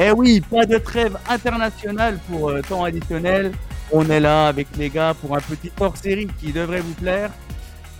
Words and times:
Eh 0.00 0.10
oui, 0.10 0.40
pas 0.40 0.64
de 0.64 0.78
trêve 0.78 1.18
internationale 1.28 2.18
pour 2.26 2.48
euh, 2.48 2.62
temps 2.62 2.82
additionnel. 2.82 3.52
On 3.92 4.08
est 4.08 4.20
là 4.20 4.48
avec 4.48 4.68
les 4.78 4.88
gars 4.88 5.12
pour 5.12 5.36
un 5.36 5.40
petit 5.40 5.70
hors-série 5.78 6.28
qui 6.40 6.50
devrait 6.50 6.80
vous 6.80 6.94
plaire. 6.94 7.30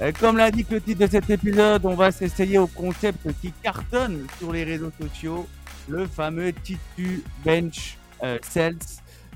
Euh, 0.01 0.11
comme 0.19 0.39
l'indique 0.39 0.71
le 0.71 0.81
titre 0.81 1.01
de 1.01 1.07
cet 1.07 1.29
épisode, 1.29 1.85
on 1.85 1.95
va 1.95 2.11
s'essayer 2.11 2.57
au 2.57 2.67
concept 2.67 3.31
qui 3.43 3.53
cartonne 3.63 4.27
sur 4.39 4.53
les 4.53 4.65
réseaux 4.65 4.91
sociaux, 4.99 5.47
le 5.87 6.07
fameux 6.07 6.55
Titu 6.55 7.23
Bench 7.45 7.99
euh, 8.23 8.39
Cells. 8.41 8.79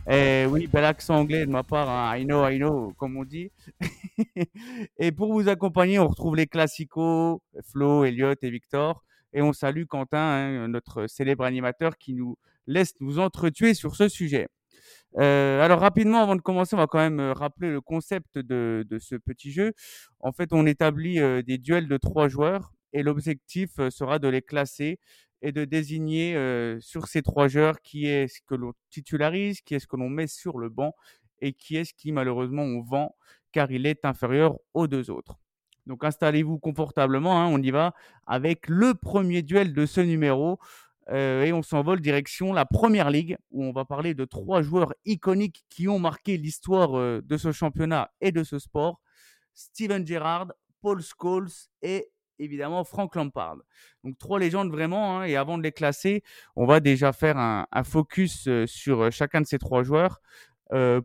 Eh 0.08 0.46
oui, 0.46 0.66
bel 0.66 0.84
accent 0.84 1.16
anglais 1.16 1.44
de 1.44 1.50
ma 1.50 1.62
part, 1.62 1.90
hein. 1.90 2.16
I 2.16 2.24
know, 2.24 2.48
I 2.48 2.56
know, 2.56 2.94
comme 2.96 3.18
on 3.18 3.24
dit. 3.24 3.50
et 4.98 5.12
pour 5.12 5.30
vous 5.34 5.50
accompagner, 5.50 5.98
on 5.98 6.08
retrouve 6.08 6.36
les 6.36 6.46
classicos, 6.46 7.42
Flo, 7.70 8.04
Elliot 8.04 8.34
et 8.40 8.50
Victor. 8.50 9.02
Et 9.34 9.42
on 9.42 9.52
salue 9.52 9.84
Quentin, 9.84 10.18
hein, 10.18 10.68
notre 10.68 11.06
célèbre 11.06 11.44
animateur, 11.44 11.98
qui 11.98 12.14
nous 12.14 12.38
laisse 12.66 12.94
nous 13.00 13.18
entretuer 13.18 13.74
sur 13.74 13.96
ce 13.96 14.08
sujet. 14.08 14.48
Euh, 15.18 15.62
alors 15.62 15.80
rapidement, 15.80 16.22
avant 16.22 16.36
de 16.36 16.42
commencer, 16.42 16.74
on 16.74 16.78
va 16.78 16.86
quand 16.86 16.98
même 16.98 17.20
euh, 17.20 17.32
rappeler 17.32 17.70
le 17.70 17.80
concept 17.80 18.38
de, 18.38 18.84
de 18.88 18.98
ce 18.98 19.16
petit 19.16 19.50
jeu. 19.50 19.72
En 20.20 20.32
fait, 20.32 20.52
on 20.52 20.66
établit 20.66 21.20
euh, 21.20 21.42
des 21.42 21.58
duels 21.58 21.88
de 21.88 21.96
trois 21.96 22.28
joueurs 22.28 22.72
et 22.92 23.02
l'objectif 23.02 23.70
euh, 23.78 23.90
sera 23.90 24.18
de 24.18 24.28
les 24.28 24.42
classer 24.42 24.98
et 25.42 25.52
de 25.52 25.64
désigner 25.64 26.34
sur 26.80 27.08
ces 27.08 27.20
trois 27.22 27.46
joueurs 27.46 27.82
qui 27.82 28.06
est 28.06 28.26
ce 28.26 28.40
que 28.46 28.54
l'on 28.54 28.72
titularise, 28.88 29.60
qui 29.60 29.74
est 29.74 29.78
ce 29.78 29.86
que 29.86 29.96
l'on 29.96 30.08
met 30.08 30.26
sur 30.26 30.58
le 30.58 30.70
banc 30.70 30.94
et 31.40 31.52
qui 31.52 31.76
est 31.76 31.84
ce 31.84 31.92
qui 31.92 32.10
malheureusement 32.10 32.62
on 32.62 32.82
vend 32.82 33.14
car 33.52 33.70
il 33.70 33.86
est 33.86 34.06
inférieur 34.06 34.56
aux 34.72 34.86
deux 34.86 35.10
autres. 35.10 35.38
Donc 35.86 36.04
installez-vous 36.04 36.58
confortablement, 36.58 37.40
hein, 37.40 37.46
on 37.46 37.62
y 37.62 37.70
va 37.70 37.94
avec 38.26 38.66
le 38.68 38.94
premier 38.94 39.42
duel 39.42 39.74
de 39.74 39.86
ce 39.86 40.00
numéro. 40.00 40.58
Euh, 41.10 41.44
et 41.44 41.52
on 41.52 41.62
s'envole 41.62 42.00
direction 42.00 42.52
la 42.52 42.64
Première 42.64 43.10
Ligue, 43.10 43.36
où 43.50 43.64
on 43.64 43.72
va 43.72 43.84
parler 43.84 44.14
de 44.14 44.24
trois 44.24 44.62
joueurs 44.62 44.92
iconiques 45.04 45.64
qui 45.68 45.88
ont 45.88 45.98
marqué 45.98 46.36
l'histoire 46.36 46.98
euh, 46.98 47.22
de 47.24 47.36
ce 47.36 47.52
championnat 47.52 48.10
et 48.20 48.32
de 48.32 48.42
ce 48.42 48.58
sport. 48.58 49.00
Steven 49.54 50.06
Gerrard, 50.06 50.52
Paul 50.82 51.00
Scholes 51.00 51.50
et 51.82 52.08
évidemment 52.38 52.84
Frank 52.84 53.14
Lampard. 53.14 53.56
Donc 54.04 54.18
trois 54.18 54.38
légendes 54.38 54.70
vraiment, 54.70 55.20
hein, 55.20 55.24
et 55.24 55.36
avant 55.36 55.58
de 55.58 55.62
les 55.62 55.72
classer, 55.72 56.22
on 56.56 56.66
va 56.66 56.80
déjà 56.80 57.12
faire 57.12 57.38
un, 57.38 57.66
focus 57.84 58.46
euh, 58.48 58.66
sur 58.66 59.10
chacun 59.12 59.40
de 59.40 59.46
ces 59.46 59.58
trois 59.58 59.82
joueurs. 59.82 60.20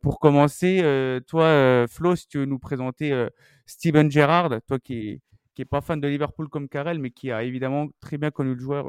Pour 0.02 0.20
commencer, 0.20 0.82
toi, 1.28 1.86
Flo, 1.88 2.16
si 2.16 2.28
tu 2.28 2.40
veux 2.40 2.46
nous 2.46 2.58
présenter 2.58 3.28
Steven 3.68 4.10
Gerrard, 4.10 4.60
toi 4.66 4.80
qui 4.80 5.22
qui 5.54 5.62
est 5.62 5.66
pas 5.66 5.82
fan 5.82 6.02
de 6.02 6.08
Liverpool 6.08 6.50
comme 6.50 6.68
Karel, 6.68 6.98
mais 6.98 7.12
qui 7.12 7.32
a 7.32 7.44
évidemment 7.44 7.88
très 8.00 8.18
bien 8.18 8.32
connu 8.32 8.56
le 8.56 8.60
joueur 8.60 8.88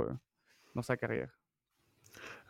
dans 0.75 0.83
sa 0.83 0.97
carrière. 0.97 1.29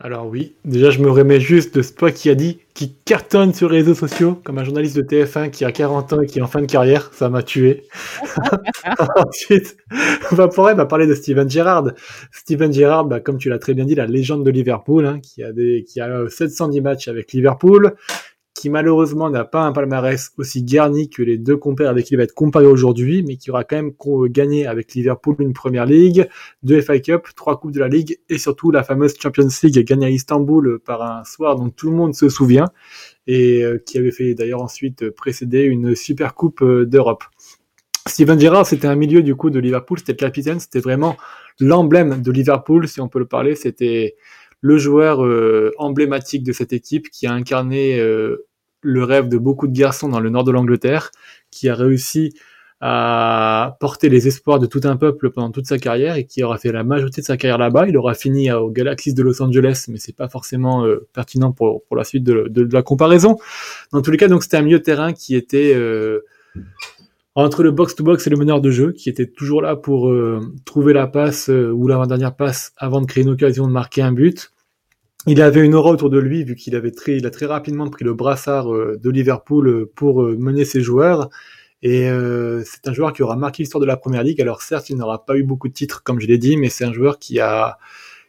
Alors 0.05 0.27
oui, 0.27 0.57
déjà 0.65 0.91
je 0.91 1.01
me 1.01 1.09
remets 1.09 1.39
juste 1.39 1.77
de 1.77 1.83
ce 1.83 1.93
toi 1.93 2.11
qui 2.11 2.29
a 2.29 2.35
dit 2.35 2.59
qui 2.75 2.93
cartonne 3.05 3.55
sur 3.55 3.69
les 3.69 3.79
réseaux 3.79 3.95
sociaux 3.95 4.35
comme 4.43 4.59
un 4.59 4.65
journaliste 4.65 4.97
de 4.97 5.03
TF1 5.03 5.51
qui 5.51 5.65
a 5.65 5.71
40 5.71 6.13
ans 6.13 6.21
et 6.23 6.27
qui 6.27 6.41
est 6.41 6.43
en 6.43 6.49
fin 6.49 6.61
de 6.61 6.67
carrière, 6.67 7.13
ça 7.13 7.29
m'a 7.29 7.45
tué. 7.45 7.85
Ensuite, 9.17 9.77
on 10.33 10.35
va 10.35 10.49
pourrait 10.49 10.75
bah, 10.75 10.87
parler 10.87 11.07
de 11.07 11.15
Steven 11.15 11.49
Gerrard. 11.49 11.93
Steven 12.33 12.73
Gerrard, 12.73 13.05
bah, 13.05 13.21
comme 13.21 13.39
tu 13.39 13.49
l'as 13.49 13.61
très 13.61 13.75
bien 13.75 13.85
dit, 13.85 13.95
la 13.95 14.07
légende 14.07 14.45
de 14.45 14.51
Liverpool, 14.51 15.07
hein, 15.07 15.21
qui 15.21 15.45
a 15.45 15.53
des, 15.53 15.85
qui 15.87 16.01
a 16.01 16.09
euh, 16.09 16.29
710 16.29 16.81
matchs 16.81 17.07
avec 17.07 17.33
Liverpool, 17.33 17.95
qui 18.55 18.69
malheureusement 18.71 19.31
n'a 19.31 19.45
pas 19.45 19.63
un 19.63 19.73
palmarès 19.73 20.31
aussi 20.37 20.63
garni 20.63 21.09
que 21.09 21.23
les 21.23 21.39
deux 21.39 21.57
compères 21.57 21.89
avec 21.91 22.05
qui 22.05 22.15
il 22.15 22.17
va 22.17 22.23
être 22.25 22.35
comparé 22.35 22.67
aujourd'hui, 22.67 23.23
mais 23.23 23.37
qui 23.37 23.51
aura 23.51 23.65
quand 23.65 23.77
même 23.77 23.93
co- 23.95 24.29
gagné 24.29 24.67
avec 24.67 24.93
Liverpool 24.95 25.37
une 25.39 25.53
première 25.53 25.87
ligue, 25.87 26.29
deux 26.63 26.81
FA 26.83 26.99
Cup, 26.99 27.29
trois 27.35 27.59
coupes 27.59 27.73
de 27.73 27.81
la 27.81 27.89
ligue 27.89 28.19
et 28.29 28.39
surtout 28.39 28.71
la 28.71 28.83
fameuse 28.83 29.15
Champions 29.21 29.49
League 29.63 29.85
gagnée 29.87 30.07
à 30.07 30.11
Istanbul 30.11 30.79
par 30.85 31.03
un 31.03 31.25
soir 31.25 31.57
dont 31.57 31.71
tout 31.71 31.91
le 31.91 31.97
monde 31.97 32.15
se 32.15 32.29
souvient 32.29 32.69
et 33.27 33.65
euh, 33.65 33.79
qui 33.79 33.99
avait 33.99 34.11
fait 34.11 34.35
d'ailleurs 34.35 34.63
ensuite 34.63 35.11
précéder 35.11 35.63
une 35.63 35.95
super 35.95 36.35
coupe 36.35 36.63
euh, 36.63 36.85
d'Europe. 36.85 37.25
Steven 38.07 38.39
Gerrard, 38.39 38.67
c'était 38.67 38.89
un 38.89 38.97
milieu 38.97 39.23
du 39.23 39.35
coup 39.37 39.49
de 39.51 39.61
Liverpool, 39.61 39.99
c'était 39.99 40.13
le 40.13 40.19
capitaine, 40.19 40.59
c'était 40.59 40.81
vraiment 40.81 41.17
l'emblème 41.61 42.21
de 42.21 42.33
Liverpool, 42.33 42.89
si 42.89 43.01
on 43.01 43.09
peut 43.09 43.21
le 43.21 43.27
parler, 43.27 43.55
c'était 43.55 44.17
le 44.61 44.77
joueur 44.77 45.25
euh, 45.25 45.73
emblématique 45.79 46.43
de 46.43 46.53
cette 46.53 46.73
équipe 46.73 47.11
qui 47.11 47.27
a 47.27 47.33
incarné 47.33 47.99
euh, 48.01 48.47
le 48.83 49.05
rêve 49.05 49.29
de 49.29 49.39
beaucoup 49.39 49.67
de 49.69 49.73
garçons 49.77 50.09
dans 50.09 50.21
le 50.21 50.29
nord 50.29 50.45
de 50.45 50.51
l'Angleterre, 50.53 51.11
qui 51.51 51.69
a 51.69 51.75
réussi 51.75 52.35
à 52.85 53.77
porter 53.79 54.09
les 54.09 54.27
espoirs 54.27 54.59
de 54.59 54.67
tout 54.67 54.81
un 54.83 54.97
peuple 54.97 55.31
pendant 55.31 55.53
toute 55.53 55.67
sa 55.67 55.79
carrière 55.79 56.17
et 56.17 56.25
qui 56.27 56.43
aura 56.43 56.59
fait 56.59 56.73
la 56.73 56.83
majorité 56.83 57.21
de 57.21 57.27
sa 57.27 57.37
carrière 57.37 57.59
là-bas. 57.59 57.87
Il 57.87 57.97
aura 57.97 58.15
fini 58.15 58.51
euh, 58.51 58.59
au 58.59 58.71
Galaxy 58.71 59.15
de 59.15 59.23
Los 59.23 59.41
Angeles, 59.41 59.85
mais 59.89 59.99
c'est 59.99 60.17
pas 60.17 60.29
forcément 60.29 60.85
euh, 60.85 61.07
pertinent 61.13 61.53
pour, 61.53 61.85
pour 61.85 61.97
la 61.97 62.03
suite 62.03 62.25
de, 62.25 62.49
de- 62.51 62.69
la 62.73 62.83
comparaison. 62.83 63.39
Dans 63.93 64.03
tous 64.03 64.11
les 64.11 64.17
cas, 64.17 64.27
donc 64.27 64.43
c'était 64.43 64.57
un 64.57 64.63
milieu 64.63 64.81
de 64.81 64.83
terrain 64.83 65.13
qui 65.13 65.37
était 65.37 65.75
euh, 65.77 66.25
entre 67.37 67.63
le 67.63 67.71
box-to-box 67.71 68.27
et 68.27 68.31
le 68.31 68.37
meneur 68.37 68.61
de 68.61 68.71
jeu, 68.73 68.91
qui 68.91 69.09
était 69.09 69.27
toujours 69.27 69.63
là 69.63 69.77
pour 69.77 70.13
trouver 70.67 70.93
la 70.93 71.07
passe 71.07 71.49
ou 71.49 71.87
l'avant-dernière 71.87 72.35
passe 72.35 72.73
avant 72.77 73.01
de 73.01 73.07
créer 73.07 73.23
une 73.23 73.31
occasion 73.31 73.67
de 73.67 73.73
marquer 73.73 74.03
un 74.03 74.13
but. 74.13 74.52
Il 75.27 75.41
avait 75.41 75.65
une 75.65 75.75
aura 75.75 75.91
autour 75.93 76.11
de 76.11 76.19
lui, 76.19 76.43
vu 76.45 76.57
qu'il 76.57 76.75
avait 76.75 76.91
très, 76.91 77.17
il 77.17 77.27
a 77.27 77.31
très 77.31 77.47
rapidement 77.47 77.89
pris 77.89 78.05
le 78.05 78.13
brassard 78.15 78.73
euh, 78.75 78.99
de 79.01 79.11
Liverpool 79.11 79.69
euh, 79.69 79.93
pour 79.95 80.23
euh, 80.23 80.37
mener 80.37 80.65
ses 80.65 80.81
joueurs. 80.81 81.29
Et 81.83 82.09
euh, 82.11 82.63
c'est 82.65 82.89
un 82.89 82.93
joueur 82.93 83.13
qui 83.13 83.23
aura 83.23 83.37
marqué 83.37 83.63
l'histoire 83.63 83.81
de 83.81 83.87
la 83.87 83.97
Première 83.97 84.25
Ligue. 84.25 84.41
Alors 84.41 84.63
certes, 84.63 84.91
il 84.91 84.97
n'aura 84.97 85.25
pas 85.25 85.37
eu 85.37 85.45
beaucoup 85.45 85.69
de 85.69 85.73
titres, 85.75 86.03
comme 86.03 86.21
je 86.21 86.27
l'ai 86.27 86.39
dit, 86.39 86.57
mais 86.57 86.69
c'est 86.71 86.85
un 86.85 86.93
joueur 86.93 87.19
qui 87.19 87.41
a 87.41 87.79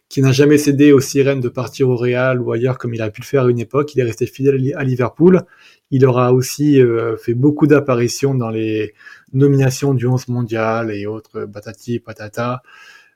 qui 0.09 0.21
n'a 0.21 0.31
jamais 0.31 0.59
cédé 0.59 0.91
aux 0.91 0.99
sirènes 0.99 1.39
de 1.41 1.49
partir 1.49 1.89
au 1.89 1.95
Real 1.95 2.39
ou 2.39 2.51
ailleurs 2.51 2.77
comme 2.77 2.93
il 2.93 3.01
a 3.01 3.09
pu 3.09 3.21
le 3.21 3.25
faire 3.25 3.45
à 3.45 3.49
une 3.49 3.57
époque. 3.59 3.95
Il 3.95 3.99
est 4.01 4.03
resté 4.03 4.27
fidèle 4.27 4.55
à 4.55 4.57
Li- 4.57 4.73
à 4.75 4.83
Liverpool. 4.83 5.41
Il 5.89 6.05
aura 6.05 6.33
aussi 6.33 6.79
fait 7.19 7.33
beaucoup 7.33 7.65
d'apparitions 7.65 8.35
dans 8.35 8.49
les 8.49 8.93
nominations 9.33 9.95
du 9.95 10.05
11 10.05 10.27
mondial 10.27 10.91
et 10.91 11.07
autres 11.07 11.45
batati 11.45 11.99
patata. 11.99 12.61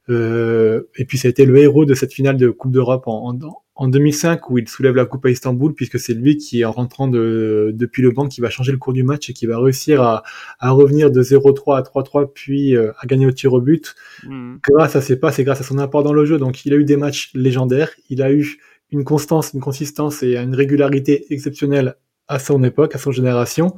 Euh, 0.10 0.84
et 0.96 1.06
puis 1.06 1.18
ça 1.18 1.28
a 1.28 1.32
été 1.32 1.46
le 1.46 1.58
héros 1.58 1.86
de 1.86 1.94
cette 1.94 2.14
finale 2.14 2.38
de 2.38 2.50
Coupe 2.50 2.72
d'Europe 2.72 3.04
en, 3.08 3.30
en, 3.34 3.40
en 3.76 3.88
2005 3.90 4.50
où 4.50 4.58
il 4.58 4.68
soulève 4.70 4.96
la 4.96 5.06
coupe 5.06 5.26
à 5.26 5.30
Istanbul 5.30 5.74
puisque 5.74 6.00
c'est 6.00 6.14
lui 6.14 6.38
qui 6.38 6.64
en 6.64 6.72
rentrant 6.72 7.08
de, 7.10 7.72
depuis 7.76 8.02
le 8.02 8.12
banc 8.12 8.28
qui 8.28 8.40
va 8.40 8.50
changer 8.50 8.72
le 8.72 8.78
cours 8.78 8.94
du 8.94 9.04
match 9.04 9.30
et 9.30 9.34
qui 9.34 9.46
va 9.46 9.60
réussir 9.60 10.02
à, 10.02 10.24
à 10.60 10.72
revenir 10.72 11.12
de 11.12 11.22
0-3 11.22 11.78
à 11.78 11.82
3-3 11.82 12.32
puis 12.34 12.76
euh, 12.76 12.92
à 13.00 13.06
gagner 13.06 13.26
au 13.26 13.32
tir 13.32 13.52
au 13.54 13.62
but 13.62 13.96
Mhm. 14.24 14.60
grâce 14.64 14.96
à 14.96 15.02
ses 15.02 15.18
passes 15.20 15.40
et 15.40 15.44
grâce 15.44 15.60
à 15.62 15.64
son 15.64 15.78
apport 15.78 16.04
dans 16.04 16.14
le 16.14 16.26
jeu. 16.26 16.38
Donc 16.38 16.66
il 16.66 16.74
a 16.74 16.78
eu 16.78 16.86
des 16.86 16.98
matchs 16.98 17.32
légendaires, 17.34 17.92
il 18.10 18.22
a 18.22 18.32
eu 18.32 18.58
une 18.92 19.04
constance, 19.04 19.52
une 19.54 19.60
consistance 19.60 20.24
et 20.24 20.38
une 20.38 20.56
régularité 20.56 21.26
exceptionnelle 21.34 21.96
à 22.30 22.40
son 22.40 22.64
époque, 22.64 22.96
à 22.96 22.98
son 22.98 23.12
génération. 23.12 23.76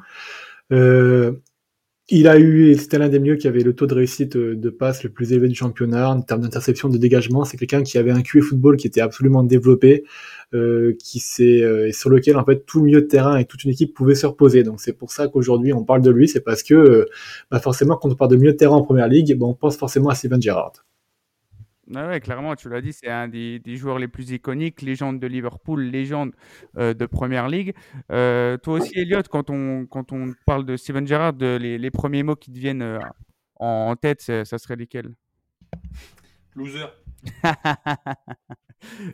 Euh, 0.72 1.34
il 2.10 2.28
a 2.28 2.40
eu, 2.40 2.76
c'était 2.76 2.98
l'un 2.98 3.10
des 3.10 3.20
mieux 3.20 3.36
qui 3.36 3.48
avait 3.48 3.62
le 3.62 3.74
taux 3.74 3.86
de 3.86 3.94
réussite 3.94 4.36
euh, 4.36 4.56
de 4.56 4.70
passe 4.70 5.04
le 5.04 5.10
plus 5.10 5.32
élevé 5.34 5.48
du 5.48 5.56
championnat 5.56 6.10
en 6.10 6.22
termes 6.22 6.42
d'interception, 6.42 6.90
de 6.90 6.98
dégagement. 6.98 7.46
C'est 7.46 7.58
quelqu'un 7.58 7.84
qui 7.84 7.98
avait 7.98 8.12
un 8.12 8.22
QE 8.22 8.42
football 8.42 8.78
qui 8.78 8.88
était 8.88 9.02
absolument 9.02 9.44
développé, 9.44 10.04
euh, 10.56 10.96
qui 11.00 11.20
s'est, 11.20 11.62
euh, 11.62 11.92
sur 11.92 12.10
lequel 12.10 12.36
en 12.38 12.44
fait 12.44 12.66
tout 12.66 12.82
milieu 12.82 13.02
de 13.02 13.08
terrain 13.08 13.38
et 13.38 13.46
toute 13.46 13.64
une 13.64 13.70
équipe 13.72 13.94
pouvaient 13.94 14.16
se 14.16 14.26
reposer. 14.26 14.64
Donc 14.64 14.82
c'est 14.82 14.94
pour 14.94 15.12
ça 15.12 15.28
qu'aujourd'hui 15.28 15.74
on 15.74 15.84
parle 15.84 16.02
de 16.02 16.10
lui, 16.10 16.28
c'est 16.28 16.42
parce 16.42 16.64
que 16.64 16.74
euh, 16.74 17.06
bah 17.52 17.60
forcément 17.60 17.98
quand 17.98 18.10
on 18.10 18.16
parle 18.16 18.32
de 18.32 18.38
milieu 18.38 18.54
de 18.54 18.58
terrain 18.58 18.78
en 18.78 18.82
première 18.82 19.08
ligue, 19.08 19.38
bah, 19.38 19.46
on 19.46 19.54
pense 19.54 19.78
forcément 19.78 20.10
à 20.10 20.16
Steven 20.16 20.42
Gerrard. 20.42 20.89
Ah 21.96 22.08
ouais, 22.08 22.20
clairement, 22.20 22.56
tu 22.56 22.70
l'as 22.70 22.82
dit, 22.82 22.94
c'est 22.94 23.10
un 23.10 23.28
des, 23.28 23.58
des 23.60 23.76
joueurs 23.76 23.98
les 23.98 24.08
plus 24.08 24.30
iconiques, 24.32 24.82
légende 24.84 25.20
de 25.20 25.26
Liverpool, 25.26 25.82
légende 25.82 26.34
euh, 26.78 26.94
de 26.94 27.06
Première 27.08 27.48
Ligue. 27.48 27.74
Euh, 28.12 28.58
toi 28.58 28.76
aussi, 28.76 28.92
Elliot, 29.00 29.24
quand 29.30 29.50
on, 29.50 29.88
quand 29.88 30.12
on 30.12 30.34
parle 30.46 30.66
de 30.66 30.78
Steven 30.78 31.08
Gerrard, 31.08 31.34
de- 31.34 31.58
les, 31.60 31.80
les 31.80 31.92
premiers 31.92 32.22
mots 32.22 32.36
qui 32.36 32.52
te 32.52 32.60
viennent 32.60 32.84
euh, 32.84 33.00
en, 33.56 33.90
en 33.92 33.96
tête, 33.96 34.22
ça 34.22 34.46
serait 34.60 34.76
lesquels? 34.76 35.16
Loser. 36.56 36.90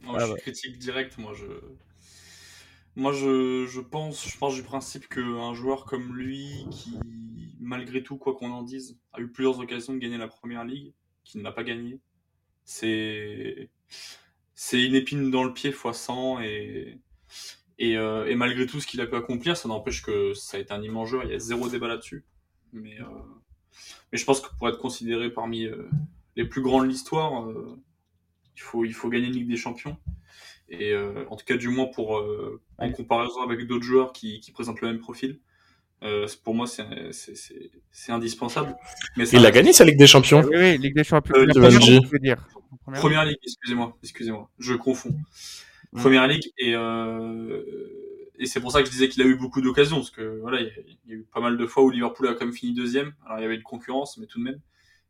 Ah 0.07 0.13
Non, 0.13 0.19
je 0.19 0.25
ouais. 0.25 0.33
suis 0.33 0.41
critique 0.41 0.77
direct, 0.77 1.17
moi 1.17 1.33
je. 1.33 1.45
Moi 2.95 3.11
je, 3.11 3.65
je 3.67 3.81
pense, 3.81 4.27
je 4.29 4.37
pense 4.37 4.55
du 4.55 4.63
principe 4.63 5.07
qu'un 5.09 5.53
joueur 5.53 5.83
comme 5.85 6.15
lui, 6.15 6.65
qui 6.71 6.97
malgré 7.59 8.03
tout, 8.03 8.17
quoi 8.17 8.35
qu'on 8.35 8.51
en 8.51 8.63
dise, 8.63 8.97
a 9.13 9.19
eu 9.19 9.27
plusieurs 9.27 9.59
occasions 9.59 9.93
de 9.93 9.99
gagner 9.99 10.17
la 10.17 10.27
première 10.27 10.63
ligue, 10.63 10.93
qui 11.23 11.37
ne 11.37 11.43
l'a 11.43 11.51
pas 11.51 11.63
gagné, 11.63 11.99
c'est. 12.65 13.69
C'est 14.57 14.83
une 14.83 14.95
épine 14.95 15.31
dans 15.31 15.43
le 15.43 15.53
pied 15.53 15.71
fois 15.71 15.93
100 15.93 16.41
et. 16.41 16.99
Et, 17.77 17.97
euh, 17.97 18.25
et 18.25 18.35
malgré 18.35 18.65
tout 18.65 18.79
ce 18.79 18.87
qu'il 18.87 19.01
a 19.01 19.05
pu 19.05 19.15
accomplir, 19.17 19.57
ça 19.57 19.67
n'empêche 19.67 20.01
que 20.01 20.33
ça 20.33 20.55
a 20.55 20.61
été 20.61 20.71
un 20.73 20.81
immense 20.81 21.09
joueur, 21.09 21.25
il 21.25 21.31
y 21.31 21.33
a 21.33 21.39
zéro 21.39 21.67
débat 21.67 21.89
là-dessus. 21.89 22.23
Mais, 22.71 23.01
euh, 23.01 23.05
mais 24.11 24.17
je 24.17 24.23
pense 24.23 24.39
que 24.39 24.47
pour 24.57 24.69
être 24.69 24.77
considéré 24.77 25.29
parmi 25.29 25.65
euh, 25.65 25.89
les 26.35 26.45
plus 26.45 26.61
grands 26.61 26.81
de 26.81 26.87
l'histoire, 26.87 27.49
euh, 27.49 27.77
il, 28.55 28.61
faut, 28.61 28.85
il 28.85 28.93
faut 28.93 29.09
gagner 29.09 29.27
une 29.27 29.33
Ligue 29.33 29.49
des 29.49 29.57
Champions. 29.57 29.97
Et 30.69 30.93
euh, 30.93 31.25
en 31.29 31.35
tout 31.35 31.45
cas, 31.45 31.57
du 31.57 31.69
moins 31.69 31.85
pour, 31.85 32.17
euh, 32.17 32.61
en 32.77 32.91
comparaison 32.91 33.41
avec 33.41 33.67
d'autres 33.67 33.83
joueurs 33.83 34.13
qui, 34.13 34.39
qui 34.39 34.51
présentent 34.51 34.81
le 34.81 34.89
même 34.89 34.99
profil, 34.99 35.39
euh, 36.03 36.27
pour 36.43 36.53
moi, 36.53 36.67
c'est 36.67 38.11
indispensable. 38.11 38.75
Mais 39.17 39.25
ça 39.25 39.37
Il 39.37 39.45
a 39.45 39.51
gagné 39.51 39.73
sa 39.73 39.85
Ligue 39.85 39.97
des 39.97 40.07
Champions. 40.07 40.43
Oui, 40.43 40.55
oui, 40.57 40.77
Ligue 40.77 40.95
des 40.95 41.03
Champions. 41.03 41.35
Euh, 41.35 41.45
la 41.45 41.53
de 41.53 41.59
première 41.59 41.81
je 41.81 41.91
dire. 41.91 42.01
Première 42.03 42.37
ligue. 42.37 42.99
Première 42.99 43.25
ligue, 43.25 43.37
excusez-moi, 43.43 43.97
excusez-moi, 44.03 44.49
je 44.59 44.73
confonds. 44.73 45.15
mm. 45.93 45.99
Première 45.99 46.27
Ligue 46.27 46.51
et 46.57 46.75
euh, 46.75 47.63
et 48.37 48.45
c'est 48.45 48.59
pour 48.59 48.71
ça 48.71 48.81
que 48.81 48.87
je 48.87 48.91
disais 48.91 49.07
qu'il 49.07 49.23
a 49.23 49.25
eu 49.25 49.35
beaucoup 49.35 49.61
d'occasions 49.61 49.97
parce 49.97 50.11
que 50.11 50.39
voilà 50.41 50.59
il 50.59 50.67
y, 51.07 51.13
a 51.13 51.15
eu 51.15 51.23
pas 51.33 51.39
mal 51.39 51.57
de 51.57 51.65
fois 51.65 51.83
où 51.83 51.89
Liverpool 51.89 52.27
a 52.27 52.33
quand 52.33 52.45
même 52.45 52.53
fini 52.53 52.73
deuxième 52.73 53.13
alors 53.25 53.39
il 53.39 53.43
y 53.43 53.45
avait 53.45 53.55
une 53.55 53.63
concurrence 53.63 54.17
mais 54.17 54.25
tout 54.25 54.39
de 54.39 54.43
même 54.43 54.59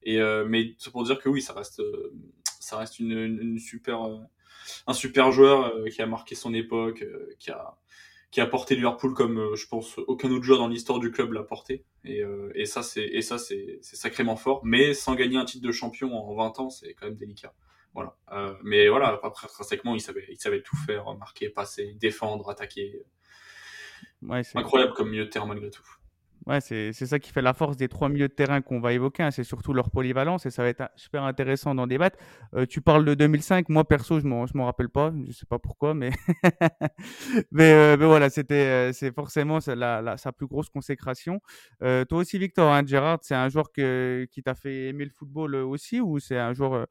et 0.04 0.22
euh, 0.22 0.46
mais 0.48 0.76
c'est 0.78 0.92
pour 0.92 1.04
dire 1.04 1.18
que 1.18 1.28
oui 1.28 1.42
ça 1.42 1.54
reste 1.54 1.82
ça 2.60 2.78
reste 2.78 3.00
une, 3.00 3.18
une, 3.18 3.58
super 3.58 4.00
un 4.86 4.94
super 4.94 5.32
joueur 5.32 5.74
qui 5.92 6.04
a 6.04 6.06
marqué 6.06 6.36
son 6.36 6.54
époque 6.54 7.04
qui 7.40 7.50
a 7.50 7.76
qui 8.36 8.42
a 8.42 8.48
porté 8.48 8.76
Liverpool 8.76 9.14
comme 9.14 9.56
je 9.56 9.66
pense 9.66 9.98
aucun 10.08 10.30
autre 10.30 10.44
joueur 10.44 10.60
dans 10.60 10.68
l'histoire 10.68 11.00
du 11.00 11.10
club 11.10 11.32
l'a 11.32 11.44
porté 11.44 11.86
et, 12.04 12.22
et 12.54 12.66
ça 12.66 12.84
c'est 12.84 13.06
et 13.06 13.22
ça 13.22 13.38
c'est 13.38 13.80
sacrément 13.82 14.36
fort 14.36 14.60
mais 14.66 14.94
sans 14.94 15.16
gagner 15.16 15.38
un 15.38 15.46
titre 15.46 15.66
de 15.66 15.72
champion 15.72 16.14
en 16.14 16.36
20 16.36 16.60
ans 16.60 16.70
c'est 16.70 16.94
quand 16.96 17.06
même 17.06 17.16
délicat 17.16 17.54
voilà. 17.96 18.18
Euh, 18.34 18.54
mais 18.62 18.90
voilà, 18.90 19.18
après, 19.24 19.48
intrinsèquement, 19.48 19.96
il 19.96 20.02
savait, 20.02 20.26
il 20.30 20.38
savait 20.38 20.62
tout 20.62 20.76
faire, 20.76 21.06
marquer, 21.16 21.50
passer, 21.50 21.94
défendre, 21.94 22.50
attaquer. 22.50 23.06
Ouais, 24.22 24.42
Incroyable 24.54 24.94
comme 24.94 25.10
milieu 25.10 25.26
de 25.26 25.30
terrain 25.30 25.46
malgré 25.46 25.72
tout. 25.72 25.88
Ouais, 26.48 26.62
c'est 26.62 26.94
ça 26.94 27.18
qui 27.18 27.32
fait 27.32 27.42
la 27.42 27.54
force 27.54 27.76
des 27.76 27.88
trois 27.88 28.08
milieux 28.08 28.28
de 28.28 28.34
terrain 28.34 28.62
qu'on 28.62 28.80
va 28.80 28.94
évoquer. 28.94 29.24
Hein. 29.24 29.32
C'est 29.32 29.44
surtout 29.44 29.74
leur 29.74 29.90
polyvalence 29.90 30.46
et 30.46 30.52
ça 30.52 30.62
va 30.62 30.70
être 30.70 30.90
super 30.96 31.24
intéressant 31.24 31.74
d'en 31.74 31.88
débattre. 31.88 32.18
Euh, 32.54 32.68
tu 32.68 32.82
parles 32.82 33.04
de 33.04 33.16
2005. 33.16 33.70
Moi, 33.70 33.84
perso, 33.84 34.20
je 34.20 34.28
ne 34.28 34.58
m'en 34.58 34.66
rappelle 34.66 34.90
pas. 34.90 35.12
Je 35.28 35.32
sais 35.32 35.48
pas 35.48 35.58
pourquoi, 35.58 35.96
mais, 35.96 36.12
mais, 37.52 37.72
euh, 37.72 37.98
mais, 37.98 38.06
voilà, 38.06 38.30
c'était 38.30 38.94
c'est 38.94 39.14
forcément 39.14 39.60
sa 39.60 40.32
plus 40.38 40.46
grosse 40.46 40.70
consécration. 40.70 41.42
toi 41.80 42.06
aussi, 42.12 42.38
Victor, 42.38 42.72
hein, 42.72 42.84
Gérard, 42.86 43.20
c'est 43.24 43.36
un 43.36 43.50
joueur 43.50 43.72
que, 43.72 44.28
qui 44.32 44.44
t'a 44.44 44.54
fait 44.54 44.90
aimer 44.90 45.06
le 45.06 45.12
football 45.12 45.56
aussi 45.56 46.00
ou 46.00 46.20
c'est 46.20 46.38
un 46.38 46.54
joueur 46.54 46.86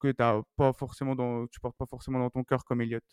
que 0.00 0.22
as 0.22 0.42
pas 0.56 0.72
forcément 0.72 1.14
dans, 1.14 1.46
tu 1.46 1.60
portes 1.60 1.76
pas 1.76 1.86
forcément 1.86 2.18
dans 2.18 2.30
ton 2.30 2.44
cœur 2.44 2.64
comme 2.64 2.80
Elliott? 2.80 3.04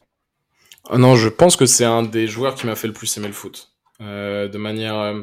Non, 0.93 1.15
je 1.15 1.29
pense 1.29 1.55
que 1.55 1.65
c'est 1.65 1.85
un 1.85 2.03
des 2.03 2.27
joueurs 2.27 2.55
qui 2.55 2.65
m'a 2.65 2.75
fait 2.75 2.87
le 2.87 2.93
plus 2.93 3.15
aimer 3.17 3.27
le 3.27 3.33
foot. 3.33 3.70
Euh, 4.01 4.47
de 4.47 4.57
manière 4.57 4.97
euh, 4.99 5.21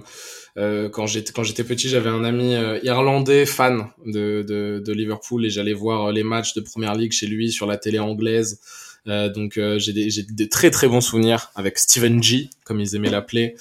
euh, 0.56 0.88
quand 0.88 1.06
j'étais 1.06 1.32
quand 1.32 1.42
j'étais 1.42 1.64
petit 1.64 1.88
j'avais 1.88 2.10
un 2.10 2.22
ami 2.22 2.54
irlandais 2.82 3.44
fan 3.44 3.88
de, 4.06 4.42
de, 4.42 4.80
de 4.84 4.92
Liverpool 4.92 5.44
et 5.44 5.50
j'allais 5.50 5.72
voir 5.72 6.12
les 6.12 6.22
matchs 6.22 6.54
de 6.54 6.60
première 6.60 6.94
ligue 6.94 7.12
chez 7.12 7.26
lui 7.26 7.50
sur 7.50 7.66
la 7.66 7.76
télé 7.76 7.98
anglaise. 7.98 8.60
Donc 9.06 9.58
j'ai 9.78 9.92
des 9.94 10.10
j'ai 10.10 10.22
des 10.22 10.48
très 10.50 10.70
très 10.70 10.86
bons 10.86 11.00
souvenirs 11.00 11.50
avec 11.54 11.78
Steven 11.78 12.22
G 12.22 12.50
comme 12.64 12.78
ils 12.80 12.94
aimaient 12.94 13.10
l'appeler. 13.10 13.54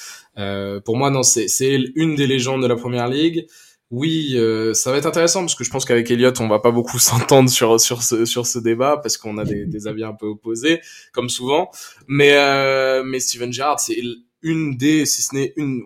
Pour 0.86 0.98
moi 0.98 1.10
non 1.10 1.24
c'est 1.24 1.48
c'est 1.48 1.80
une 1.96 2.16
des 2.16 2.28
légendes 2.28 2.62
de 2.62 2.68
la 2.68 2.76
première 2.76 3.08
ligue 3.08 3.48
oui, 3.90 4.34
euh, 4.36 4.74
ça 4.74 4.92
va 4.92 4.98
être 4.98 5.06
intéressant 5.06 5.42
parce 5.42 5.56
que 5.56 5.64
je 5.64 5.70
pense 5.70 5.86
qu'avec 5.86 6.12
Elliot, 6.12 6.34
on 6.42 6.48
va 6.50 6.60
pas 6.60 6.72
beaucoup 6.72 7.00
s'entendre 7.00 7.50
sur 7.50 7.80
sur 7.80 8.04
ce 8.04 8.26
sur 8.26 8.46
ce 8.46 8.60
débat 8.60 8.98
parce 8.98 9.18
qu'on 9.18 9.38
a 9.38 9.46
des, 9.46 9.66
des 9.66 9.88
avis 9.88 10.04
un 10.04 10.14
peu 10.14 10.26
opposés, 10.26 10.82
comme 11.14 11.30
souvent. 11.30 11.72
Mais 12.08 12.34
euh, 12.34 13.04
mais 13.06 13.20
Steven 13.20 13.54
Gerrard, 13.54 13.80
c'est 13.80 14.02
une 14.48 14.78
des, 14.78 15.06
si 15.06 15.22
ce 15.22 15.36
n'est 15.36 15.54
une, 15.58 15.84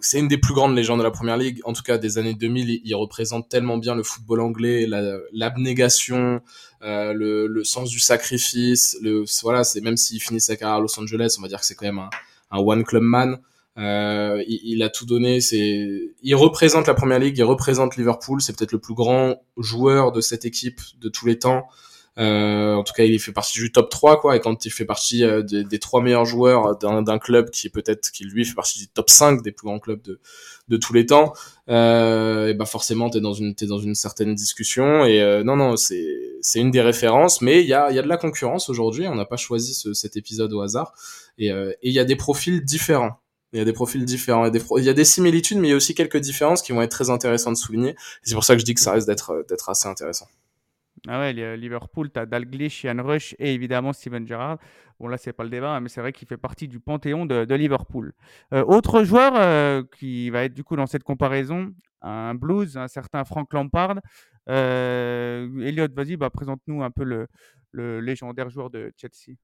c'est 0.00 0.18
une 0.18 0.28
des 0.28 0.38
plus 0.38 0.54
grandes 0.54 0.74
légendes 0.76 0.98
de 0.98 1.04
la 1.04 1.10
Première 1.10 1.36
Ligue. 1.36 1.60
En 1.64 1.72
tout 1.72 1.82
cas, 1.82 1.98
des 1.98 2.18
années 2.18 2.34
2000, 2.34 2.80
il, 2.84 2.94
représente 2.94 3.48
tellement 3.48 3.76
bien 3.76 3.94
le 3.94 4.02
football 4.02 4.40
anglais, 4.40 4.86
l'abnégation, 5.32 6.40
euh, 6.82 7.12
le, 7.12 7.46
le 7.46 7.64
sens 7.64 7.90
du 7.90 7.98
sacrifice. 7.98 8.96
Le 9.02 9.24
voilà, 9.42 9.64
c'est 9.64 9.80
même 9.80 9.96
s'il 9.96 10.20
finit 10.20 10.40
sa 10.40 10.56
carrière 10.56 10.76
à 10.76 10.80
Los 10.80 10.98
Angeles, 10.98 11.36
on 11.38 11.42
va 11.42 11.48
dire 11.48 11.60
que 11.60 11.66
c'est 11.66 11.74
quand 11.74 11.86
même 11.86 11.98
un, 11.98 12.10
un 12.50 12.58
one 12.58 12.84
club 12.84 13.02
man. 13.02 13.38
Euh, 13.76 14.42
il, 14.46 14.82
a 14.82 14.88
tout 14.88 15.04
donné. 15.04 15.40
C'est, 15.40 16.14
il 16.22 16.34
représente 16.34 16.86
la 16.86 16.94
première 16.94 17.18
ligue, 17.18 17.36
il 17.38 17.44
représente 17.44 17.96
Liverpool. 17.96 18.40
C'est 18.40 18.56
peut-être 18.56 18.72
le 18.72 18.78
plus 18.78 18.94
grand 18.94 19.42
joueur 19.56 20.12
de 20.12 20.20
cette 20.20 20.44
équipe 20.44 20.80
de 21.00 21.08
tous 21.08 21.26
les 21.26 21.38
temps. 21.38 21.66
Euh, 22.18 22.74
en 22.74 22.84
tout 22.84 22.92
cas, 22.92 23.04
il 23.04 23.18
fait 23.18 23.32
partie 23.32 23.58
du 23.58 23.72
top 23.72 23.90
3, 23.90 24.20
quoi. 24.20 24.36
Et 24.36 24.40
quand 24.40 24.64
il 24.64 24.70
fait 24.70 24.84
partie 24.84 25.24
euh, 25.24 25.42
des, 25.42 25.78
trois 25.78 26.00
meilleurs 26.00 26.24
joueurs 26.24 26.76
d'un 26.78 27.18
club 27.18 27.50
qui 27.50 27.66
est 27.66 27.70
peut-être, 27.70 28.10
qui 28.10 28.24
lui 28.24 28.44
fait 28.44 28.54
partie 28.54 28.78
du 28.78 28.88
top 28.88 29.10
5 29.10 29.42
des 29.42 29.52
plus 29.52 29.66
grands 29.66 29.78
clubs 29.78 30.00
de, 30.02 30.76
tous 30.76 30.92
les 30.92 31.06
temps, 31.06 31.32
euh, 31.68 32.48
et 32.48 32.54
ben 32.54 32.64
forcément, 32.64 33.10
t'es 33.10 33.20
dans 33.20 33.34
une, 33.34 33.54
t'es 33.54 33.66
dans 33.66 33.78
une 33.78 33.94
certaine 33.94 34.34
discussion. 34.34 35.04
Et 35.04 35.20
euh, 35.20 35.42
non, 35.44 35.56
non, 35.56 35.76
c'est, 35.76 36.06
c'est 36.40 36.60
une 36.60 36.70
des 36.70 36.82
références. 36.82 37.40
Mais 37.42 37.62
il 37.62 37.68
y 37.68 37.74
a, 37.74 37.90
il 37.90 37.96
y 37.96 37.98
a 37.98 38.02
de 38.02 38.08
la 38.08 38.16
concurrence 38.16 38.68
aujourd'hui. 38.68 39.08
On 39.08 39.14
n'a 39.14 39.26
pas 39.26 39.36
choisi 39.36 39.74
ce, 39.74 39.92
cet 39.92 40.16
épisode 40.16 40.52
au 40.52 40.60
hasard. 40.60 40.94
Et 41.38 41.50
il 41.82 41.92
y 41.92 41.98
a 41.98 42.04
des 42.04 42.16
profils 42.16 42.64
différents. 42.64 43.18
Il 43.54 43.58
y 43.58 43.60
a 43.60 43.64
des 43.64 43.72
profils 43.72 44.04
différents. 44.04 44.46
Il 44.46 44.54
y 44.54 44.58
a 44.58 44.80
y 44.80 44.88
a 44.88 44.92
des 44.92 45.04
similitudes, 45.04 45.58
mais 45.58 45.68
il 45.68 45.70
y 45.70 45.74
a 45.74 45.76
aussi 45.76 45.94
quelques 45.94 46.18
différences 46.18 46.60
qui 46.60 46.72
vont 46.72 46.82
être 46.82 46.90
très 46.90 47.08
intéressantes 47.08 47.54
de 47.54 47.58
souligner. 47.58 47.94
C'est 48.24 48.34
pour 48.34 48.42
ça 48.42 48.54
que 48.54 48.60
je 48.60 48.64
dis 48.64 48.74
que 48.74 48.80
ça 48.80 48.92
reste 48.92 49.06
d'être, 49.06 49.30
euh, 49.30 49.42
d'être 49.48 49.68
assez 49.68 49.86
intéressant. 49.86 50.26
Ah 51.06 51.20
ouais, 51.20 51.56
Liverpool, 51.56 52.10
tu 52.10 52.18
as 52.18 52.24
Dalglish, 52.24 52.84
Ian 52.84 53.02
Rush 53.02 53.34
et 53.38 53.52
évidemment 53.52 53.92
Steven 53.92 54.26
Gerrard. 54.26 54.58
Bon, 54.98 55.08
là, 55.08 55.18
c'est 55.18 55.34
pas 55.34 55.44
le 55.44 55.50
débat, 55.50 55.76
hein, 55.76 55.80
mais 55.80 55.90
c'est 55.90 56.00
vrai 56.00 56.12
qu'il 56.12 56.26
fait 56.26 56.38
partie 56.38 56.66
du 56.66 56.80
panthéon 56.80 57.26
de, 57.26 57.54
Liverpool. 57.54 58.14
Euh, 58.54 58.64
autre 58.64 59.04
joueur 59.04 59.32
euh, 59.36 59.82
qui 59.98 60.30
va 60.30 60.44
être 60.44 60.54
du 60.54 60.64
coup 60.64 60.76
dans 60.76 60.86
cette 60.86 61.04
comparaison, 61.04 61.74
un 62.00 62.34
blues, 62.34 62.78
un 62.78 62.88
certain 62.88 63.24
Frank 63.24 63.52
Lampard. 63.52 63.96
Euh, 64.48 65.46
Elliot, 65.60 65.88
vas-y, 65.94 66.16
bah, 66.16 66.30
présente-nous 66.30 66.82
un 66.82 66.90
peu 66.90 67.04
le, 67.04 67.28
légendaire 68.00 68.48
joueur 68.48 68.70
de 68.70 68.92
Chelsea 68.96 69.36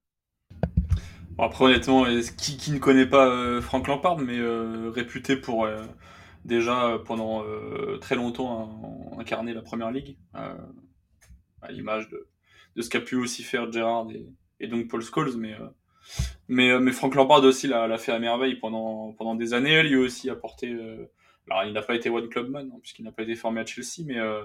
après, 1.37 1.65
honnêtement, 1.65 2.05
qui, 2.37 2.57
qui 2.57 2.71
ne 2.71 2.77
connaît 2.77 3.07
pas 3.07 3.61
Frank 3.61 3.87
Lampard, 3.87 4.19
mais 4.19 4.37
réputé 4.89 5.35
pour 5.35 5.67
déjà 6.45 6.99
pendant 7.05 7.43
très 7.99 8.15
longtemps 8.15 9.17
incarner 9.17 9.53
la 9.53 9.61
première 9.61 9.91
ligue, 9.91 10.17
à 11.61 11.71
l'image 11.71 12.09
de, 12.09 12.27
de, 12.75 12.81
ce 12.81 12.89
qu'a 12.89 13.01
pu 13.01 13.15
aussi 13.15 13.43
faire 13.43 13.71
Gerrard 13.71 14.09
et, 14.11 14.25
et 14.59 14.67
donc 14.67 14.87
Paul 14.87 15.01
Scholes, 15.01 15.37
mais 15.37 15.55
mais, 16.47 16.79
mais 16.79 16.91
Frank 16.91 17.15
Lampard 17.15 17.43
aussi 17.43 17.67
l'a 17.67 17.97
fait 17.97 18.11
à 18.11 18.19
merveille 18.19 18.55
pendant 18.55 19.13
pendant 19.13 19.35
des 19.35 19.53
années. 19.53 19.83
Lui 19.83 19.95
aussi 19.95 20.29
a 20.29 20.35
porté 20.35 20.75
alors, 21.49 21.65
il 21.65 21.73
n'a 21.73 21.81
pas 21.81 21.95
été 21.95 22.09
one 22.09 22.29
clubman, 22.29 22.71
hein, 22.71 22.79
puisqu'il 22.81 23.03
n'a 23.03 23.11
pas 23.11 23.23
été 23.23 23.35
formé 23.35 23.61
à 23.61 23.65
Chelsea, 23.65 24.05
mais 24.05 24.19
euh, 24.19 24.43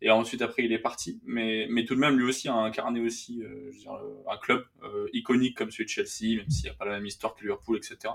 et 0.00 0.10
ensuite 0.10 0.42
après 0.42 0.64
il 0.64 0.72
est 0.72 0.78
parti. 0.78 1.20
Mais, 1.24 1.66
mais 1.68 1.84
tout 1.84 1.94
de 1.94 2.00
même, 2.00 2.16
lui 2.16 2.26
aussi 2.26 2.48
a 2.48 2.54
incarné 2.54 3.00
aussi 3.00 3.42
euh, 3.42 3.70
je 3.72 3.76
veux 3.76 3.82
dire, 3.82 3.92
euh, 3.94 4.22
un 4.30 4.38
club 4.38 4.64
euh, 4.82 5.06
iconique 5.12 5.56
comme 5.56 5.70
celui 5.70 5.84
de 5.84 5.90
Chelsea, 5.90 6.36
même 6.36 6.48
s'il 6.48 6.64
n'y 6.64 6.70
a 6.70 6.74
pas 6.74 6.84
la 6.84 6.92
même 6.92 7.06
histoire 7.06 7.34
que 7.34 7.42
Liverpool, 7.42 7.76
etc. 7.76 8.14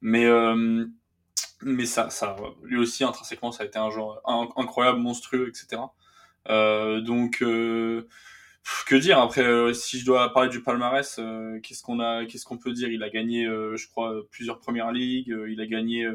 Mais 0.00 0.26
euh, 0.26 0.84
mais 1.62 1.86
ça, 1.86 2.10
ça, 2.10 2.36
lui 2.62 2.76
aussi 2.76 3.04
intrinsèquement, 3.04 3.52
ça 3.52 3.62
a 3.62 3.66
été 3.66 3.78
un 3.78 3.90
genre 3.90 4.20
incroyable, 4.56 4.98
monstrueux, 4.98 5.48
etc. 5.48 5.82
donc 6.46 7.38
que 7.38 8.96
dire 8.96 9.18
après 9.18 9.74
si 9.74 9.98
je 9.98 10.06
dois 10.06 10.32
parler 10.32 10.48
du 10.48 10.62
palmarès 10.62 11.20
qu'est-ce 11.62 11.82
qu'on 11.82 12.00
a 12.00 12.26
qu'est-ce 12.26 12.44
qu'on 12.44 12.58
peut 12.58 12.72
dire? 12.72 12.88
Il 12.88 13.02
a 13.02 13.10
gagné 13.10 13.44
je 13.44 13.88
crois 13.88 14.22
plusieurs 14.30 14.58
premières 14.58 14.92
ligues 14.92 15.34
il 15.48 15.60
a 15.60 15.66
gagné 15.66 16.08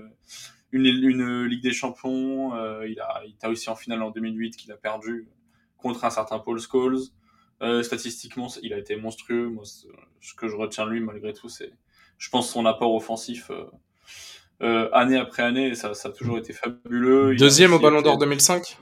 une, 0.72 0.86
une 0.86 1.46
Ligue 1.46 1.64
des 1.64 1.74
Champions. 1.74 2.56
Euh, 2.56 2.88
il, 2.88 3.00
a, 3.00 3.22
il 3.26 3.36
a 3.42 3.50
aussi 3.50 3.70
en 3.70 3.76
finale 3.76 4.02
en 4.02 4.12
2008 4.12 4.56
qu'il 4.56 4.72
a 4.72 4.76
perdu 4.78 5.28
contre 5.78 6.06
un 6.06 6.10
certain 6.10 6.40
Paul 6.40 6.60
Scholes. 6.60 7.00
Euh, 7.62 7.82
statistiquement, 7.82 8.48
il 8.62 8.74
a 8.74 8.78
été 8.78 8.96
monstrueux. 8.96 9.48
Moi, 9.48 9.64
ce 9.66 10.34
que 10.36 10.48
je 10.48 10.56
retiens 10.56 10.86
de 10.86 10.92
lui, 10.92 11.00
malgré 11.00 11.34
tout, 11.34 11.50
c'est, 11.50 11.72
je 12.18 12.30
pense, 12.30 12.52
son 12.52 12.66
apport 12.66 12.94
offensif 12.94 13.50
euh, 13.50 13.66
euh 14.62 14.90
année 14.94 15.18
après 15.18 15.44
année. 15.44 15.74
Ça, 15.76 15.94
ça 15.94 16.10
a 16.10 16.12
toujours 16.12 16.38
été 16.38 16.54
fabuleux. 16.54 17.36
Deuxième 17.36 17.74
au 17.74 17.80
Ballon 17.80 18.02
d'Or 18.02 18.18
2005 18.18 18.78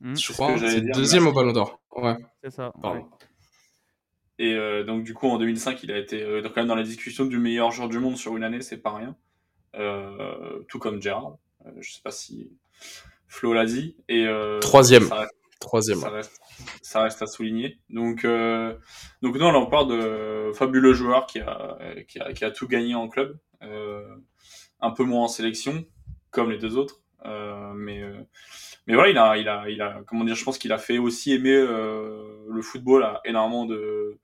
mmh. 0.00 0.16
Je 0.16 0.32
crois. 0.32 0.54
Deuxième 0.94 1.26
au 1.26 1.32
Ballon 1.32 1.52
d'Or. 1.52 1.80
Ouais. 1.94 2.16
C'est 2.42 2.50
ça. 2.50 2.72
Et 4.38 4.54
euh, 4.54 4.84
donc, 4.84 5.02
du 5.02 5.14
coup, 5.14 5.28
en 5.28 5.38
2005, 5.38 5.82
il 5.82 5.92
a 5.92 5.98
été 5.98 6.22
quand 6.44 6.56
même 6.56 6.66
dans 6.66 6.74
la 6.74 6.82
discussion 6.82 7.24
du 7.24 7.38
meilleur 7.38 7.70
joueur 7.70 7.88
du 7.88 7.98
monde 7.98 8.16
sur 8.16 8.36
une 8.36 8.44
année, 8.44 8.60
c'est 8.60 8.78
pas 8.78 8.94
rien. 8.94 9.16
Euh, 9.78 10.62
tout 10.68 10.78
comme 10.78 11.02
Gérard. 11.02 11.36
Euh, 11.66 11.70
je 11.80 11.92
sais 11.92 12.00
pas 12.02 12.10
si 12.10 12.50
Flo 13.28 13.52
l'a 13.52 13.66
dit. 13.66 13.96
Et, 14.08 14.26
euh, 14.26 14.58
Troisième. 14.60 15.08
Troisième. 15.60 15.98
Ça 16.82 17.02
reste, 17.02 17.22
à 17.22 17.26
souligner. 17.26 17.78
Donc, 17.88 18.24
donc 18.24 19.36
non, 19.36 19.50
là 19.50 19.58
on 19.58 19.66
parle 19.66 19.88
de 19.88 20.52
fabuleux 20.54 20.92
joueur 20.92 21.26
qui 21.26 21.40
a, 21.40 21.78
qui 22.08 22.20
a, 22.20 22.32
qui 22.32 22.44
a 22.44 22.50
tout 22.50 22.68
gagné 22.68 22.94
en 22.94 23.08
club, 23.08 23.38
un 23.62 24.90
peu 24.90 25.04
moins 25.04 25.24
en 25.24 25.28
sélection, 25.28 25.84
comme 26.30 26.50
les 26.50 26.58
deux 26.58 26.76
autres, 26.76 27.00
mais 27.74 28.02
mais 28.86 28.94
voilà, 28.94 29.08
il 29.10 29.18
a, 29.18 29.36
il 29.36 29.48
a, 29.48 29.68
il 29.68 29.82
a, 29.82 30.02
comment 30.06 30.24
dire, 30.24 30.36
je 30.36 30.44
pense 30.44 30.58
qu'il 30.58 30.72
a 30.72 30.78
fait 30.78 30.98
aussi 30.98 31.32
aimer 31.32 31.56
le 31.56 32.62
football 32.62 33.04
à 33.04 33.20
énormément 33.24 33.66
de 33.66 34.18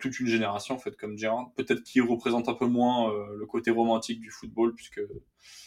toute 0.00 0.18
une 0.20 0.26
génération 0.26 0.74
en 0.74 0.78
fait 0.78 0.96
comme 0.96 1.16
Gérard. 1.16 1.52
Peut-être 1.56 1.82
qu'il 1.82 2.02
représente 2.02 2.48
un 2.48 2.54
peu 2.54 2.66
moins 2.66 3.12
euh, 3.12 3.36
le 3.36 3.46
côté 3.46 3.70
romantique 3.70 4.20
du 4.20 4.30
football 4.30 4.74
puisque 4.74 5.00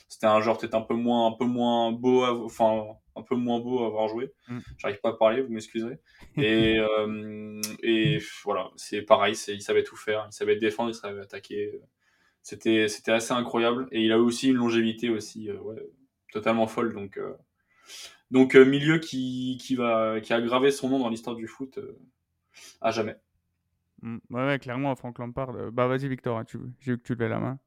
c'était 0.08 0.28
un 0.28 0.42
genre 0.42 0.58
peut-être 0.58 0.76
un 0.76 0.82
peu 0.82 0.96
moins 0.96 1.28
un 1.28 1.32
peu 1.32 1.46
moins 1.46 1.92
beau 1.92 2.26
enfin 2.46 2.84
un 3.16 3.22
peu 3.24 3.36
moins 3.36 3.60
beau 3.60 3.84
à 3.84 3.88
avoir 3.88 4.08
joué. 4.08 4.32
Mm. 4.48 4.60
J'arrive 4.78 5.00
pas 5.02 5.10
à 5.10 5.14
parler, 5.14 5.42
vous 5.42 5.52
m'excuserez. 5.52 6.00
Et 6.38 6.78
euh, 6.80 7.62
et 7.84 8.20
voilà, 8.44 8.72
c'est 8.76 9.02
pareil, 9.02 9.36
c'est 9.36 9.54
il 9.54 9.62
savait 9.62 9.84
tout 9.84 9.96
faire, 9.96 10.28
il 10.30 10.34
savait 10.34 10.58
défendre, 10.58 10.90
il 10.90 10.96
savait 10.96 11.22
attaquer. 11.22 11.80
C'était 12.44 12.88
c'était 12.88 13.12
assez 13.12 13.34
incroyable 13.34 13.88
et 13.92 14.02
il 14.02 14.12
a 14.12 14.20
aussi 14.20 14.50
une 14.50 14.56
longévité 14.56 15.10
aussi 15.10 15.50
euh, 15.50 15.60
ouais, 15.60 15.78
totalement 16.32 16.68
folle 16.68 16.94
donc 16.94 17.20
donc 18.32 18.56
milieu 18.56 19.00
qui 19.00 19.58
qui 19.62 19.76
va 19.76 20.20
qui 20.22 20.34
a 20.34 20.42
gravé 20.42 20.72
son 20.72 20.90
nom 20.90 21.00
dans 21.00 21.10
l'histoire 21.10 21.36
du 21.36 21.48
foot 21.48 21.80
à 22.82 22.92
jamais. 22.92 23.18
Mm. 24.02 24.18
Ouais, 24.30 24.46
ouais, 24.46 24.60
clairement, 24.60 24.96
Franck 24.96 25.20
Lampard. 25.20 25.52
euh, 25.56 25.72
Bah, 25.72 25.88
vas-y, 25.88 26.08
Victor, 26.08 26.38
hein, 26.38 26.46
tu... 26.46 26.60
j'ai 26.80 26.94
vu 26.94 26.98
que 27.00 27.04
tu 27.04 27.14
levais 27.14 27.30
la 27.30 27.40
main. 27.40 27.60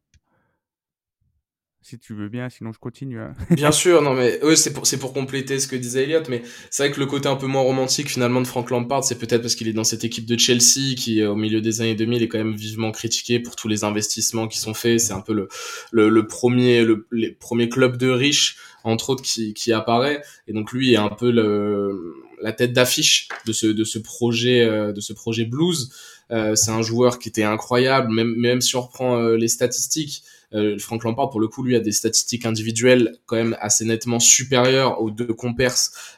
Si 1.87 1.99
tu 1.99 2.15
veux 2.15 2.31
bien, 2.31 2.49
sinon 2.49 2.73
je 2.73 2.79
continue. 2.79 3.21
hein. 3.21 3.35
Bien 3.51 3.71
sûr, 3.71 4.01
non 4.01 4.15
mais 4.15 4.43
ouais, 4.43 4.57
c'est 4.57 4.73
pour 4.73 4.85
pour 5.01 5.13
compléter 5.13 5.61
ce 5.61 5.69
que 5.69 5.77
disait 5.77 6.05
Elliot, 6.05 6.23
mais 6.31 6.43
c'est 6.71 6.85
vrai 6.85 6.93
que 6.93 6.99
le 6.99 7.05
côté 7.05 7.29
un 7.29 7.37
peu 7.37 7.47
moins 7.47 7.61
romantique 7.61 8.09
finalement 8.09 8.41
de 8.41 8.47
Frank 8.47 8.71
Lampard, 8.71 9.05
c'est 9.05 9.19
peut-être 9.19 9.43
parce 9.43 9.55
qu'il 9.55 9.69
est 9.69 9.75
dans 9.75 9.85
cette 9.85 10.03
équipe 10.03 10.25
de 10.25 10.39
Chelsea 10.39 10.95
qui 10.97 11.21
euh, 11.21 11.33
au 11.33 11.37
milieu 11.37 11.61
des 11.61 11.83
années 11.83 11.95
2000 11.95 12.23
est 12.23 12.29
quand 12.29 12.39
même 12.39 12.55
vivement 12.55 12.91
critiqué 12.91 13.39
pour 13.39 13.55
tous 13.55 13.69
les 13.69 13.85
investissements 13.85 14.49
qui 14.49 14.59
sont 14.59 14.73
faits. 14.73 14.99
C'est 14.99 15.13
un 15.13 15.21
peu 15.21 15.35
le 15.35 15.49
le, 15.93 16.09
le 16.09 16.27
premier 16.27 16.85
le 16.85 17.07
les 17.13 17.31
premiers 17.33 17.69
clubs 17.69 17.99
de 17.99 18.09
riches 18.09 18.57
entre 18.83 19.11
autres 19.11 19.23
qui 19.23 19.53
qui 19.53 19.71
apparaît 19.71 20.23
et 20.49 20.55
donc 20.55 20.73
lui 20.73 20.95
est 20.95 20.97
un 20.97 21.11
peu 21.11 21.31
le 21.31 22.15
la 22.41 22.53
tête 22.53 22.73
d'affiche 22.73 23.29
de 23.47 23.53
ce 23.53 23.67
de 23.67 23.85
ce 23.85 23.99
projet 23.99 24.63
euh, 24.65 24.93
de 24.93 25.01
ce 25.03 25.13
projet 25.13 25.45
blues. 25.45 25.91
Euh, 26.31 26.55
c'est 26.55 26.71
un 26.71 26.81
joueur 26.83 27.19
qui 27.19 27.29
était 27.29 27.43
incroyable, 27.43 28.11
même 28.13 28.35
même 28.37 28.61
si 28.63 28.75
on 28.77 28.81
reprend 28.81 29.19
euh, 29.19 29.37
les 29.37 29.49
statistiques. 29.49 30.23
Euh, 30.53 30.79
Frank 30.79 31.03
Lampard, 31.05 31.31
pour 31.31 31.41
le 31.41 31.49
coup, 31.49 31.63
lui 31.63 31.77
a 31.77 31.81
des 31.81 31.93
statistiques 31.93 32.47
individuelles 32.47 33.17
quand 33.27 33.37
même 33.37 33.57
assez 33.61 33.85
nettement 33.85 34.21
supérieures 34.21 35.01
aux 35.01 35.11
deux 35.11 35.33
compères 35.33 35.75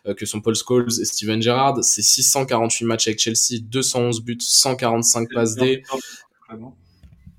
euh, 0.06 0.14
que 0.14 0.26
sont 0.26 0.40
Paul 0.40 0.54
Scholes 0.54 1.00
et 1.00 1.04
Steven 1.04 1.40
Gerrard. 1.40 1.82
C'est 1.82 2.02
648 2.02 2.84
matchs 2.84 3.08
avec 3.08 3.20
Chelsea, 3.20 3.60
211 3.62 4.22
buts, 4.22 4.38
145 4.40 5.28
passes 5.32 5.56
D. 5.56 5.82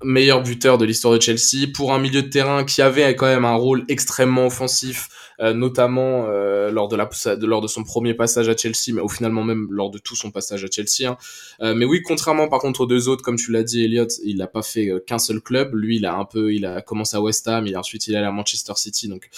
meilleur 0.02 0.42
buteur 0.42 0.78
de 0.78 0.84
l'histoire 0.84 1.14
de 1.14 1.20
Chelsea 1.20 1.66
pour 1.74 1.92
un 1.92 1.98
milieu 1.98 2.22
de 2.22 2.28
terrain 2.28 2.64
qui 2.64 2.82
avait 2.82 3.14
quand 3.16 3.26
même 3.26 3.44
un 3.44 3.54
rôle 3.54 3.84
extrêmement 3.88 4.46
offensif, 4.46 5.08
euh, 5.40 5.52
notamment 5.52 6.26
euh, 6.28 6.70
lors 6.70 6.88
de 6.88 6.96
la 6.96 7.08
lors 7.40 7.60
de 7.60 7.66
son 7.66 7.82
premier 7.84 8.14
passage 8.14 8.48
à 8.48 8.56
Chelsea, 8.56 8.92
mais 8.92 9.00
au 9.00 9.08
finalement 9.08 9.42
même 9.42 9.66
lors 9.70 9.90
de 9.90 9.98
tout 9.98 10.14
son 10.14 10.30
passage 10.30 10.64
à 10.64 10.68
Chelsea. 10.70 11.08
hein. 11.08 11.16
Euh, 11.62 11.74
mais 11.74 11.84
oui, 11.84 12.02
contrairement 12.02 12.48
par 12.48 12.60
contre 12.60 12.82
aux 12.82 12.86
deux 12.86 13.08
autres, 13.08 13.22
comme 13.22 13.36
tu 13.36 13.50
l'as 13.50 13.64
dit, 13.64 13.84
Elliot, 13.84 14.06
il 14.24 14.36
n'a 14.36 14.46
pas 14.46 14.62
fait 14.62 14.88
euh, 14.88 15.00
qu'un 15.04 15.18
seul 15.18 15.40
club. 15.40 15.74
Lui, 15.74 15.96
il 15.96 16.06
a 16.06 16.14
un 16.16 16.24
peu, 16.24 16.54
il 16.54 16.64
a 16.64 16.80
commencé 16.80 17.16
à 17.16 17.20
West 17.20 17.48
Ham, 17.48 17.66
et 17.66 17.76
ensuite 17.76 18.06
il 18.06 18.14
est 18.14 18.18
allé 18.18 18.26
à 18.26 18.32
Manchester 18.32 18.74
City. 18.76 19.08
Donc, 19.08 19.28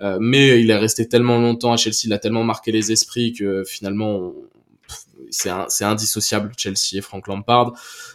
euh, 0.00 0.18
mais 0.20 0.60
il 0.60 0.70
est 0.70 0.76
resté 0.78 1.08
tellement 1.08 1.38
longtemps 1.38 1.72
à 1.72 1.76
Chelsea, 1.76 2.04
il 2.04 2.12
a 2.12 2.18
tellement 2.18 2.44
marqué 2.44 2.72
les 2.72 2.90
esprits 2.92 3.32
que 3.32 3.64
finalement. 3.64 4.32
C'est 5.36 5.84
indissociable 5.84 6.52
Chelsea 6.56 6.94
et 6.94 7.00
Frank 7.00 7.26
Lampard 7.28 7.72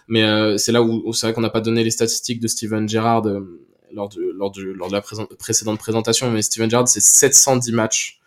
mais 0.08 0.24
euh, 0.24 0.58
c'est 0.58 0.72
là 0.72 0.82
où, 0.84 1.14
c'est 1.14 1.28
vrai 1.28 1.34
qu'on 1.34 1.42
n'a 1.42 1.50
pas 1.50 1.62
donné 1.62 1.84
les 1.84 1.92
statistiques 1.92 2.40
de 2.40 2.48
Steven 2.48 2.88
Gerrard 2.88 3.26
euh, 3.28 3.62
lors, 3.94 4.10
de, 4.10 4.22
lors, 4.36 4.52
du, 4.52 4.74
lors 4.74 4.90
de 4.90 4.94
la 4.94 5.02
précédente 5.02 5.80
présentation, 5.80 6.32
mais 6.32 6.42
Steven 6.42 6.70
Gerrard, 6.70 6.88
c'est 6.88 7.02
710 7.02 7.72
matchs 7.72 8.20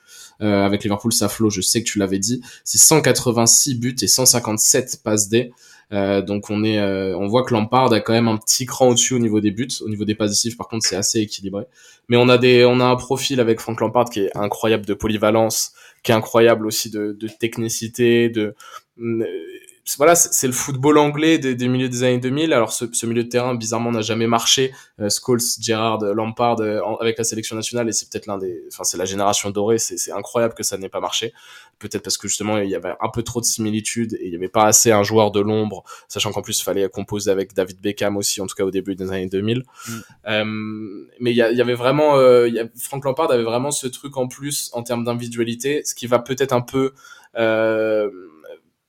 euh, 0.43 0.65
avec 0.65 0.83
Liverpool, 0.83 1.13
ça 1.13 1.29
flot, 1.29 1.51
je 1.51 1.61
sais 1.61 1.83
que 1.83 1.89
tu 1.89 1.99
l'avais 1.99 2.19
dit, 2.19 2.41
c'est 2.65 2.79
186 2.79 3.75
buts 3.77 3.97
et 4.01 4.07
157 4.07 5.03
passes 5.03 5.29
D. 5.29 5.53
Euh, 5.93 6.23
donc 6.23 6.49
on 6.51 6.65
est, 6.65 6.79
euh, 6.79 7.17
on 7.17 7.27
voit 7.27 7.45
que 7.45 7.53
Lampard 7.53 7.93
a 7.93 8.01
quand 8.01 8.15
même 8.15 8.27
un 8.27 8.39
petit 8.39 8.65
cran 8.65 8.89
au-dessus 8.89 9.15
au 9.15 9.19
niveau 9.19 9.41
des 9.41 9.51
buts, 9.51 9.69
au 9.83 9.89
niveau 9.89 10.05
des 10.05 10.15
passes 10.15 10.49
par 10.57 10.67
contre 10.67 10.87
c'est 10.87 10.97
assez 10.97 11.21
équilibré. 11.21 11.65
Mais 12.09 12.17
on 12.17 12.29
a 12.29 12.39
des, 12.39 12.65
on 12.65 12.81
a 12.81 12.85
un 12.85 12.97
profil 12.97 13.39
avec 13.39 13.61
Frank 13.61 13.81
Lampard 13.81 14.07
qui 14.07 14.21
est 14.21 14.37
incroyable 14.37 14.87
de 14.87 14.95
polyvalence, 14.95 15.73
qui 16.03 16.11
est 16.11 16.15
incroyable 16.15 16.67
aussi 16.67 16.91
de, 16.91 17.13
de 17.13 17.29
technicité, 17.29 18.29
de 18.29 18.55
voilà, 19.99 20.15
c'est 20.15 20.47
le 20.47 20.53
football 20.53 20.99
anglais 20.99 21.39
des, 21.39 21.55
des 21.55 21.69
milieux 21.69 21.89
des 21.89 22.03
années 22.05 22.19
2000. 22.19 22.53
Alors 22.53 22.73
ce, 22.73 22.87
ce 22.93 23.07
milieu 23.07 23.25
de 23.25 23.29
terrain, 23.29 23.55
bizarrement, 23.55 23.93
n'a 23.93 24.01
jamais 24.01 24.27
marché. 24.27 24.73
Euh, 25.01 25.09
Scholes, 25.11 25.41
Gerrard, 25.61 26.03
Lampard 26.05 26.61
euh, 26.61 26.81
avec 27.01 27.19
la 27.19 27.25
sélection 27.25 27.55
nationale, 27.57 27.89
et 27.89 27.93
c'est 27.93 28.09
peut-être 28.09 28.27
l'un 28.27 28.39
des, 28.39 28.63
enfin 28.69 28.85
c'est 28.85 28.97
la 28.97 29.05
génération 29.05 29.51
dorée. 29.51 29.79
C'est 29.79 29.99
c'est 29.99 30.13
incroyable 30.13 30.55
que 30.55 30.63
ça 30.63 30.79
n'ait 30.79 30.89
pas 30.89 31.01
marché. 31.01 31.33
Peut-être 31.79 32.03
parce 32.03 32.17
que 32.17 32.29
justement 32.29 32.59
il 32.59 32.71
y 32.71 32.75
avait 32.75 32.95
un 33.01 33.09
peu 33.11 33.23
trop 33.23 33.41
de 33.41 33.45
similitudes 33.45 34.15
et 34.15 34.27
il 34.27 34.33
y 34.33 34.37
avait 34.37 34.49
pas 34.49 34.65
assez 34.65 34.91
un 34.91 35.03
joueur 35.03 35.33
de 35.33 35.41
l'ombre, 35.41 35.85
sachant 36.09 36.33
qu'en 36.33 36.43
plus 36.43 36.59
il 36.61 36.65
fallait 36.65 36.89
composer 36.89 37.31
avec 37.31 37.53
David 37.53 37.81
Beckham 37.81 38.17
aussi, 38.17 38.41
en 38.41 38.47
tout 38.47 38.55
cas 38.55 38.65
au 38.65 38.71
début 38.71 38.95
des 38.95 39.11
années 39.11 39.29
2000. 39.29 39.59
Mm. 39.59 39.93
Euh, 40.29 40.45
mais 41.21 41.33
il 41.33 41.37
y, 41.37 41.43
avait 41.43 41.75
vraiment, 41.75 42.17
euh, 42.17 42.49
y 42.49 42.59
a, 42.59 42.67
Frank 42.77 43.05
Lampard 43.05 43.31
avait 43.31 43.43
vraiment 43.43 43.71
ce 43.71 43.87
truc 43.87 44.17
en 44.17 44.29
plus 44.29 44.71
en 44.73 44.83
termes 44.83 45.05
d'individualité, 45.05 45.83
ce 45.85 45.95
qui 45.95 46.07
va 46.07 46.21
peut-être 46.21 46.53
un 46.53 46.61
peu 46.61 46.93
euh, 47.37 48.09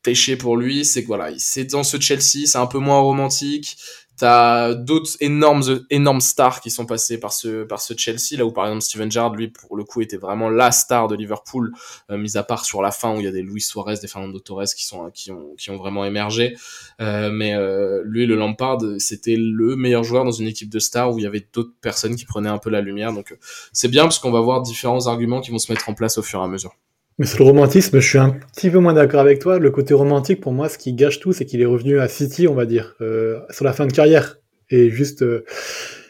péché 0.06 0.38
pour 0.38 0.56
lui, 0.56 0.86
c'est 0.86 1.02
que 1.02 1.08
voilà, 1.08 1.32
c'est 1.38 1.66
dans 1.66 1.84
ce 1.84 2.00
Chelsea, 2.00 2.46
c'est 2.46 2.60
un 2.60 2.68
peu 2.68 2.78
moins 2.78 3.00
romantique. 3.00 3.76
T'as 4.18 4.74
d'autres 4.74 5.12
énormes, 5.20 5.82
énormes 5.90 6.22
stars 6.22 6.62
qui 6.62 6.72
sont 6.72 6.86
passés 6.86 7.20
par 7.20 7.34
ce, 7.34 7.66
par 7.66 7.82
ce 7.82 7.94
Chelsea, 7.98 8.38
là 8.38 8.46
où 8.46 8.52
par 8.52 8.66
exemple 8.66 8.84
Steven 8.84 9.12
Gerrard, 9.12 9.36
lui, 9.36 9.50
pour 9.50 9.76
le 9.76 9.84
coup, 9.84 10.02
était 10.02 10.16
vraiment 10.16 10.50
la 10.50 10.72
star 10.72 11.10
de 11.10 11.16
Liverpool, 11.16 11.74
euh, 12.10 12.18
mis 12.18 12.38
à 12.38 12.44
part 12.44 12.64
sur 12.64 12.82
la 12.82 12.92
fin 12.92 13.14
où 13.14 13.20
il 13.20 13.26
y 13.26 13.28
a 13.28 13.32
des 13.32 13.42
Luis 13.42 13.60
Suarez, 13.60 13.96
des 14.02 14.08
Fernando 14.08 14.40
Torres 14.40 14.74
qui 14.74 14.86
sont, 14.86 15.12
qui 15.12 15.34
ont, 15.34 15.54
qui 15.58 15.70
ont 15.70 15.76
vraiment 15.76 16.06
émergé. 16.06 16.56
Euh, 17.02 17.30
mais 17.30 17.56
euh, 17.56 18.04
lui, 18.06 18.26
le 18.26 18.36
Lampard, 18.36 18.78
c'était 19.00 19.36
le 19.38 19.76
meilleur 19.76 20.06
joueur 20.06 20.24
dans 20.24 20.32
une 20.32 20.48
équipe 20.48 20.70
de 20.70 20.80
stars 20.80 21.12
où 21.12 21.20
il 21.20 21.24
y 21.24 21.28
avait 21.28 21.46
d'autres 21.52 21.74
personnes 21.82 22.16
qui 22.16 22.24
prenaient 22.24 22.48
un 22.48 22.60
peu 22.60 22.70
la 22.70 22.80
lumière. 22.80 23.12
Donc 23.12 23.34
euh, 23.34 23.38
c'est 23.74 23.90
bien 23.90 24.04
parce 24.04 24.20
qu'on 24.20 24.32
va 24.32 24.40
voir 24.40 24.62
différents 24.62 25.08
arguments 25.08 25.42
qui 25.42 25.52
vont 25.52 25.60
se 25.60 25.70
mettre 25.70 25.90
en 25.90 25.94
place 25.94 26.18
au 26.18 26.24
fur 26.24 26.40
et 26.40 26.44
à 26.44 26.48
mesure. 26.48 26.74
Mais 27.18 27.26
sur 27.26 27.40
le 27.40 27.46
romantisme, 27.46 28.00
je 28.00 28.08
suis 28.08 28.18
un 28.18 28.32
petit 28.32 28.70
peu 28.70 28.80
moins 28.80 28.94
d'accord 28.94 29.22
avec 29.22 29.40
toi. 29.40 29.58
Le 29.58 29.72
côté 29.72 29.94
romantique, 29.94 30.42
pour 30.42 30.52
moi, 30.52 30.68
ce 30.68 30.78
qui 30.78 30.94
gâche 30.94 31.22
tout, 31.22 31.32
c'est 31.32 31.46
qu'il 31.46 31.62
est 31.62 31.66
revenu 31.66 31.98
à 32.00 32.10
City, 32.10 32.46
on 32.50 32.56
va 32.56 32.66
dire, 32.66 32.96
euh, 33.00 33.40
sur 33.52 33.64
la 33.64 33.72
fin 33.72 33.88
de 33.88 33.94
carrière. 33.94 34.40
Et 34.70 34.90
juste, 34.90 35.22
euh, 35.22 35.46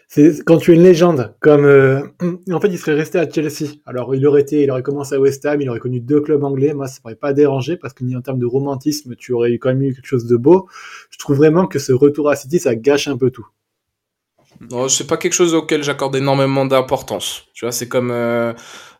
c'est 0.07 0.43
quand 0.43 0.57
tu 0.57 0.71
es 0.71 0.75
une 0.75 0.81
légende, 0.81 1.35
comme 1.41 1.65
euh, 1.65 2.01
en 2.51 2.59
fait, 2.59 2.69
il 2.69 2.79
serait 2.79 2.95
resté 2.95 3.19
à 3.19 3.29
Chelsea. 3.29 3.75
Alors, 3.85 4.15
il 4.15 4.25
aurait 4.25 4.41
été, 4.41 4.63
il 4.63 4.71
aurait 4.71 4.81
commencé 4.81 5.13
à 5.13 5.19
West 5.19 5.45
Ham, 5.45 5.61
il 5.61 5.69
aurait 5.69 5.79
connu 5.79 5.99
deux 5.99 6.21
clubs 6.21 6.43
anglais. 6.43 6.73
Moi, 6.73 6.87
ça 6.87 6.99
m'aurait 7.03 7.15
pas 7.15 7.33
dérangé 7.33 7.77
parce 7.77 7.93
que 7.93 8.03
ni 8.03 8.15
en 8.15 8.21
termes 8.21 8.39
de 8.39 8.47
romantisme, 8.47 9.15
tu 9.15 9.31
aurais 9.31 9.51
eu 9.51 9.59
quand 9.59 9.69
même 9.69 9.83
eu 9.83 9.93
quelque 9.93 10.07
chose 10.07 10.25
de 10.25 10.37
beau. 10.37 10.67
Je 11.11 11.19
trouve 11.19 11.37
vraiment 11.37 11.67
que 11.67 11.77
ce 11.77 11.93
retour 11.93 12.31
à 12.31 12.35
City, 12.35 12.57
ça 12.57 12.75
gâche 12.75 13.07
un 13.07 13.17
peu 13.17 13.29
tout. 13.29 13.45
Non, 14.71 14.87
c'est 14.87 15.05
pas 15.05 15.17
quelque 15.17 15.33
chose 15.33 15.53
auquel 15.53 15.83
j'accorde 15.83 16.15
énormément 16.15 16.65
d'importance. 16.65 17.43
Tu 17.53 17.65
vois, 17.65 17.73
c'est 17.73 17.89
comme, 17.89 18.09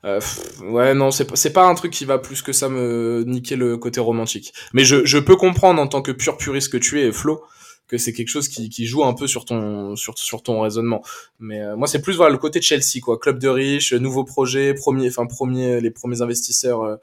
euh, 0.05 0.19
ouais, 0.61 0.93
non, 0.93 1.11
c'est 1.11 1.25
pas, 1.25 1.61
pas 1.61 1.67
un 1.67 1.75
truc 1.75 1.91
qui 1.91 2.05
va 2.05 2.19
plus 2.19 2.41
que 2.41 2.53
ça 2.53 2.69
me 2.69 3.23
niquer 3.25 3.55
le 3.55 3.77
côté 3.77 3.99
romantique. 3.99 4.53
Mais 4.73 4.85
je, 4.85 5.05
je 5.05 5.17
peux 5.17 5.35
comprendre 5.35 5.81
en 5.81 5.87
tant 5.87 6.01
que 6.01 6.11
pur 6.11 6.37
puriste 6.37 6.71
que 6.71 6.77
tu 6.77 7.01
es, 7.01 7.11
Flo, 7.11 7.43
que 7.87 7.97
c'est 7.97 8.13
quelque 8.13 8.29
chose 8.29 8.47
qui, 8.47 8.69
qui 8.69 8.85
joue 8.85 9.03
un 9.03 9.13
peu 9.13 9.27
sur 9.27 9.45
ton, 9.45 9.95
sur, 9.95 10.17
sur 10.17 10.41
ton 10.43 10.61
raisonnement. 10.61 11.03
Mais 11.39 11.61
euh, 11.61 11.75
moi, 11.75 11.87
c'est 11.87 12.01
plus 12.01 12.15
voilà 12.15 12.31
le 12.31 12.37
côté 12.37 12.61
Chelsea, 12.61 12.99
quoi, 13.01 13.17
club 13.17 13.39
de 13.39 13.47
riches, 13.47 13.93
nouveau 13.93 14.23
projet, 14.23 14.73
premier, 14.73 15.07
enfin 15.09 15.25
premier, 15.25 15.81
les 15.81 15.91
premiers 15.91 16.21
investisseurs. 16.21 16.83
euh, 16.83 16.95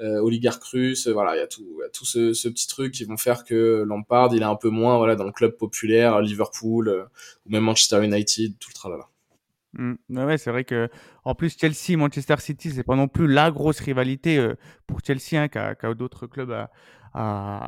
euh, 0.00 0.22
euh, 0.22 1.12
voilà, 1.12 1.36
il 1.36 1.40
y 1.40 1.42
a 1.42 1.46
tout, 1.46 1.62
y 1.78 1.84
a 1.84 1.90
tout 1.90 2.06
ce, 2.06 2.32
ce 2.32 2.48
petit 2.48 2.66
truc 2.66 2.94
qui 2.94 3.04
vont 3.04 3.18
faire 3.18 3.44
que 3.44 3.84
Lampard, 3.86 4.34
il 4.34 4.40
est 4.40 4.46
un 4.46 4.56
peu 4.56 4.70
moins, 4.70 4.96
voilà, 4.96 5.14
dans 5.14 5.24
le 5.24 5.32
club 5.32 5.52
populaire, 5.58 6.22
Liverpool, 6.22 6.88
euh, 6.88 7.04
ou 7.46 7.50
même 7.50 7.64
Manchester 7.64 8.02
United, 8.02 8.54
tout 8.58 8.70
le 8.70 8.74
tralala. 8.74 9.09
Mm. 9.74 9.94
Ouais, 10.10 10.38
c'est 10.38 10.50
vrai 10.50 10.64
que 10.64 10.88
en 11.24 11.34
plus 11.34 11.56
Chelsea, 11.56 11.96
Manchester 11.96 12.36
City, 12.38 12.70
c'est 12.70 12.82
pas 12.82 12.96
non 12.96 13.06
plus 13.08 13.28
la 13.28 13.50
grosse 13.50 13.80
rivalité 13.80 14.38
euh, 14.38 14.54
pour 14.86 14.98
Chelsea 15.04 15.34
hein, 15.40 15.48
qu'a 15.48 15.74
d'autres 15.94 16.26
clubs 16.26 16.50
à, 16.50 16.70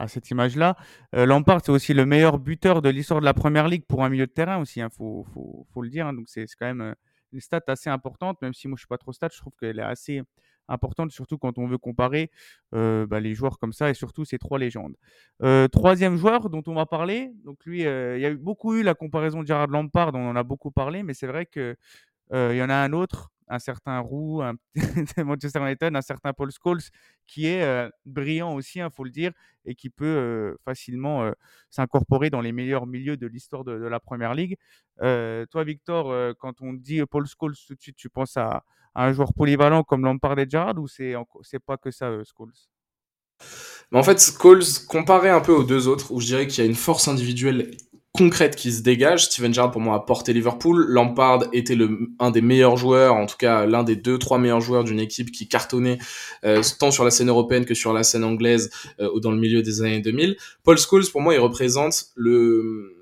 à, 0.01 0.09
cette 0.09 0.31
image-là. 0.31 0.77
Euh, 1.15 1.27
Lampard, 1.27 1.61
c'est 1.65 1.71
aussi 1.73 1.95
le 1.95 2.05
meilleur 2.07 2.39
buteur 2.39 2.83
de 2.83 2.89
l'histoire 2.89 3.21
de 3.21 3.25
la 3.25 3.35
Première 3.35 3.69
Ligue 3.69 3.85
pour 3.87 4.05
un 4.05 4.09
milieu 4.09 4.27
de 4.27 4.33
terrain 4.33 4.59
aussi, 4.61 4.81
hein, 4.81 4.89
faut, 4.91 5.25
faut, 5.33 5.67
faut 5.73 5.83
le 5.83 5.91
dire. 5.91 6.07
hein. 6.09 6.13
donc 6.13 6.29
c'est 6.29 6.47
c'est 6.47 6.57
quand 6.59 6.67
même 6.67 6.81
euh, 6.81 6.95
une 7.33 7.41
stat 7.41 7.61
assez 7.69 7.89
importante, 7.91 8.41
même 8.43 8.53
si 8.53 8.67
moi 8.69 8.77
je 8.77 8.81
suis 8.83 8.89
pas 8.89 8.99
trop 8.99 9.13
stat, 9.13 9.29
je 9.33 9.39
trouve 9.39 9.53
qu'elle 9.59 9.79
est 9.79 9.83
assez 9.83 10.23
importante, 10.69 11.11
surtout 11.13 11.39
quand 11.39 11.59
on 11.59 11.67
veut 11.67 11.79
comparer 11.79 12.31
euh, 12.75 13.07
bah, 13.07 13.21
les 13.21 13.35
joueurs 13.35 13.59
comme 13.59 13.73
ça 13.73 13.91
et 13.91 13.95
surtout 13.95 14.25
ces 14.25 14.39
trois 14.39 14.59
légendes. 14.59 14.95
Euh, 15.43 15.69
troisième 15.69 16.17
joueur 16.17 16.51
dont 16.51 16.63
on 16.67 16.75
va 16.75 16.87
parler, 16.87 17.33
donc 17.45 17.65
lui, 17.65 17.87
euh, 17.87 18.17
il 18.19 18.23
y 18.23 18.27
a 18.27 18.31
eu 18.31 18.37
beaucoup 18.37 18.75
eu 18.75 18.83
la 18.83 18.95
comparaison 18.95 19.43
de 19.43 19.47
Gerard 19.47 19.69
Lampard, 19.69 20.15
on 20.15 20.31
en 20.31 20.37
a 20.37 20.43
beaucoup 20.43 20.71
parlé, 20.71 21.03
mais 21.03 21.15
c'est 21.15 21.27
vrai 21.27 21.47
que 21.47 21.77
il 22.35 22.57
y 22.57 22.63
en 22.63 22.71
a 22.71 22.75
un 22.75 22.95
autre, 22.95 23.32
un 23.49 23.59
certain 23.59 23.99
Roux, 24.01 24.43
un 24.43 24.55
Manchester 25.25 25.61
United, 25.61 25.95
un 25.95 26.03
certain 26.03 26.33
Paul 26.33 26.51
Scholes, 26.51 26.83
qui 27.27 27.47
est 27.47 27.89
brillant 28.05 28.55
aussi, 28.55 28.79
il 28.79 28.89
faut 28.91 29.05
le 29.05 29.11
dire, 29.11 29.33
et 29.65 29.75
qui 29.75 29.91
peut 29.91 30.57
facilement 30.65 31.31
s'incorporer 31.71 32.31
dans 32.31 32.41
les 32.41 32.53
meilleurs 32.53 32.87
milieux 32.87 33.17
de 33.17 33.27
l'histoire 33.27 33.65
de, 33.65 33.73
la 33.73 34.01
Première 34.01 34.35
Ligue. 34.35 34.57
Toi, 34.99 35.65
Victor, 35.65 36.35
quand 36.39 36.61
on 36.61 36.73
dit 36.73 37.01
Paul 37.11 37.27
Scholes, 37.27 37.55
tout 37.67 37.75
de 37.75 37.81
suite, 37.81 37.97
tu 37.97 38.09
penses 38.09 38.37
à, 38.37 38.65
un 38.95 39.13
joueur 39.13 39.33
polyvalent 39.33 39.85
comme 39.85 40.05
Lampard 40.05 40.39
et 40.39 40.47
Gerrard, 40.49 40.79
ou 40.79 40.87
c'est 40.87 41.15
pas 41.65 41.77
que 41.77 41.91
ça, 41.91 42.11
Scholes? 42.25 42.53
Mais 43.91 43.99
en 43.99 44.03
fait, 44.03 44.21
Scholes, 44.21 44.65
comparé 44.89 45.31
un 45.31 45.41
peu 45.41 45.53
aux 45.53 45.65
deux 45.65 45.89
autres, 45.89 46.13
où 46.13 46.21
je 46.21 46.27
dirais 46.27 46.47
qu'il 46.47 46.63
y 46.63 46.67
a 46.67 46.71
une 46.71 46.77
force 46.77 47.09
individuelle 47.09 47.77
concrète 48.15 48.57
qui 48.57 48.73
se 48.73 48.83
dégage. 48.83 49.25
Steven 49.25 49.55
Gerrard, 49.55 49.71
pour 49.71 49.81
moi, 49.81 49.97
a 49.97 50.01
porté 50.01 50.33
Liverpool. 50.33 50.85
Lampard 50.89 51.45
était 51.53 51.75
le, 51.75 51.99
un 52.19 52.31
des 52.31 52.43
meilleurs 52.43 52.77
joueurs, 52.77 53.15
en 53.15 53.27
tout 53.27 53.37
cas 53.39 53.65
l'un 53.67 53.83
des 53.85 53.97
deux, 53.97 54.19
trois 54.19 54.39
meilleurs 54.39 54.61
joueurs 54.61 54.85
d'une 54.85 55.01
équipe 55.01 55.31
qui 55.33 55.49
cartonnait 55.49 55.99
euh, 56.45 56.63
tant 56.79 56.91
sur 56.91 57.05
la 57.05 57.11
scène 57.11 57.29
européenne 57.29 57.65
que 57.65 57.75
sur 57.75 57.93
la 57.93 58.03
scène 58.03 58.25
anglaise 58.25 58.71
euh, 59.01 59.09
ou 59.15 59.21
dans 59.21 59.31
le 59.31 59.39
milieu 59.39 59.63
des 59.63 59.81
années 59.81 60.01
2000. 60.01 60.37
Paul 60.63 60.79
Scholes, 60.79 61.09
pour 61.11 61.21
moi, 61.23 61.35
il 61.35 61.41
représente 61.41 62.07
le... 62.15 62.97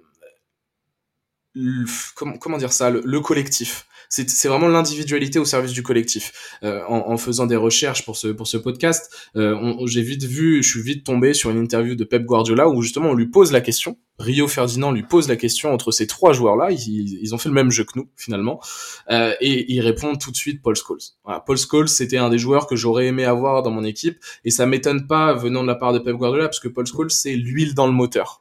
le- 1.54 1.84
comment, 2.14 2.36
comment 2.38 2.58
dire 2.58 2.72
ça 2.72 2.90
le, 2.90 3.02
le 3.04 3.20
collectif 3.20 3.86
c'est 4.12 4.48
vraiment 4.48 4.66
l'individualité 4.66 5.38
au 5.38 5.44
service 5.44 5.70
du 5.70 5.84
collectif. 5.84 6.58
Euh, 6.64 6.80
en, 6.88 7.12
en 7.12 7.16
faisant 7.16 7.46
des 7.46 7.54
recherches 7.54 8.04
pour 8.04 8.16
ce 8.16 8.26
pour 8.26 8.48
ce 8.48 8.56
podcast, 8.56 9.08
euh, 9.36 9.72
j'ai 9.86 10.02
vite 10.02 10.24
vu, 10.24 10.64
je 10.64 10.68
suis 10.68 10.82
vite 10.82 11.04
tombé 11.06 11.32
sur 11.32 11.50
une 11.50 11.58
interview 11.58 11.94
de 11.94 12.02
Pep 12.02 12.24
Guardiola 12.24 12.68
où 12.68 12.82
justement 12.82 13.10
on 13.10 13.14
lui 13.14 13.28
pose 13.28 13.52
la 13.52 13.60
question 13.60 13.98
Rio 14.20 14.46
Ferdinand 14.48 14.92
lui 14.92 15.02
pose 15.02 15.28
la 15.28 15.36
question 15.36 15.72
entre 15.72 15.90
ces 15.92 16.06
trois 16.06 16.32
joueurs-là, 16.32 16.70
ils, 16.70 17.34
ont 17.34 17.38
fait 17.38 17.48
le 17.48 17.54
même 17.54 17.70
jeu 17.70 17.84
que 17.84 17.98
nous 17.98 18.08
finalement, 18.16 18.60
euh, 19.10 19.34
et 19.40 19.72
il 19.72 19.80
répond 19.80 20.14
tout 20.16 20.30
de 20.30 20.36
suite 20.36 20.62
Paul 20.62 20.76
Scholes. 20.76 21.00
Paul 21.46 21.56
Scholes, 21.56 21.88
c'était 21.88 22.18
un 22.18 22.28
des 22.28 22.38
joueurs 22.38 22.66
que 22.66 22.76
j'aurais 22.76 23.06
aimé 23.06 23.24
avoir 23.24 23.62
dans 23.62 23.70
mon 23.70 23.84
équipe, 23.84 24.18
et 24.44 24.50
ça 24.50 24.66
m'étonne 24.66 25.06
pas 25.06 25.32
venant 25.32 25.62
de 25.62 25.68
la 25.68 25.74
part 25.74 25.92
de 25.94 25.98
Pep 25.98 26.16
Guardiola, 26.16 26.46
parce 26.46 26.60
que 26.60 26.68
Paul 26.68 26.86
Scholes, 26.86 27.10
c'est 27.10 27.34
l'huile 27.34 27.74
dans 27.74 27.86
le 27.86 27.92
moteur 27.92 28.39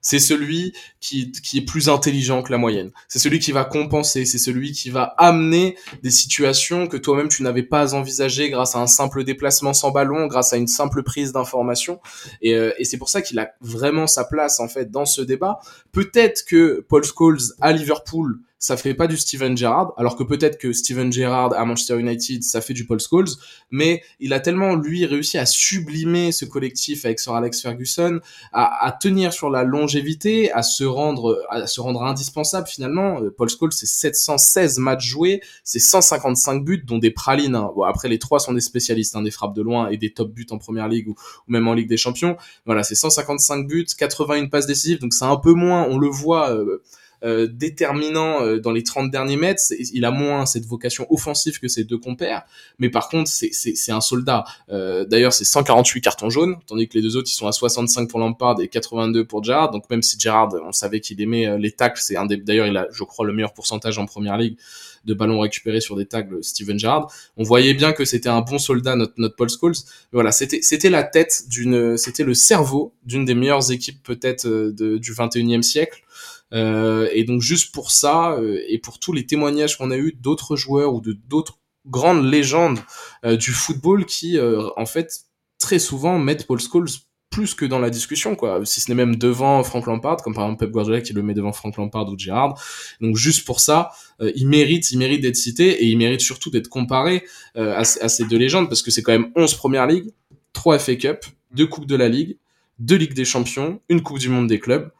c'est 0.00 0.18
celui 0.18 0.72
qui, 1.00 1.32
qui 1.32 1.58
est 1.58 1.64
plus 1.64 1.88
intelligent 1.88 2.42
que 2.42 2.52
la 2.52 2.58
moyenne. 2.58 2.90
C'est 3.08 3.18
celui 3.18 3.38
qui 3.38 3.52
va 3.52 3.64
compenser, 3.64 4.24
c'est 4.24 4.38
celui 4.38 4.72
qui 4.72 4.90
va 4.90 5.14
amener 5.18 5.76
des 6.02 6.10
situations 6.10 6.86
que 6.86 6.96
toi-même 6.96 7.28
tu 7.28 7.42
n'avais 7.42 7.62
pas 7.62 7.94
envisagées 7.94 8.50
grâce 8.50 8.76
à 8.76 8.80
un 8.80 8.86
simple 8.86 9.24
déplacement 9.24 9.72
sans 9.72 9.90
ballon, 9.90 10.26
grâce 10.26 10.52
à 10.52 10.56
une 10.56 10.66
simple 10.66 11.02
prise 11.02 11.32
d'information. 11.32 12.00
Et, 12.42 12.54
euh, 12.54 12.72
et 12.78 12.84
c'est 12.84 12.98
pour 12.98 13.08
ça 13.08 13.22
qu'il 13.22 13.38
a 13.38 13.52
vraiment 13.60 14.06
sa 14.06 14.24
place 14.24 14.60
en 14.60 14.68
fait 14.68 14.90
dans 14.90 15.04
ce 15.04 15.22
débat. 15.22 15.60
Peut-être 15.92 16.44
que 16.44 16.84
Paul 16.88 17.04
Scholes 17.04 17.38
à 17.60 17.72
Liverpool 17.72 18.40
ça 18.60 18.76
fait 18.76 18.92
pas 18.92 19.06
du 19.06 19.16
Steven 19.16 19.56
Gerrard, 19.56 19.94
alors 19.96 20.16
que 20.16 20.22
peut-être 20.22 20.58
que 20.58 20.74
Steven 20.74 21.10
Gerrard 21.10 21.54
à 21.54 21.64
Manchester 21.64 21.98
United, 21.98 22.42
ça 22.42 22.60
fait 22.60 22.74
du 22.74 22.84
Paul 22.84 23.00
Scholes, 23.00 23.30
mais 23.70 24.02
il 24.20 24.34
a 24.34 24.38
tellement, 24.38 24.76
lui, 24.76 25.06
réussi 25.06 25.38
à 25.38 25.46
sublimer 25.46 26.30
ce 26.30 26.44
collectif 26.44 27.06
avec 27.06 27.20
Sir 27.20 27.32
Alex 27.32 27.62
Ferguson, 27.62 28.20
à, 28.52 28.86
à 28.86 28.92
tenir 28.92 29.32
sur 29.32 29.48
la 29.48 29.64
longévité, 29.64 30.52
à 30.52 30.62
se 30.62 30.84
rendre, 30.84 31.42
à 31.48 31.66
se 31.66 31.80
rendre 31.80 32.02
indispensable 32.02 32.68
finalement. 32.68 33.22
Euh, 33.22 33.34
Paul 33.34 33.48
Scholes, 33.48 33.72
c'est 33.72 33.86
716 33.86 34.78
matchs 34.78 35.06
joués, 35.06 35.40
c'est 35.64 35.78
155 35.78 36.62
buts, 36.62 36.84
dont 36.86 36.98
des 36.98 37.10
pralines. 37.10 37.54
Hein. 37.54 37.70
Bon, 37.74 37.84
après, 37.84 38.08
les 38.08 38.18
trois 38.18 38.40
sont 38.40 38.52
des 38.52 38.60
spécialistes, 38.60 39.16
hein, 39.16 39.22
des 39.22 39.30
frappes 39.30 39.54
de 39.54 39.62
loin 39.62 39.88
et 39.88 39.96
des 39.96 40.12
top 40.12 40.32
buts 40.32 40.46
en 40.50 40.58
première 40.58 40.86
ligue 40.86 41.08
ou, 41.08 41.14
même 41.48 41.66
en 41.66 41.72
Ligue 41.72 41.88
des 41.88 41.96
Champions. 41.96 42.36
Voilà, 42.66 42.82
c'est 42.82 42.94
155 42.94 43.66
buts, 43.66 43.86
81 43.96 44.48
passes 44.48 44.66
décisives, 44.66 45.00
donc 45.00 45.14
c'est 45.14 45.24
un 45.24 45.36
peu 45.36 45.54
moins, 45.54 45.86
on 45.88 45.96
le 45.96 46.08
voit, 46.08 46.50
euh, 46.50 46.82
euh, 47.22 47.46
déterminant 47.50 48.42
euh, 48.42 48.58
dans 48.58 48.72
les 48.72 48.82
30 48.82 49.10
derniers 49.10 49.36
mètres. 49.36 49.62
Il 49.92 50.04
a 50.04 50.10
moins 50.10 50.46
cette 50.46 50.64
vocation 50.64 51.06
offensive 51.10 51.58
que 51.58 51.68
ses 51.68 51.84
deux 51.84 51.98
compères, 51.98 52.44
mais 52.78 52.88
par 52.88 53.08
contre, 53.08 53.30
c'est 53.30 53.92
un 53.92 54.00
soldat. 54.00 54.44
Euh, 54.70 55.04
D'ailleurs, 55.04 55.32
c'est 55.32 55.44
148 55.44 56.00
cartons 56.00 56.30
jaunes, 56.30 56.56
tandis 56.66 56.88
que 56.88 56.94
les 56.94 57.02
deux 57.02 57.16
autres, 57.16 57.28
ils 57.30 57.34
sont 57.34 57.46
à 57.46 57.52
65 57.52 58.08
pour 58.08 58.20
Lampard 58.20 58.60
et 58.60 58.68
82 58.68 59.24
pour 59.24 59.44
Gerrard. 59.44 59.70
Donc 59.70 59.88
même 59.90 60.02
si 60.02 60.18
Gerrard, 60.18 60.54
on 60.64 60.72
savait 60.72 61.00
qu'il 61.00 61.20
aimait 61.20 61.46
euh, 61.46 61.58
les 61.58 61.72
tacles, 61.72 62.00
c'est 62.02 62.16
un 62.16 62.26
des... 62.26 62.36
D'ailleurs, 62.36 62.66
il 62.66 62.76
a, 62.76 62.86
je 62.90 63.04
crois, 63.04 63.26
le 63.26 63.32
meilleur 63.32 63.52
pourcentage 63.52 63.98
en 63.98 64.06
première 64.06 64.38
ligue 64.38 64.56
de 65.04 65.14
ballons 65.14 65.40
récupérés 65.40 65.80
sur 65.80 65.96
des 65.96 66.06
tacles 66.06 66.42
Steven 66.42 66.78
Gerrard. 66.78 67.10
On 67.36 67.42
voyait 67.42 67.74
bien 67.74 67.92
que 67.92 68.04
c'était 68.04 68.28
un 68.28 68.42
bon 68.42 68.58
soldat 68.58 68.96
notre, 68.96 69.14
notre 69.16 69.34
Paul 69.34 69.48
Scholes. 69.48 69.74
Voilà, 70.12 70.30
c'était 70.30 70.60
c'était 70.60 70.90
la 70.90 71.04
tête 71.04 71.44
d'une 71.48 71.96
c'était 71.96 72.22
le 72.22 72.34
cerveau 72.34 72.92
d'une 73.04 73.24
des 73.24 73.34
meilleures 73.34 73.72
équipes 73.72 74.02
peut-être 74.02 74.46
du 74.46 75.12
21e 75.14 75.62
siècle. 75.62 76.02
Euh, 76.52 77.08
et 77.12 77.24
donc 77.24 77.42
juste 77.42 77.72
pour 77.72 77.90
ça 77.90 78.32
euh, 78.32 78.60
et 78.66 78.78
pour 78.78 78.98
tous 78.98 79.12
les 79.12 79.24
témoignages 79.24 79.78
qu'on 79.78 79.90
a 79.90 79.96
eu 79.96 80.16
d'autres 80.20 80.56
joueurs 80.56 80.94
ou 80.94 81.00
de 81.00 81.16
d'autres 81.28 81.58
grandes 81.86 82.24
légendes 82.24 82.80
euh, 83.24 83.36
du 83.36 83.52
football 83.52 84.04
qui 84.04 84.38
en 84.40 84.86
fait 84.86 85.12
très 85.58 85.78
souvent 85.78 86.18
mettent 86.18 86.46
Paul 86.46 86.60
Scholes 86.60 86.88
plus 87.30 87.54
que 87.54 87.64
dans 87.64 87.78
la 87.78 87.90
discussion 87.90 88.34
quoi. 88.34 88.60
Si 88.64 88.80
ce 88.80 88.90
n'est 88.90 88.96
même 88.96 89.14
devant 89.14 89.62
Frank 89.62 89.86
Lampard 89.86 90.16
comme 90.16 90.34
par 90.34 90.44
exemple 90.44 90.64
Pep 90.64 90.72
Guardiola 90.72 91.00
qui 91.00 91.12
le 91.12 91.22
met 91.22 91.34
devant 91.34 91.52
Frank 91.52 91.76
Lampard 91.76 92.08
ou 92.08 92.18
Gerrard. 92.18 92.60
Donc 93.00 93.16
juste 93.16 93.46
pour 93.46 93.60
ça 93.60 93.92
il 94.20 94.48
mérite 94.48 94.90
il 94.90 94.98
mérite 94.98 95.20
d'être 95.20 95.36
cité 95.36 95.84
et 95.84 95.86
il 95.86 95.96
mérite 95.96 96.20
surtout 96.20 96.50
d'être 96.50 96.68
comparé 96.68 97.24
à, 97.54 97.78
à, 97.78 97.84
ces 97.84 98.24
deux 98.24 98.38
légendes 98.38 98.68
parce 98.68 98.82
que 98.82 98.90
c'est 98.90 99.02
quand 99.02 99.12
même 99.12 99.30
11 99.36 99.54
premières 99.54 99.86
ligues 99.86 100.10
3 100.52 100.80
FA 100.80 100.96
Cup 100.96 101.24
deux 101.54 101.68
coupes 101.68 101.86
de 101.86 101.96
la 101.96 102.08
ligue 102.08 102.36
deux 102.80 102.96
ligues 102.96 103.14
des 103.14 103.24
champions 103.24 103.80
une 103.88 104.02
coupe 104.02 104.18
du 104.18 104.28
monde 104.28 104.48
des 104.48 104.58
clubs 104.58 104.90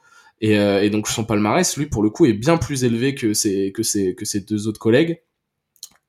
et, 0.40 0.58
euh, 0.58 0.82
et, 0.82 0.90
donc 0.90 1.08
son 1.08 1.24
palmarès, 1.24 1.76
lui, 1.76 1.86
pour 1.86 2.02
le 2.02 2.10
coup, 2.10 2.26
est 2.26 2.32
bien 2.32 2.56
plus 2.56 2.84
élevé 2.84 3.14
que 3.14 3.34
ses, 3.34 3.72
que 3.72 4.38
deux 4.38 4.66
autres 4.68 4.80
collègues. 4.80 5.22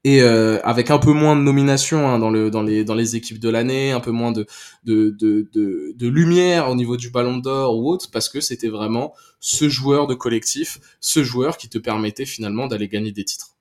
Et 0.03 0.23
euh, 0.23 0.59
avec 0.63 0.89
un 0.89 0.97
peu 0.97 1.11
moins 1.11 1.35
de 1.35 1.41
nominations 1.41 2.09
hein, 2.09 2.17
dans, 2.17 2.31
le, 2.31 2.49
dans, 2.49 2.63
les, 2.63 2.83
dans 2.83 2.97
équipes 2.97 3.39
de 3.39 3.49
l'année, 3.49 3.91
un 3.91 3.99
peu 3.99 4.09
moins 4.09 4.31
de, 4.31 4.47
de 4.83 6.07
lumière 6.07 6.69
au 6.69 6.75
niveau 6.75 6.97
du 6.97 7.11
ballon 7.11 7.37
d'or 7.37 7.77
ou 7.77 7.91
autre, 7.91 8.09
parce 8.11 8.27
que 8.27 8.41
c'était 8.41 8.69
vraiment 8.69 9.13
ce 9.39 9.69
joueur 9.69 10.07
de 10.07 10.15
collectif, 10.15 10.79
ce 11.01 11.23
joueur 11.23 11.57
qui 11.57 11.69
te 11.69 11.77
permettait 11.77 12.25
finalement 12.25 12.67
d'aller 12.67 12.87
gagner 12.87 13.11
des 13.11 13.25
titres. 13.25 13.55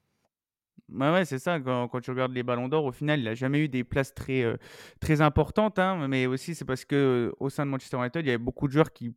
Ouais, 0.92 1.10
ouais, 1.12 1.24
c'est 1.24 1.38
ça. 1.38 1.60
Quand, 1.60 2.00
tu 2.00 2.10
regardes 2.10 2.32
les 2.32 2.42
ballons 2.42 2.68
d'or, 2.68 2.84
au 2.84 2.92
final, 2.92 3.20
il 3.20 3.24
n'a 3.24 3.34
jamais 3.34 3.60
eu 3.60 3.68
des 3.68 3.84
places 3.84 4.12
très, 4.12 4.42
euh, 4.42 4.56
très 5.00 5.20
importantes. 5.20 5.78
Hein, 5.78 6.08
mais 6.08 6.26
aussi, 6.26 6.54
c'est 6.54 6.64
parce 6.64 6.84
que 6.84 6.96
euh, 7.30 7.32
au 7.38 7.48
sein 7.48 7.64
de 7.64 7.70
Manchester 7.70 7.98
United, 7.98 8.24
il 8.24 8.28
y 8.28 8.30
avait 8.30 8.38
beaucoup 8.38 8.66
de 8.66 8.72
joueurs 8.72 8.92
qui, 8.92 9.14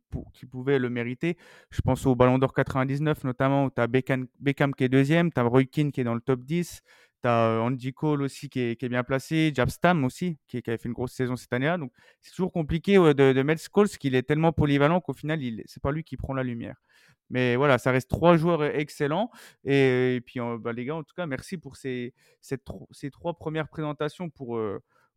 pouvaient 0.50 0.78
le 0.78 0.88
mériter. 0.90 1.36
Je 1.70 1.80
pense 1.80 2.06
au 2.06 2.14
ballon 2.14 2.38
d'or 2.38 2.52
99, 2.54 3.24
notamment, 3.24 3.64
où 3.64 3.70
tu 3.70 3.80
as 3.80 3.88
Beckham, 3.88 4.28
qui 4.74 4.84
est 4.84 4.88
deuxième, 4.88 5.32
tu 5.32 5.40
as 5.40 5.42
Roy 5.42 5.64
Keane 5.64 5.90
qui 5.90 6.00
est 6.00 6.04
dans 6.04 6.14
le 6.14 6.20
top 6.20 6.44
10, 6.44 6.82
tu 7.22 7.28
as 7.28 7.60
Andy 7.60 7.92
Cole 7.92 8.22
aussi 8.22 8.48
qui 8.48 8.60
est, 8.60 8.88
bien 8.88 9.02
placé, 9.02 9.52
Jab 9.54 9.68
Stam 9.68 10.04
aussi, 10.04 10.38
qui, 10.46 10.62
qui, 10.62 10.70
avait 10.70 10.78
fait 10.78 10.88
une 10.88 10.94
grosse 10.94 11.12
saison 11.12 11.34
cette 11.34 11.52
année-là. 11.52 11.78
Donc, 11.78 11.92
c'est 12.20 12.30
toujours 12.32 12.52
compliqué 12.52 12.96
de, 12.96 13.12
de, 13.32 13.42
mettre 13.42 13.62
Scholes, 13.62 13.88
qu'il 13.88 14.14
est 14.14 14.22
tellement 14.22 14.52
polyvalent 14.52 15.00
qu'au 15.00 15.14
final, 15.14 15.40
c'est 15.66 15.82
pas 15.82 15.90
lui 15.90 16.04
qui 16.04 16.16
prend 16.16 16.34
la 16.34 16.44
lumière. 16.44 16.76
Mais 17.30 17.56
voilà, 17.56 17.78
ça 17.78 17.90
reste 17.90 18.10
trois 18.10 18.36
joueurs 18.36 18.64
excellents. 18.64 19.30
Et, 19.64 20.20
puis, 20.26 20.40
bah, 20.60 20.72
les 20.72 20.84
gars, 20.84 20.96
en 20.96 21.02
tout 21.02 21.14
cas, 21.16 21.26
merci 21.26 21.56
pour 21.58 21.76
ces, 21.76 22.14
trois 23.12 23.34
premières 23.34 23.68
présentations 23.68 24.30
pour, 24.30 24.60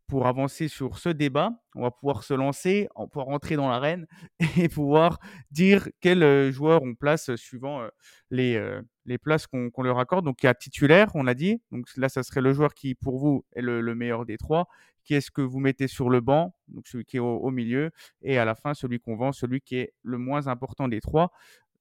pour 0.08 0.26
avancer 0.26 0.68
sur 0.68 0.98
ce 0.98 1.10
débat. 1.10 1.52
On 1.76 1.82
va 1.82 1.92
pouvoir 1.92 2.24
se 2.24 2.34
lancer, 2.34 2.88
on 2.96 3.08
pouvoir 3.08 3.28
rentrer 3.28 3.56
dans 3.56 3.70
l'arène 3.70 4.08
et 4.58 4.70
pouvoir 4.70 5.20
dire 5.52 5.90
quels 6.00 6.52
joueurs 6.52 6.82
on 6.84 6.96
place 6.96 7.36
suivant 7.36 7.88
les, 8.32 8.60
les 9.06 9.18
places 9.18 9.48
qu'on 9.48 9.84
leur 9.84 10.00
accorde. 10.00 10.26
Donc, 10.26 10.44
il 10.44 10.46
y 10.46 10.50
a 10.50 10.54
titulaire, 10.54 11.10
on 11.14 11.28
a 11.28 11.34
dit. 11.34 11.62
Donc 11.72 11.88
là, 11.98 12.10
ça 12.10 12.24
serait 12.24 12.42
le 12.42 12.54
joueur 12.54 12.74
qui, 12.74 12.96
pour 12.96 13.18
vous, 13.18 13.46
est 13.54 13.62
le, 13.62 13.82
le 13.82 13.96
meilleur 13.96 14.26
des 14.26 14.38
trois. 14.38 14.68
Qui 15.04 15.14
est-ce 15.16 15.32
que 15.32 15.42
vous 15.42 15.60
mettez 15.60 15.88
sur 15.88 16.10
le 16.10 16.20
banc? 16.20 16.54
Donc, 16.68 16.86
celui 16.88 17.06
qui 17.06 17.16
est 17.16 17.22
au 17.22 17.50
milieu. 17.50 17.92
Et 18.22 18.38
à 18.38 18.44
la 18.46 18.56
fin, 18.56 18.74
celui 18.74 19.00
qu'on 19.00 19.16
vend, 19.16 19.32
celui 19.32 19.62
qui 19.62 19.78
est 19.78 19.94
le 20.04 20.18
moins 20.18 20.48
important 20.48 20.90
des 20.90 21.00
trois. 21.00 21.32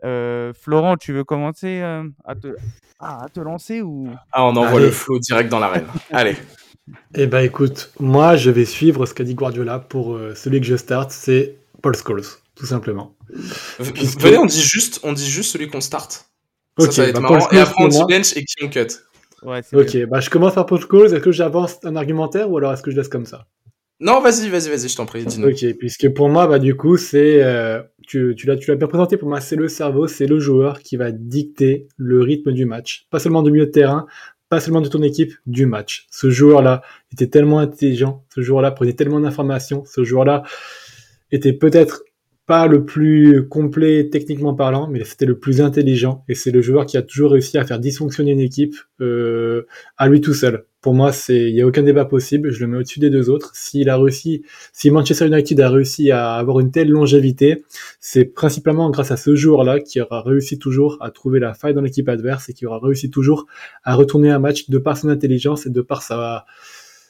Euh, 0.05 0.53
Florent, 0.53 0.97
tu 0.97 1.13
veux 1.13 1.25
commencer 1.25 1.81
euh, 1.83 2.05
à, 2.25 2.35
te... 2.35 2.49
Ah, 2.99 3.25
à 3.25 3.29
te 3.29 3.41
lancer 3.41 3.83
ou? 3.83 4.09
Ah, 4.33 4.45
on 4.45 4.57
envoie 4.57 4.81
le 4.81 4.91
flow 4.91 5.19
direct 5.19 5.51
dans 5.51 5.59
l'arène. 5.59 5.87
Allez. 6.13 6.37
Eh 7.15 7.27
ben 7.27 7.41
écoute, 7.41 7.91
moi 7.99 8.37
je 8.37 8.51
vais 8.51 8.65
suivre 8.65 9.07
ce 9.07 9.15
qu'a 9.15 9.25
dit 9.25 9.35
Guardiola 9.35 9.81
pour 9.81 10.15
euh, 10.15 10.35
celui 10.37 10.61
que 10.61 10.67
je 10.67 10.77
starte, 10.77 11.11
c'est 11.11 11.57
Paul 11.83 11.97
Scholes, 11.97 12.23
tout 12.55 12.67
simplement. 12.67 13.17
Puisque... 13.95 14.21
Venez, 14.21 14.39
on 14.39 14.47
dit 14.47 14.63
juste, 14.63 15.01
on 15.03 15.13
dit 15.13 15.29
juste 15.29 15.51
celui 15.51 15.69
qu'on 15.69 15.81
starte. 15.81 16.27
Ok, 16.79 16.93
ça, 16.93 17.03
va 17.03 17.09
être 17.09 17.15
bah, 17.21 17.23
marrant. 17.23 17.51
Et 17.51 17.59
après 17.59 17.85
on 17.85 17.89
dit 17.89 18.05
bench 18.09 18.37
et 18.37 18.45
qui 18.45 18.55
on 18.63 18.69
cut. 18.69 18.87
Ouais, 19.43 19.63
ok, 19.73 20.07
bah 20.07 20.21
je 20.21 20.31
commence 20.31 20.55
par 20.55 20.67
Paul 20.67 20.81
Scholes. 20.81 21.07
Est-ce 21.07 21.23
que 21.23 21.33
j'avance 21.33 21.79
un 21.83 21.97
argumentaire 21.97 22.51
ou 22.51 22.59
alors 22.59 22.73
est-ce 22.73 22.83
que 22.83 22.93
je 22.93 22.97
laisse 22.97 23.09
comme 23.09 23.27
ça? 23.27 23.47
Non, 23.99 24.21
vas-y, 24.21 24.51
vas-y, 24.51 24.69
vas-y, 24.69 24.89
je 24.89 24.97
t'en 24.97 25.07
prie, 25.07 25.25
dis-nous. 25.25 25.49
Ok, 25.49 25.65
puisque 25.79 26.09
pour 26.11 26.29
moi, 26.29 26.47
bah 26.47 26.59
du 26.59 26.77
coup, 26.77 26.97
c'est 26.97 27.43
tu, 28.07 28.35
tu 28.37 28.47
l'as 28.47 28.77
bien 28.77 28.87
présenté 28.87 29.17
pour 29.17 29.29
moi, 29.29 29.41
c'est 29.41 29.57
le 29.57 29.69
cerveau, 29.69 30.07
c'est 30.07 30.27
le 30.27 30.39
joueur 30.39 30.81
qui 30.81 30.97
va 30.97 31.11
dicter 31.13 31.89
le 31.97 32.21
rythme 32.21 32.53
du 32.53 32.65
match. 32.65 33.07
Pas 33.11 33.19
seulement 33.19 33.43
du 33.43 33.51
milieu 33.51 33.67
de 33.67 33.71
terrain, 33.71 34.07
pas 34.49 34.61
seulement 34.61 34.81
de 34.81 34.89
ton 34.89 35.03
équipe, 35.03 35.33
du 35.47 35.67
match. 35.67 36.07
Ce 36.11 36.31
joueur-là 36.31 36.83
était 37.13 37.27
tellement 37.27 37.59
intelligent, 37.59 38.25
ce 38.35 38.43
joueur-là 38.43 38.71
prenait 38.71 38.93
tellement 38.93 39.21
d'informations, 39.21 39.85
ce 39.87 40.05
joueur-là 40.05 40.45
était 41.33 41.53
peut-être 41.53 42.05
pas 42.47 42.69
le 42.69 42.85
plus 42.85 43.49
complet 43.49 44.09
techniquement 44.09 44.55
parlant, 44.55 44.89
mais 44.89 45.03
c'était 45.05 45.27
le 45.27 45.39
plus 45.39 45.61
intelligent 45.61 46.25
et 46.29 46.37
c'est 46.37 46.53
le 46.53 46.63
joueur 46.63 46.87
qui 46.87 46.97
a 46.97 47.03
toujours 47.03 47.33
réussi 47.33 47.59
à 47.59 47.65
faire 47.65 47.81
dysfonctionner 47.81 48.31
une 48.31 48.41
équipe 48.41 48.77
euh, 49.01 49.67
à 49.97 50.09
lui 50.09 50.21
tout 50.21 50.35
seul. 50.35 50.65
Pour 50.87 50.95
moi, 50.95 51.11
c'est 51.11 51.51
il 51.51 51.57
y 51.57 51.63
a 51.63 51.67
aucun 51.67 51.83
débat 51.83 52.05
possible. 52.05 52.53
Je 52.53 52.61
le 52.61 52.69
mets 52.69 52.77
au-dessus 52.77 53.01
des 53.01 53.11
deux 53.11 53.29
autres. 53.29 53.51
S'il 53.57 53.91
a 53.91 53.97
réussi, 53.97 54.45
si 54.73 54.89
Manchester 54.93 55.27
United 55.27 55.61
a 55.61 55.69
réussi 55.69 56.13
à 56.13 56.35
avoir 56.35 56.61
une 56.61 56.71
telle 56.71 56.91
longévité, 56.91 57.65
c'est 57.99 58.25
principalement 58.25 58.89
grâce 58.91 59.11
à 59.11 59.17
ce 59.17 59.35
joueur-là 59.35 59.81
qui 59.81 60.01
aura 60.01 60.23
réussi 60.23 60.61
toujours 60.61 60.97
à 61.01 61.11
trouver 61.11 61.41
la 61.41 61.55
faille 61.55 61.75
dans 61.75 61.81
l'équipe 61.81 62.09
adverse 62.09 62.51
et 62.51 62.53
qui 62.53 62.67
aura 62.67 62.79
réussi 62.79 63.11
toujours 63.11 63.49
à 63.83 63.97
retourner 63.97 64.31
un 64.31 64.39
match 64.39 64.71
de 64.71 64.79
par 64.79 64.97
son 64.97 65.09
intelligence 65.09 65.67
et 65.67 65.71
de 65.71 65.81
par 65.81 66.03
sa 66.03 66.47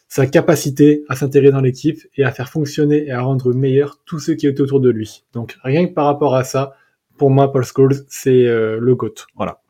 sa 0.09 0.27
capacité 0.27 1.05
à 1.11 1.15
s'intégrer 1.15 1.51
dans 1.51 1.61
l'équipe 1.61 2.01
et 2.17 2.25
à 2.25 2.33
faire 2.33 2.49
fonctionner 2.49 3.05
et 3.05 3.11
à 3.11 3.21
rendre 3.21 3.53
meilleur 3.53 4.01
tous 4.07 4.21
ceux 4.21 4.37
qui 4.37 4.47
étaient 4.47 4.63
autour 4.63 4.81
de 4.81 4.89
lui. 4.89 5.25
Donc 5.35 5.59
rien 5.63 5.87
que 5.87 5.93
par 5.93 6.07
rapport 6.07 6.35
à 6.35 6.45
ça, 6.45 6.73
pour 7.19 7.31
moi, 7.31 7.53
Paul 7.53 7.65
Scholes, 7.65 8.07
c'est 8.09 8.47
euh, 8.47 8.79
le 8.81 8.95
GOAT. 8.95 9.27
Voilà. 9.35 9.61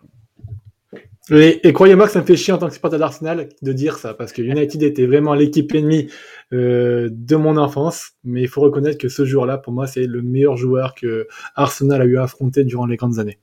Et, 1.30 1.72
croyez-moi 1.72 2.06
que 2.06 2.12
ça 2.12 2.20
me 2.20 2.24
fait 2.24 2.36
chier 2.36 2.52
en 2.52 2.58
tant 2.58 2.68
que 2.68 2.74
supporter 2.74 2.98
d'Arsenal 2.98 3.48
de 3.60 3.72
dire 3.72 3.98
ça, 3.98 4.14
parce 4.14 4.32
que 4.32 4.42
United 4.42 4.80
était 4.84 5.06
vraiment 5.06 5.34
l'équipe 5.34 5.74
ennemie 5.74 6.08
euh, 6.52 7.08
de 7.10 7.34
mon 7.34 7.56
enfance, 7.56 8.12
mais 8.22 8.42
il 8.42 8.48
faut 8.48 8.60
reconnaître 8.60 8.98
que 8.98 9.08
ce 9.08 9.24
joueur-là, 9.24 9.58
pour 9.58 9.72
moi, 9.72 9.88
c'est 9.88 10.06
le 10.06 10.22
meilleur 10.22 10.56
joueur 10.56 10.94
que 10.94 11.26
Arsenal 11.56 12.02
a 12.02 12.04
eu 12.04 12.16
à 12.16 12.22
affronter 12.22 12.62
durant 12.62 12.86
les 12.86 12.96
grandes 12.96 13.18
années. 13.18 13.40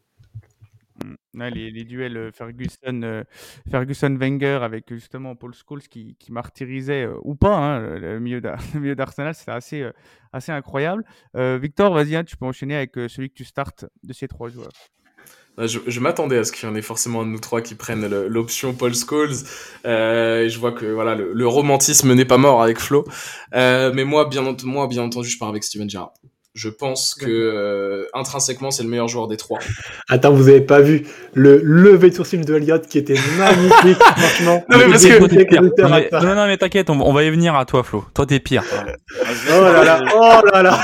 les, 1.34 1.72
les, 1.72 1.84
duels 1.84 2.16
euh, 2.16 2.32
Ferguson, 2.32 3.02
euh, 3.04 3.24
Ferguson 3.70 4.16
Wenger 4.18 4.60
avec 4.62 4.94
justement 4.94 5.36
Paul 5.36 5.54
Scholes 5.54 5.82
qui, 5.82 6.16
martyrisait 6.30 7.10
ou 7.24 7.36
pas 7.36 7.58
hein, 7.58 7.80
le 8.00 8.20
milieu 8.22 8.96
d'Arsenal, 8.96 9.36
c'était 9.36 9.52
assez, 9.52 9.86
assez 10.32 10.54
incroyable. 10.54 11.04
Victor, 11.36 11.94
vas-y, 11.94 12.16
hein, 12.16 12.24
tu 12.24 12.38
peux 12.38 12.46
enchaîner 12.46 12.78
avec 12.78 12.94
celui 13.10 13.30
que 13.30 13.36
tu 13.36 13.44
startes 13.44 13.88
de 14.04 14.14
ces 14.14 14.30
trois 14.30 14.48
joueurs. 14.48 14.72
Bah, 15.56 15.66
je, 15.68 16.00
m'attendais 16.00 16.40
à 16.40 16.44
ce 16.44 16.52
qu'il 16.52 16.68
y 16.68 16.72
en 16.72 16.76
ait 16.76 16.82
forcément 16.82 17.22
un 17.22 17.26
de 17.26 17.30
nous 17.30 17.40
trois 17.40 17.62
qui 17.62 17.76
prennent 17.76 18.08
l'option 18.28 18.74
Paul 18.74 18.94
Scholes. 18.96 19.36
Euh, 19.86 20.50
je 20.50 20.58
vois 20.58 20.72
que 20.72 20.86
voilà 20.86 21.14
le, 21.14 21.48
romantisme 21.48 22.14
n'est 22.14 22.26
pas 22.26 22.38
mort 22.38 22.64
avec 22.64 22.80
Flo. 22.80 23.06
Euh, 23.54 23.92
mais 23.94 24.04
moi 24.04 24.26
bien, 24.26 24.42
moi, 24.64 24.88
bien 24.88 25.04
entendu, 25.04 25.30
je 25.30 25.38
pars 25.38 25.50
avec 25.50 25.64
Steven 25.64 25.88
Gerrard. 25.88 26.14
Je 26.56 26.70
pense 26.70 27.16
que 27.16 27.26
euh, 27.28 28.06
intrinsèquement, 28.14 28.70
c'est 28.70 28.84
le 28.84 28.90
meilleur 28.90 29.08
joueur 29.08 29.28
des 29.28 29.38
trois. 29.38 29.60
Attends, 30.10 30.34
vous 30.34 30.50
avez 30.50 30.62
pas 30.62 30.82
vu 30.82 31.06
le 31.34 31.60
lever 31.64 32.10
de 32.10 32.16
sourcil 32.16 32.46
de 32.46 32.56
Elliott 32.56 32.86
qui 32.88 33.00
était 33.00 33.18
magnifique, 33.38 33.98
franchement. 34.18 34.64
Non, 34.70 34.78
mais 34.78 34.86
parce 34.86 35.04
que... 35.04 36.26
non, 36.26 36.36
non, 36.36 36.46
mais 36.46 36.58
t'inquiète, 36.58 36.92
on, 36.92 37.14
va 37.14 37.24
y 37.24 37.30
venir 37.32 37.56
à 37.56 37.66
toi, 37.66 37.82
Flo. 37.82 38.06
Toi, 38.14 38.28
t'es 38.28 38.40
pire. 38.40 38.64
oh 39.50 39.62
là 39.62 39.84
là, 39.84 40.02
oh 40.16 40.46
là 40.52 40.62
là. 40.62 40.80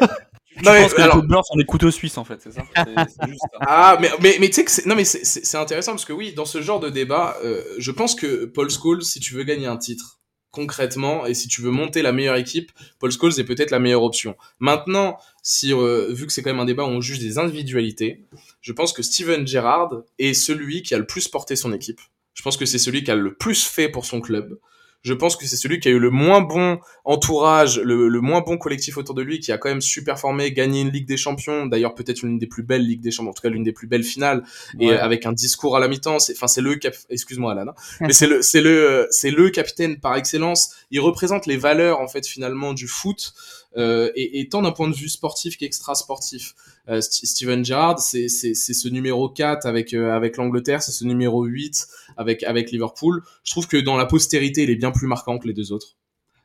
Je 0.56 0.62
non, 0.62 0.72
pense 0.72 0.94
que 0.94 1.02
alors... 1.02 1.16
les 1.16 1.26
blancs 1.26 1.44
sont 1.46 1.56
des 1.56 1.64
couteaux 1.64 1.90
suisses 1.90 2.16
en 2.16 2.24
fait, 2.24 2.40
c'est 2.40 2.52
ça, 2.52 2.62
juste 3.26 3.42
Ah, 3.60 3.98
mais, 4.00 4.10
mais, 4.20 4.36
mais 4.40 4.48
tu 4.48 4.54
sais 4.54 4.64
que 4.64 4.70
c'est, 4.70 4.86
non, 4.86 4.94
mais 4.94 5.04
c'est, 5.04 5.56
intéressant 5.56 5.92
parce 5.92 6.04
que 6.04 6.12
oui, 6.12 6.32
dans 6.32 6.44
ce 6.44 6.62
genre 6.62 6.80
de 6.80 6.90
débat, 6.90 7.36
euh, 7.44 7.62
je 7.78 7.90
pense 7.90 8.14
que 8.14 8.44
Paul 8.44 8.70
Scholes, 8.70 9.02
si 9.02 9.20
tu 9.20 9.34
veux 9.34 9.42
gagner 9.42 9.66
un 9.66 9.76
titre, 9.76 10.20
concrètement, 10.54 11.26
et 11.26 11.34
si 11.34 11.48
tu 11.48 11.60
veux 11.60 11.72
monter 11.72 12.00
la 12.02 12.12
meilleure 12.12 12.36
équipe, 12.36 12.70
Paul 13.00 13.10
Scholes 13.10 13.40
est 13.40 13.44
peut-être 13.44 13.72
la 13.72 13.80
meilleure 13.80 14.04
option. 14.04 14.36
Maintenant, 14.60 15.18
si, 15.42 15.74
euh, 15.74 16.12
vu 16.12 16.26
que 16.26 16.32
c'est 16.32 16.42
quand 16.42 16.50
même 16.50 16.60
un 16.60 16.64
débat 16.64 16.84
où 16.84 16.88
on 16.88 17.00
juge 17.00 17.18
des 17.18 17.38
individualités, 17.38 18.24
je 18.60 18.72
pense 18.72 18.92
que 18.92 19.02
Steven 19.02 19.46
Gerrard 19.46 20.04
est 20.20 20.34
celui 20.34 20.82
qui 20.82 20.94
a 20.94 20.98
le 20.98 21.06
plus 21.06 21.26
porté 21.26 21.56
son 21.56 21.72
équipe. 21.72 22.00
Je 22.34 22.42
pense 22.42 22.56
que 22.56 22.66
c'est 22.66 22.78
celui 22.78 23.02
qui 23.02 23.10
a 23.10 23.16
le 23.16 23.34
plus 23.34 23.64
fait 23.64 23.88
pour 23.88 24.06
son 24.06 24.20
club 24.20 24.58
je 25.04 25.12
pense 25.12 25.36
que 25.36 25.46
c'est 25.46 25.56
celui 25.56 25.80
qui 25.80 25.88
a 25.88 25.90
eu 25.90 25.98
le 25.98 26.10
moins 26.10 26.40
bon 26.40 26.78
entourage, 27.04 27.78
le, 27.78 28.08
moins 28.20 28.40
bon 28.40 28.56
collectif 28.56 28.96
autour 28.96 29.14
de 29.14 29.22
lui, 29.22 29.38
qui 29.38 29.52
a 29.52 29.58
quand 29.58 29.68
même 29.68 29.82
su 29.82 30.02
performer, 30.02 30.50
gagné 30.52 30.80
une 30.80 30.90
Ligue 30.90 31.06
des 31.06 31.18
Champions, 31.18 31.66
d'ailleurs 31.66 31.94
peut-être 31.94 32.22
une 32.22 32.38
des 32.38 32.46
plus 32.46 32.62
belles 32.62 32.86
Ligues 32.86 33.02
des 33.02 33.10
Champions, 33.10 33.30
en 33.30 33.34
tout 33.34 33.42
cas 33.42 33.50
l'une 33.50 33.62
des 33.62 33.72
plus 33.72 33.86
belles 33.86 34.02
finales, 34.02 34.44
et 34.80 34.90
avec 34.92 35.26
un 35.26 35.32
discours 35.32 35.76
à 35.76 35.80
la 35.80 35.88
mi-temps. 35.88 36.16
Enfin, 36.16 36.46
c'est 36.46 36.62
le 36.62 36.74
cap... 36.76 36.94
excuse-moi 37.10 37.52
Alan, 37.52 37.68
hein. 37.68 37.74
mais 38.00 38.14
c'est 38.14 38.26
le, 38.26 38.40
c'est 38.40 38.62
le, 38.62 39.06
c'est 39.10 39.30
le 39.30 39.50
capitaine 39.50 40.00
par 40.00 40.16
excellence. 40.16 40.74
Il 40.90 41.00
représente 41.00 41.46
les 41.46 41.58
valeurs 41.58 42.00
en 42.00 42.08
fait 42.08 42.26
finalement 42.26 42.72
du 42.72 42.88
foot. 42.88 43.34
Euh, 43.76 44.10
et, 44.14 44.48
tant 44.48 44.62
d'un 44.62 44.72
point 44.72 44.88
de 44.88 44.94
vue 44.94 45.08
sportif 45.08 45.56
qu'extra 45.56 45.94
sportif. 45.94 46.54
Euh, 46.88 47.00
Steven 47.00 47.64
Gerrard, 47.64 47.98
c'est 47.98 48.28
ce 48.28 48.88
numéro 48.88 49.28
4 49.28 49.66
avec, 49.66 49.94
euh, 49.94 50.12
avec 50.12 50.36
l'Angleterre, 50.36 50.82
c'est 50.82 50.92
ce 50.92 51.04
numéro 51.04 51.44
8 51.44 51.86
avec, 52.16 52.42
avec 52.44 52.70
Liverpool. 52.70 53.22
Je 53.42 53.50
trouve 53.50 53.66
que 53.66 53.76
dans 53.76 53.96
la 53.96 54.06
postérité, 54.06 54.62
il 54.62 54.70
est 54.70 54.76
bien 54.76 54.90
plus 54.90 55.06
marquant 55.06 55.38
que 55.38 55.46
les 55.46 55.54
deux 55.54 55.72
autres. 55.72 55.96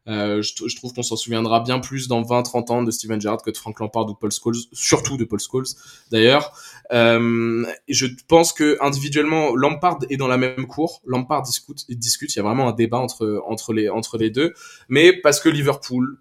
Je, 0.07 0.75
trouve 0.75 0.91
qu'on 0.91 1.03
s'en 1.03 1.15
souviendra 1.15 1.59
bien 1.59 1.77
plus 1.77 2.07
dans 2.07 2.23
20-30 2.23 2.71
ans 2.71 2.81
de 2.81 2.89
Steven 2.89 3.21
Gerrard 3.21 3.43
que 3.43 3.51
de 3.51 3.57
Frank 3.57 3.79
Lampard 3.79 4.07
ou 4.07 4.13
de 4.13 4.17
Paul 4.17 4.31
Scholes, 4.31 4.55
surtout 4.73 5.17
de 5.17 5.23
Paul 5.23 5.39
Scholes 5.39 5.67
d'ailleurs. 6.09 6.51
Je 6.89 8.07
pense 8.27 8.51
que 8.51 8.75
individuellement, 8.81 9.55
Lampard 9.55 9.99
est 10.09 10.17
dans 10.17 10.27
la 10.27 10.37
même 10.37 10.65
cour. 10.65 11.03
Lampard 11.05 11.43
discute, 11.43 11.85
il 11.89 11.99
discute. 11.99 12.33
Il 12.33 12.37
y 12.37 12.39
a 12.39 12.43
vraiment 12.43 12.69
un 12.69 12.71
débat 12.71 12.97
entre 12.97 13.43
entre 13.45 13.71
les 13.71 13.87
entre 13.87 14.17
les 14.17 14.31
deux, 14.31 14.55
mais 14.87 15.13
parce 15.13 15.39
que 15.39 15.47
Liverpool, 15.47 16.17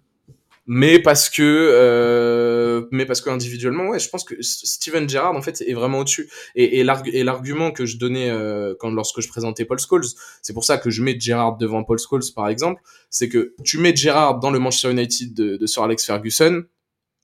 mais 0.71 0.99
parce 0.99 1.31
que 1.31 1.41
euh, 1.41 2.85
mais 2.91 3.07
parce 3.07 3.21
que 3.21 3.31
individuellement 3.31 3.87
ouais 3.87 3.97
je 3.97 4.07
pense 4.07 4.23
que 4.23 4.35
Steven 4.39 5.09
Gerrard 5.09 5.35
en 5.35 5.41
fait 5.41 5.63
est 5.65 5.73
vraiment 5.73 5.97
au-dessus 5.97 6.29
et, 6.53 6.83
l'argument 6.83 7.71
que 7.71 7.87
je 7.87 7.97
donnais 7.97 8.29
euh, 8.29 8.75
quand 8.79 8.91
lorsque 8.91 9.19
je 9.19 9.27
présentais 9.27 9.65
Paul 9.65 9.79
Scholes 9.79 10.05
c'est 10.43 10.53
pour 10.53 10.63
ça 10.63 10.77
que 10.77 10.91
je 10.91 11.01
mets 11.01 11.19
Gerrard 11.19 11.57
devant 11.57 11.83
Paul 11.83 11.97
Scholes 11.97 12.21
par 12.35 12.49
exemple 12.49 12.83
c'est 13.09 13.29
que 13.29 13.55
tu 13.63 13.79
mets 13.79 13.95
Gerrard 13.95 14.39
dans 14.39 14.51
le 14.51 14.59
Manchester 14.59 14.91
United 14.91 15.33
de, 15.33 15.57
de 15.57 15.65
Sir 15.65 15.81
Alex 15.81 16.05
Ferguson 16.05 16.63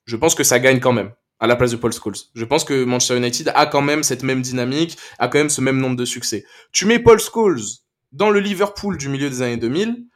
je 0.06 0.16
pense 0.16 0.34
que 0.34 0.44
ça 0.44 0.60
gagne 0.60 0.80
quand 0.80 0.94
même 0.94 1.12
à 1.40 1.46
la 1.46 1.56
place 1.56 1.72
de 1.72 1.76
Paul 1.76 1.92
Scholes. 1.94 2.16
Je 2.34 2.46
pense 2.46 2.64
que 2.64 2.86
Manchester 2.86 3.18
United 3.18 3.52
a 3.54 3.66
quand 3.66 3.82
même 3.82 4.04
cette 4.04 4.24
même 4.24 4.42
dynamique, 4.42 4.98
a 5.20 5.28
quand 5.28 5.38
même 5.38 5.50
ce 5.50 5.60
même 5.60 5.78
nombre 5.78 5.98
de 5.98 6.06
succès. 6.06 6.46
Tu 6.72 6.86
mets 6.86 6.98
Paul 6.98 7.20
Scholes 7.20 7.60
dans 8.14 8.30
le 8.30 8.40
Liverpool 8.40 8.98
du 8.98 9.10
milieu 9.10 9.30
des 9.30 9.42
années 9.42 9.58
2000, 9.58 10.08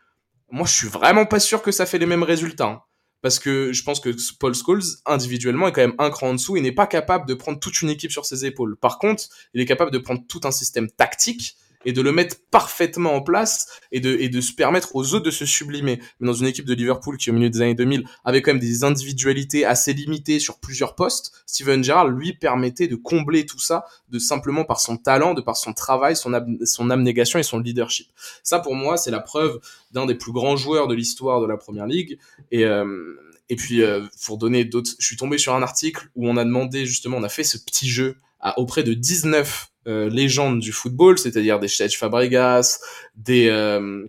moi 0.49 0.65
je 0.65 0.73
suis 0.73 0.87
vraiment 0.87 1.25
pas 1.25 1.41
sûr 1.41 1.61
que 1.61 1.71
ça 1.71 1.85
fait 1.85 1.97
les 1.97 2.05
mêmes 2.05 2.23
résultats. 2.23 2.85
Parce 3.21 3.39
que 3.39 3.73
je 3.73 3.83
pense 3.83 3.99
que 3.99 4.15
Paul 4.39 4.55
Scholes, 4.55 4.83
individuellement, 5.05 5.67
est 5.67 5.71
quand 5.71 5.81
même 5.81 5.95
un 5.97 6.09
cran 6.09 6.29
en 6.29 6.33
dessous. 6.33 6.55
Il 6.55 6.63
n'est 6.63 6.71
pas 6.71 6.87
capable 6.87 7.27
de 7.27 7.33
prendre 7.33 7.59
toute 7.59 7.81
une 7.81 7.89
équipe 7.89 8.11
sur 8.11 8.25
ses 8.25 8.45
épaules. 8.45 8.77
Par 8.77 8.97
contre, 8.97 9.25
il 9.53 9.61
est 9.61 9.65
capable 9.65 9.91
de 9.91 9.97
prendre 9.97 10.21
tout 10.27 10.41
un 10.43 10.51
système 10.51 10.89
tactique 10.89 11.57
et 11.85 11.93
de 11.93 12.01
le 12.01 12.11
mettre 12.11 12.37
parfaitement 12.51 13.13
en 13.13 13.21
place 13.21 13.67
et 13.91 13.99
de, 13.99 14.17
et 14.19 14.29
de 14.29 14.41
se 14.41 14.53
permettre 14.53 14.95
aux 14.95 15.13
autres 15.13 15.25
de 15.25 15.31
se 15.31 15.45
sublimer. 15.45 15.99
Mais 16.19 16.27
dans 16.27 16.33
une 16.33 16.47
équipe 16.47 16.65
de 16.65 16.73
Liverpool 16.73 17.17
qui, 17.17 17.29
au 17.29 17.33
milieu 17.33 17.49
des 17.49 17.61
années 17.61 17.75
2000, 17.75 18.05
avait 18.25 18.41
quand 18.41 18.51
même 18.51 18.59
des 18.59 18.83
individualités 18.83 19.65
assez 19.65 19.93
limitées 19.93 20.39
sur 20.39 20.59
plusieurs 20.59 20.95
postes, 20.95 21.33
Steven 21.45 21.83
Gerrard 21.83 22.09
lui 22.09 22.33
permettait 22.33 22.87
de 22.87 22.95
combler 22.95 23.45
tout 23.45 23.59
ça 23.59 23.85
de 24.09 24.19
simplement 24.19 24.65
par 24.65 24.79
son 24.79 24.97
talent, 24.97 25.33
de 25.33 25.41
par 25.41 25.57
son 25.57 25.73
travail, 25.73 26.15
son, 26.15 26.31
son 26.65 26.89
abnégation 26.89 27.39
et 27.39 27.43
son 27.43 27.59
leadership. 27.59 28.07
Ça, 28.43 28.59
pour 28.59 28.75
moi, 28.75 28.97
c'est 28.97 29.11
la 29.11 29.19
preuve 29.19 29.59
d'un 29.91 30.05
des 30.05 30.15
plus 30.15 30.31
grands 30.31 30.57
joueurs 30.57 30.87
de 30.87 30.95
l'histoire 30.95 31.41
de 31.41 31.47
la 31.47 31.57
Première 31.57 31.87
Ligue. 31.87 32.19
Et, 32.51 32.65
euh, 32.65 33.15
et 33.49 33.55
puis, 33.55 33.81
euh, 33.81 34.05
pour 34.25 34.37
donner 34.37 34.65
d'autres, 34.65 34.91
je 34.99 35.05
suis 35.05 35.17
tombé 35.17 35.37
sur 35.37 35.55
un 35.55 35.63
article 35.63 36.09
où 36.15 36.27
on 36.29 36.37
a 36.37 36.45
demandé 36.45 36.85
justement, 36.85 37.17
on 37.17 37.23
a 37.23 37.29
fait 37.29 37.43
ce 37.43 37.57
petit 37.57 37.89
jeu 37.89 38.17
à, 38.39 38.59
auprès 38.59 38.83
de 38.83 38.93
19 38.93 39.68
euh, 39.68 39.68
légendes 39.85 40.59
du 40.59 40.71
football, 40.71 41.17
c'est-à-dire 41.17 41.59
des 41.59 41.67
Chet 41.67 41.89
Fabregas, 41.89 42.79
des 43.15 43.49
euh, 43.49 44.05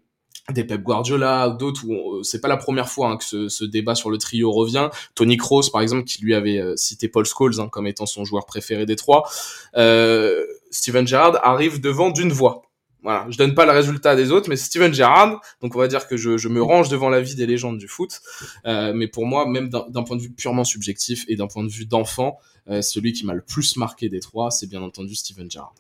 des 0.53 0.65
Pep 0.65 0.83
Guardiola 0.83 1.49
d'autres 1.51 1.85
où 1.87 2.17
euh, 2.17 2.23
c'est 2.23 2.41
pas 2.41 2.49
la 2.49 2.57
première 2.57 2.89
fois 2.89 3.11
hein, 3.11 3.17
que 3.17 3.25
ce, 3.25 3.49
ce, 3.49 3.65
débat 3.65 3.95
sur 3.95 4.11
le 4.11 4.19
trio 4.19 4.51
revient. 4.51 4.89
Tony 5.15 5.37
Kroos 5.37 5.71
par 5.71 5.81
exemple 5.81 6.05
qui 6.05 6.23
lui 6.23 6.35
avait 6.35 6.61
cité 6.77 7.09
Paul 7.09 7.25
Scholes 7.25 7.61
hein, 7.61 7.69
comme 7.69 7.87
étant 7.87 8.07
son 8.07 8.25
joueur 8.25 8.47
préféré 8.47 8.87
des 8.87 8.97
trois. 8.97 9.29
Euh, 9.77 10.45
Steven 10.71 11.07
Gerrard 11.07 11.39
arrive 11.45 11.81
devant 11.81 12.11
d'une 12.11 12.33
voix. 12.33 12.70
Voilà, 13.03 13.27
je 13.31 13.39
donne 13.39 13.55
pas 13.55 13.65
le 13.65 13.73
résultat 13.73 14.15
des 14.15 14.31
autres, 14.31 14.49
mais 14.51 14.57
c'est 14.57 14.67
Steven 14.67 14.93
Gerrard, 14.93 15.41
donc 15.63 15.75
on 15.75 15.79
va 15.79 15.89
dire 15.89 16.07
que 16.07 16.17
je, 16.17 16.37
je 16.37 16.49
me 16.49 16.63
range 16.63 16.91
devant 16.91 17.09
la 17.09 17.21
vie 17.21 17.35
des 17.35 17.47
légendes 17.47 17.79
du 17.79 17.89
foot. 17.89 18.21
Euh, 18.67 18.93
mais 18.95 19.09
pour 19.09 19.27
moi, 19.27 19.47
même 19.47 19.71
d'un 19.71 20.03
point 20.03 20.17
de 20.17 20.23
vue 20.23 20.31
purement 20.31 20.65
subjectif 20.65 21.25
et 21.29 21.37
d'un 21.37 21.47
point 21.47 21.65
de 21.65 21.71
vue 21.71 21.87
d'enfant, 21.87 22.39
euh, 22.69 22.83
celui 22.83 23.13
qui 23.13 23.25
m'a 23.25 23.33
le 23.33 23.41
plus 23.41 23.77
marqué 23.77 24.09
des 24.09 24.21
trois, 24.21 24.51
c'est 24.51 24.67
bien 24.67 24.83
entendu 24.83 25.15
Steven 25.15 25.51
Gerrard. 25.51 25.75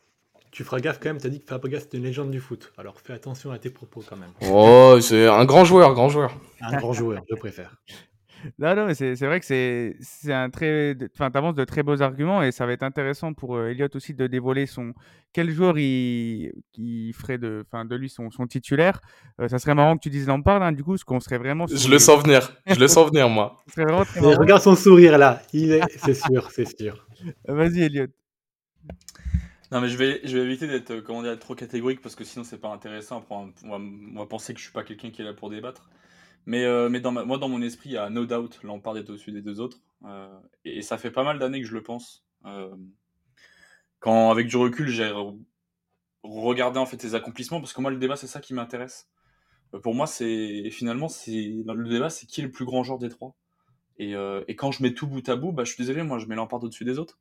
Tu 0.50 0.64
feras 0.64 0.80
gaffe 0.80 0.98
quand 0.98 1.10
même, 1.10 1.18
t'as 1.18 1.28
dit 1.28 1.40
que 1.40 1.46
Fabregas 1.46 1.78
est 1.78 1.94
une 1.94 2.02
légende 2.02 2.30
du 2.30 2.40
foot, 2.40 2.72
alors 2.76 2.98
fais 3.00 3.12
attention 3.12 3.52
à 3.52 3.58
tes 3.58 3.70
propos 3.70 4.02
quand 4.08 4.16
même. 4.16 4.32
Oh, 4.50 4.98
c'est 5.00 5.28
un 5.28 5.44
grand 5.44 5.64
joueur, 5.64 5.94
grand 5.94 6.08
joueur. 6.08 6.34
Un 6.60 6.76
grand 6.76 6.92
joueur, 6.92 7.22
je 7.30 7.36
préfère. 7.36 7.76
Non, 8.58 8.74
non, 8.74 8.86
mais 8.86 8.94
c'est 8.94 9.14
vrai 9.26 9.40
que 9.40 9.46
c'est 9.46 9.96
c'est 10.00 10.32
un 10.32 10.50
très, 10.50 10.96
enfin, 11.14 11.30
t'avances 11.30 11.54
de 11.54 11.64
très 11.64 11.82
beaux 11.82 12.00
arguments 12.02 12.42
et 12.42 12.52
ça 12.52 12.66
va 12.66 12.72
être 12.72 12.82
intéressant 12.82 13.32
pour 13.32 13.56
euh, 13.56 13.68
Elliot 13.70 13.88
aussi 13.94 14.14
de 14.14 14.26
dévoiler 14.26 14.66
son 14.66 14.94
quel 15.32 15.50
joueur 15.50 15.78
il, 15.78 16.52
ferait 17.14 17.38
de, 17.38 17.64
enfin, 17.66 17.84
de 17.84 17.94
lui 17.96 18.08
son, 18.08 18.30
son 18.30 18.46
titulaire. 18.46 19.00
Euh, 19.40 19.48
ça 19.48 19.58
serait 19.58 19.74
marrant 19.74 19.96
que 19.96 20.02
tu 20.02 20.10
dises 20.10 20.26
Lampard, 20.26 20.62
hein, 20.62 20.72
du 20.72 20.82
coup, 20.82 20.96
ce 20.96 21.04
qu'on 21.04 21.20
serait 21.20 21.38
vraiment. 21.38 21.66
Je 21.66 21.88
le 21.88 21.98
sens 21.98 22.22
venir, 22.22 22.52
je 22.66 22.78
le 22.78 22.88
sens 22.88 23.08
venir 23.10 23.28
moi. 23.28 23.56
regarde 23.76 24.62
son 24.62 24.76
sourire 24.76 25.18
là, 25.18 25.42
il 25.52 25.72
est, 25.72 25.82
c'est 25.98 26.14
sûr, 26.14 26.50
c'est 26.50 26.78
sûr. 26.78 27.06
Vas-y 27.46 27.82
Elliot. 27.82 28.06
Non 29.72 29.80
mais 29.80 29.88
je 29.88 29.96
vais, 29.96 30.20
je 30.24 30.36
vais 30.36 30.44
éviter 30.44 30.66
d'être 30.66 30.90
euh, 30.90 31.00
comment 31.00 31.22
dire, 31.22 31.38
trop 31.38 31.54
catégorique 31.54 32.00
parce 32.00 32.16
que 32.16 32.24
sinon 32.24 32.44
c'est 32.44 32.58
pas 32.58 32.72
intéressant. 32.72 33.24
On 33.30 33.46
va, 33.46 33.76
on 33.76 34.18
va 34.18 34.26
penser 34.26 34.52
que 34.52 34.58
je 34.58 34.64
suis 34.64 34.72
pas 34.72 34.82
quelqu'un 34.82 35.10
qui 35.10 35.22
est 35.22 35.24
là 35.24 35.32
pour 35.32 35.48
débattre. 35.48 35.88
Mais, 36.46 36.64
euh, 36.64 36.88
mais 36.88 37.00
dans 37.00 37.12
moi, 37.12 37.38
dans 37.38 37.48
mon 37.48 37.62
esprit, 37.62 37.90
il 37.90 37.92
y 37.92 37.96
a 37.96 38.10
no 38.10 38.26
doubt, 38.26 38.60
Lampard 38.62 38.96
est 38.96 39.08
au-dessus 39.10 39.32
des 39.32 39.42
deux 39.42 39.60
autres. 39.60 39.78
Euh, 40.04 40.28
et, 40.64 40.82
ça 40.82 40.98
fait 40.98 41.10
pas 41.10 41.24
mal 41.24 41.38
d'années 41.38 41.60
que 41.60 41.66
je 41.66 41.74
le 41.74 41.82
pense. 41.82 42.24
Euh, 42.46 42.74
quand, 43.98 44.30
avec 44.30 44.48
du 44.48 44.56
recul, 44.56 44.88
j'ai 44.88 45.12
regardé 46.22 46.78
en 46.78 46.86
fait 46.86 47.00
ses 47.00 47.14
accomplissements, 47.14 47.60
parce 47.60 47.72
que 47.72 47.80
moi, 47.80 47.90
le 47.90 47.98
débat, 47.98 48.16
c'est 48.16 48.26
ça 48.26 48.40
qui 48.40 48.54
m'intéresse. 48.54 49.08
pour 49.82 49.94
moi, 49.94 50.06
c'est 50.06 50.70
finalement, 50.70 51.08
le 51.26 51.88
débat, 51.88 52.10
c'est 52.10 52.26
qui 52.26 52.40
est 52.40 52.44
le 52.44 52.50
plus 52.50 52.64
grand 52.64 52.82
joueur 52.82 52.98
des 52.98 53.08
trois. 53.08 53.36
Et, 53.98 54.14
et, 54.48 54.56
quand 54.56 54.72
je 54.72 54.82
mets 54.82 54.94
tout 54.94 55.06
bout 55.06 55.28
à 55.28 55.36
bout, 55.36 55.52
bah, 55.52 55.64
je 55.64 55.72
suis 55.74 55.84
désolé, 55.84 56.02
moi, 56.02 56.18
je 56.18 56.26
mets 56.26 56.36
Lampard 56.36 56.62
au-dessus 56.64 56.84
des 56.84 56.98
autres. 56.98 57.18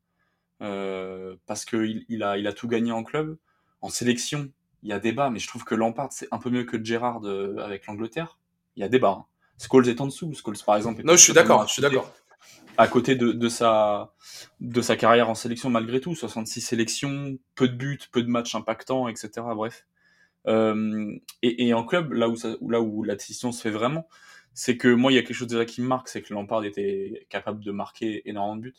parce 0.60 1.66
qu'il 1.66 2.06
il 2.10 2.24
a, 2.24 2.38
il 2.38 2.48
a 2.48 2.54
tout 2.54 2.68
gagné 2.68 2.92
en 2.92 3.04
club. 3.04 3.38
En 3.82 3.90
sélection, 3.90 4.52
il 4.84 4.90
y 4.90 4.94
a 4.94 5.00
débat, 5.00 5.30
mais 5.30 5.40
je 5.40 5.48
trouve 5.48 5.66
que 5.66 5.76
Lampard, 5.76 6.14
c'est 6.14 6.28
un 6.32 6.40
peu 6.40 6.50
mieux 6.50 6.64
que 6.64 6.84
Gerrard 6.84 7.26
avec 7.60 7.86
l'Angleterre 7.88 8.40
il 8.76 8.82
y 8.82 8.84
a 8.84 8.90
débat. 8.90 9.18
Hein. 9.20 9.26
Scholes 9.60 9.90
est 9.90 10.02
en 10.02 10.08
dessous. 10.08 10.34
Scholes, 10.34 10.58
par 10.66 10.78
exemple. 10.78 11.02
Non, 11.04 11.14
je 11.14 11.24
suis 11.24 11.34
d'accord. 11.34 11.68
Je 11.68 11.74
suis 11.74 11.82
d'accord. 11.82 12.12
À 12.78 12.88
côté 12.88 13.16
de, 13.16 13.34
de, 13.34 13.50
sa, 13.50 14.14
de 14.62 14.82
sa 14.82 14.96
carrière 14.96 15.30
en 15.30 15.36
sélection, 15.36 15.70
malgré 15.70 16.00
tout, 16.00 16.16
66 16.16 16.62
sélections, 16.62 17.38
peu 17.56 17.68
de 17.68 17.76
buts, 17.76 18.00
peu 18.12 18.24
de 18.24 18.30
matchs 18.30 18.56
impactants, 18.56 19.10
etc. 19.10 19.30
Bref. 19.54 19.86
Euh, 20.48 21.14
et, 21.42 21.68
et, 21.68 21.74
en 21.74 21.84
club, 21.84 22.14
là 22.14 22.30
où, 22.30 22.38
ça, 22.38 22.56
là 22.68 22.80
où 22.80 23.04
la 23.04 23.16
décision 23.16 23.52
se 23.52 23.62
fait 23.62 23.70
vraiment, 23.70 24.08
c'est 24.54 24.78
que 24.78 24.88
moi, 24.88 25.12
il 25.12 25.16
y 25.16 25.18
a 25.18 25.22
quelque 25.22 25.36
chose 25.36 25.48
déjà 25.48 25.66
qui 25.66 25.82
me 25.82 25.88
marque, 25.88 26.08
c'est 26.08 26.22
que 26.22 26.34
Lampard 26.34 26.64
était 26.64 27.28
capable 27.30 27.64
de 27.64 27.72
marquer 27.72 28.28
énormément 28.30 28.56
de 28.56 28.62
buts. 28.62 28.76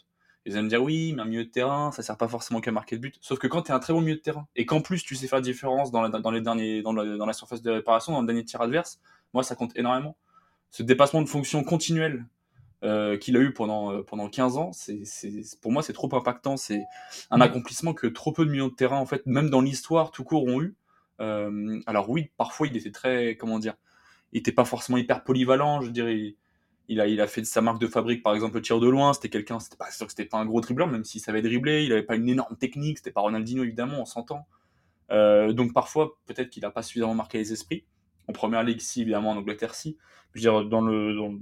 Et 0.46 0.50
Ils 0.50 0.56
allent 0.56 0.64
me 0.64 0.68
dire 0.70 0.82
oui, 0.82 1.12
mais 1.12 1.22
un 1.22 1.26
milieu 1.26 1.44
de 1.44 1.50
terrain, 1.50 1.92
ça 1.92 2.02
sert 2.02 2.16
pas 2.16 2.28
forcément 2.28 2.62
qu'à 2.62 2.72
marquer 2.72 2.96
de 2.96 3.02
but. 3.02 3.18
Sauf 3.20 3.38
que 3.38 3.46
quand 3.46 3.62
tu 3.62 3.72
es 3.72 3.74
un 3.74 3.78
très 3.78 3.92
bon 3.92 4.00
milieu 4.00 4.16
de 4.16 4.20
terrain 4.20 4.48
et 4.56 4.64
qu'en 4.64 4.80
plus 4.80 5.02
tu 5.02 5.14
sais 5.14 5.26
faire 5.28 5.38
la 5.38 5.42
différence 5.42 5.90
dans 5.90 6.00
la, 6.00 6.08
dans 6.08 6.30
les 6.30 6.40
derniers, 6.40 6.80
dans, 6.82 6.94
dans 6.94 7.26
la 7.26 7.32
surface 7.34 7.60
de 7.60 7.70
réparation, 7.70 8.12
dans 8.12 8.22
le 8.22 8.26
dernier 8.26 8.44
tir 8.44 8.62
adverse, 8.62 9.00
moi 9.34 9.42
ça 9.42 9.54
compte 9.54 9.76
énormément. 9.76 10.16
Ce 10.70 10.82
dépassement 10.82 11.22
de 11.22 11.28
fonction 11.28 11.64
continuelle 11.64 12.26
euh, 12.82 13.18
qu'il 13.18 13.36
a 13.36 13.40
eu 13.40 13.52
pendant, 13.52 13.92
euh, 13.92 14.02
pendant 14.02 14.28
15 14.28 14.56
ans, 14.56 14.72
c'est, 14.72 15.02
pour 15.60 15.72
moi 15.72 15.82
c'est 15.82 15.92
trop 15.92 16.08
impactant. 16.14 16.56
C'est 16.56 16.84
un 17.30 17.40
accomplissement 17.40 17.94
que 17.94 18.06
trop 18.06 18.32
peu 18.32 18.44
de 18.44 18.50
milieux 18.50 18.64
de 18.64 18.74
terrain, 18.74 18.98
en 18.98 19.06
fait, 19.06 19.26
même 19.26 19.50
dans 19.50 19.60
l'histoire 19.60 20.10
tout 20.10 20.24
court, 20.24 20.44
ont 20.44 20.62
eu. 20.62 20.76
Euh, 21.20 21.80
alors 21.86 22.08
oui, 22.08 22.30
parfois 22.36 22.66
il 22.66 22.76
était 22.76 22.92
très, 22.92 23.36
comment 23.36 23.58
dire, 23.58 23.74
il 24.32 24.38
était 24.38 24.52
pas 24.52 24.64
forcément 24.64 24.98
hyper 24.98 25.24
polyvalent, 25.24 25.82
je 25.82 25.90
dirais 25.90 26.36
il 26.90 27.00
a, 27.00 27.06
il 27.06 27.20
a 27.20 27.28
fait 27.28 27.40
de 27.40 27.46
sa 27.46 27.60
marque 27.60 27.80
de 27.80 27.86
fabrique, 27.86 28.20
par 28.20 28.34
exemple, 28.34 28.56
le 28.56 28.62
tir 28.62 28.80
de 28.80 28.88
loin. 28.88 29.12
C'était 29.12 29.28
quelqu'un, 29.28 29.60
c'était 29.60 29.76
pas 29.76 29.92
sûr 29.92 30.06
que 30.06 30.12
c'était 30.12 30.24
pas 30.24 30.38
un 30.38 30.44
gros 30.44 30.60
dribbleur, 30.60 30.88
même 30.88 31.04
s'il 31.04 31.20
savait 31.20 31.40
dribbler. 31.40 31.84
Il 31.84 31.92
avait 31.92 32.02
pas 32.02 32.16
une 32.16 32.28
énorme 32.28 32.56
technique. 32.56 32.98
C'était 32.98 33.12
pas 33.12 33.20
Ronaldinho, 33.20 33.62
évidemment, 33.62 34.00
on 34.00 34.04
s'entend. 34.04 34.48
Euh, 35.12 35.52
donc 35.52 35.72
parfois, 35.72 36.18
peut-être 36.26 36.50
qu'il 36.50 36.64
a 36.64 36.70
pas 36.72 36.82
suffisamment 36.82 37.14
marqué 37.14 37.38
les 37.38 37.52
esprits. 37.52 37.84
En 38.28 38.32
première 38.32 38.62
ligue, 38.62 38.80
si, 38.80 39.02
évidemment, 39.02 39.30
en 39.30 39.36
Angleterre, 39.36 39.74
si. 39.74 39.96
Je 40.34 40.38
veux 40.38 40.42
dire, 40.42 40.68
dans 40.68 40.80
le, 40.80 41.14
dans, 41.14 41.32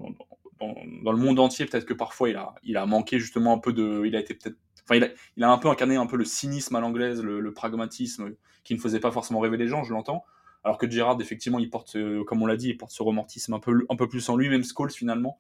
dans, 1.03 1.13
le 1.13 1.19
monde 1.19 1.39
entier, 1.39 1.67
peut-être 1.67 1.85
que 1.85 1.95
parfois, 1.95 2.31
il 2.31 2.37
a, 2.37 2.55
il 2.63 2.77
a 2.77 2.87
manqué 2.87 3.19
justement 3.19 3.53
un 3.53 3.59
peu 3.59 3.73
de. 3.73 4.05
Il 4.07 4.17
a 4.17 4.21
été 4.21 4.35
peut-être. 4.35 4.57
Enfin, 4.85 4.97
il 4.97 5.05
a, 5.05 5.09
il 5.37 5.45
a 5.45 5.51
un 5.51 5.59
peu 5.59 5.69
incarné 5.69 5.97
un 5.97 6.07
peu 6.07 6.17
le 6.17 6.25
cynisme 6.25 6.75
à 6.77 6.81
l'anglaise, 6.81 7.23
le, 7.23 7.53
pragmatisme 7.53 8.35
qui 8.65 8.75
ne 8.75 8.81
faisait 8.81 9.01
pas 9.01 9.11
forcément 9.11 9.41
rêver 9.41 9.57
les 9.59 9.69
gens, 9.69 9.83
je 9.83 9.93
l'entends. 9.93 10.25
Alors 10.65 10.79
que 10.79 10.91
Gerrard, 10.91 11.21
effectivement, 11.21 11.59
il 11.59 11.71
porte, 11.71 11.97
euh, 11.97 12.25
comme 12.25 12.43
on 12.43 12.47
l'a 12.47 12.57
dit, 12.57 12.71
il 12.71 12.77
porte 12.77 12.93
ce 12.93 13.03
romantisme 13.03 13.55
un 13.55 13.61
peu, 13.61 13.87
un 13.89 13.97
peu 13.97 14.09
plus 14.09 14.29
en 14.29 14.37
lui, 14.37 14.49
même 14.49 14.65
Scholes 14.65 14.91
finalement, 14.91 15.39